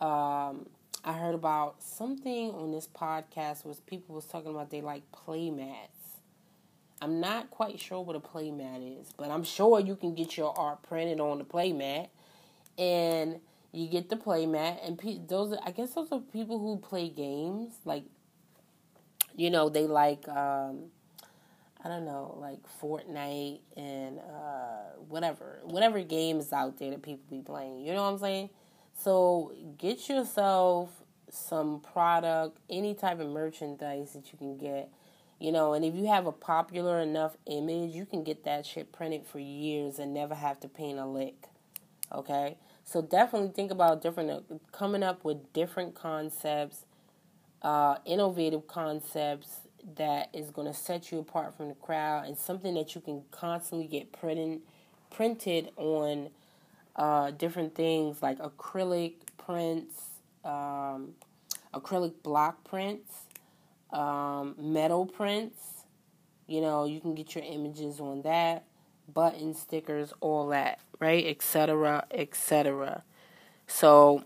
Um, 0.00 0.66
I 1.06 1.12
heard 1.12 1.36
about 1.36 1.80
something 1.80 2.50
on 2.50 2.72
this 2.72 2.88
podcast 2.88 3.64
was 3.64 3.78
people 3.78 4.16
was 4.16 4.24
talking 4.24 4.50
about 4.50 4.70
they 4.70 4.80
like 4.80 5.10
play 5.12 5.50
mats. 5.50 6.16
I'm 7.00 7.20
not 7.20 7.48
quite 7.48 7.78
sure 7.78 8.00
what 8.00 8.16
a 8.16 8.20
playmat 8.20 9.00
is, 9.00 9.12
but 9.16 9.30
I'm 9.30 9.44
sure 9.44 9.78
you 9.78 9.94
can 9.94 10.16
get 10.16 10.36
your 10.36 10.52
art 10.58 10.82
printed 10.82 11.20
on 11.20 11.38
the 11.38 11.44
playmat, 11.44 12.08
and 12.76 13.38
you 13.70 13.86
get 13.86 14.08
the 14.08 14.16
playmat. 14.16 14.84
And 14.84 14.98
pe- 14.98 15.20
those, 15.28 15.56
I 15.64 15.70
guess, 15.70 15.94
those 15.94 16.10
are 16.10 16.18
people 16.18 16.58
who 16.58 16.78
play 16.78 17.08
games. 17.08 17.74
Like, 17.84 18.02
you 19.36 19.50
know, 19.50 19.68
they 19.68 19.86
like, 19.86 20.26
um, 20.26 20.86
I 21.84 21.88
don't 21.88 22.04
know, 22.04 22.36
like 22.40 22.58
Fortnite 22.82 23.60
and 23.76 24.18
uh, 24.18 24.96
whatever, 25.08 25.60
whatever 25.62 26.02
games 26.02 26.52
out 26.52 26.78
there 26.78 26.90
that 26.90 27.02
people 27.02 27.22
be 27.30 27.42
playing. 27.42 27.84
You 27.86 27.92
know 27.92 28.02
what 28.02 28.14
I'm 28.14 28.18
saying? 28.18 28.50
So 28.98 29.52
get 29.78 30.08
yourself 30.08 30.90
some 31.30 31.80
product, 31.80 32.58
any 32.70 32.94
type 32.94 33.20
of 33.20 33.28
merchandise 33.28 34.12
that 34.14 34.32
you 34.32 34.38
can 34.38 34.56
get 34.56 34.90
you 35.38 35.52
know, 35.52 35.74
and 35.74 35.84
if 35.84 35.94
you 35.94 36.06
have 36.06 36.26
a 36.26 36.32
popular 36.32 37.00
enough 37.00 37.36
image, 37.46 37.94
you 37.94 38.06
can 38.06 38.24
get 38.24 38.44
that 38.44 38.64
shit 38.64 38.90
printed 38.90 39.26
for 39.26 39.38
years 39.38 39.98
and 39.98 40.14
never 40.14 40.34
have 40.34 40.60
to 40.60 40.68
paint 40.68 40.98
a 40.98 41.06
lick. 41.06 41.48
Okay? 42.10 42.56
So 42.84 43.02
definitely 43.02 43.50
think 43.50 43.70
about 43.70 44.00
different, 44.00 44.30
uh, 44.30 44.40
coming 44.72 45.02
up 45.02 45.24
with 45.24 45.52
different 45.52 45.94
concepts, 45.94 46.86
uh, 47.60 47.96
innovative 48.06 48.66
concepts 48.66 49.60
that 49.96 50.30
is 50.32 50.50
going 50.50 50.66
to 50.66 50.74
set 50.74 51.12
you 51.12 51.18
apart 51.18 51.54
from 51.54 51.68
the 51.68 51.74
crowd 51.74 52.26
and 52.26 52.38
something 52.38 52.74
that 52.74 52.94
you 52.94 53.00
can 53.00 53.22
constantly 53.30 53.86
get 53.86 54.12
printed, 54.12 54.60
printed 55.10 55.70
on 55.76 56.30
uh, 56.96 57.30
different 57.30 57.74
things 57.74 58.22
like 58.22 58.38
acrylic 58.38 59.14
prints, 59.38 59.94
um, 60.44 61.12
acrylic 61.74 62.14
block 62.22 62.64
prints 62.64 63.26
um, 63.92 64.54
metal 64.58 65.06
prints. 65.06 65.84
You 66.46 66.60
know, 66.60 66.84
you 66.84 67.00
can 67.00 67.14
get 67.14 67.34
your 67.34 67.44
images 67.44 68.00
on 68.00 68.22
that, 68.22 68.64
button 69.12 69.54
stickers, 69.54 70.12
all 70.20 70.48
that, 70.48 70.78
right? 71.00 71.26
Etc. 71.26 72.06
Etc. 72.12 73.02
So 73.66 74.24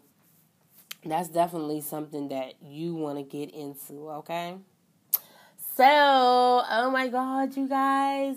that's 1.05 1.29
definitely 1.29 1.81
something 1.81 2.29
that 2.29 2.55
you 2.63 2.95
want 2.95 3.19
to 3.19 3.23
get 3.23 3.55
into, 3.55 4.11
okay? 4.11 4.57
So, 5.77 5.87
oh 5.87 6.91
my 6.93 7.09
God, 7.09 7.57
you 7.57 7.67
guys. 7.69 8.37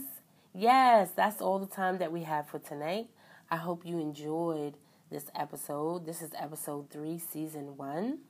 Yes, 0.56 1.10
that's 1.16 1.42
all 1.42 1.60
the 1.60 1.66
time 1.66 1.98
that 1.98 2.12
we 2.12 2.24
have 2.24 2.48
for 2.48 2.60
tonight. 2.60 3.10
I 3.54 3.58
hope 3.58 3.86
you 3.86 4.00
enjoyed 4.00 4.78
this 5.12 5.26
episode. 5.36 6.08
This 6.08 6.24
is 6.24 6.32
episode 6.36 6.90
three, 6.90 7.20
season 7.20 7.78
one. 7.78 8.22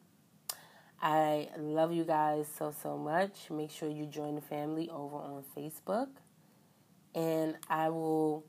I 1.02 1.48
love 1.58 1.94
you 1.94 2.04
guys 2.04 2.46
so, 2.58 2.74
so 2.84 2.98
much. 2.98 3.50
Make 3.50 3.72
sure 3.72 3.88
you 3.88 4.06
join 4.06 4.36
the 4.36 4.42
family 4.42 4.90
over 4.90 5.16
on 5.16 5.46
Facebook. 5.56 6.10
And 7.16 7.56
I 7.70 7.88
will 7.88 8.44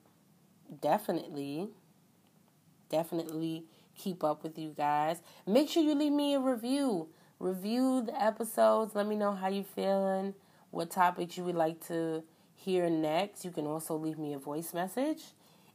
definitely, 0.81 1.69
definitely 2.89 3.67
keep 3.97 4.25
up 4.25 4.43
with 4.43 4.59
you 4.59 4.75
guys. 4.77 5.23
Make 5.47 5.69
sure 5.69 5.81
you 5.81 5.95
leave 5.95 6.11
me 6.11 6.35
a 6.35 6.41
review. 6.41 7.07
Review 7.39 8.03
the 8.05 8.21
episodes. 8.21 8.97
Let 8.97 9.07
me 9.07 9.15
know 9.15 9.31
how 9.31 9.47
you're 9.47 9.63
feeling, 9.63 10.35
what 10.73 10.91
topics 10.91 11.39
you 11.39 11.45
would 11.45 11.55
like 11.55 11.87
to 11.87 12.25
hear 12.57 12.91
next. 12.91 13.45
You 13.45 13.53
can 13.53 13.69
also 13.69 13.95
leave 13.95 14.19
me 14.19 14.33
a 14.33 14.39
voice 14.41 14.75
message. 14.75 15.23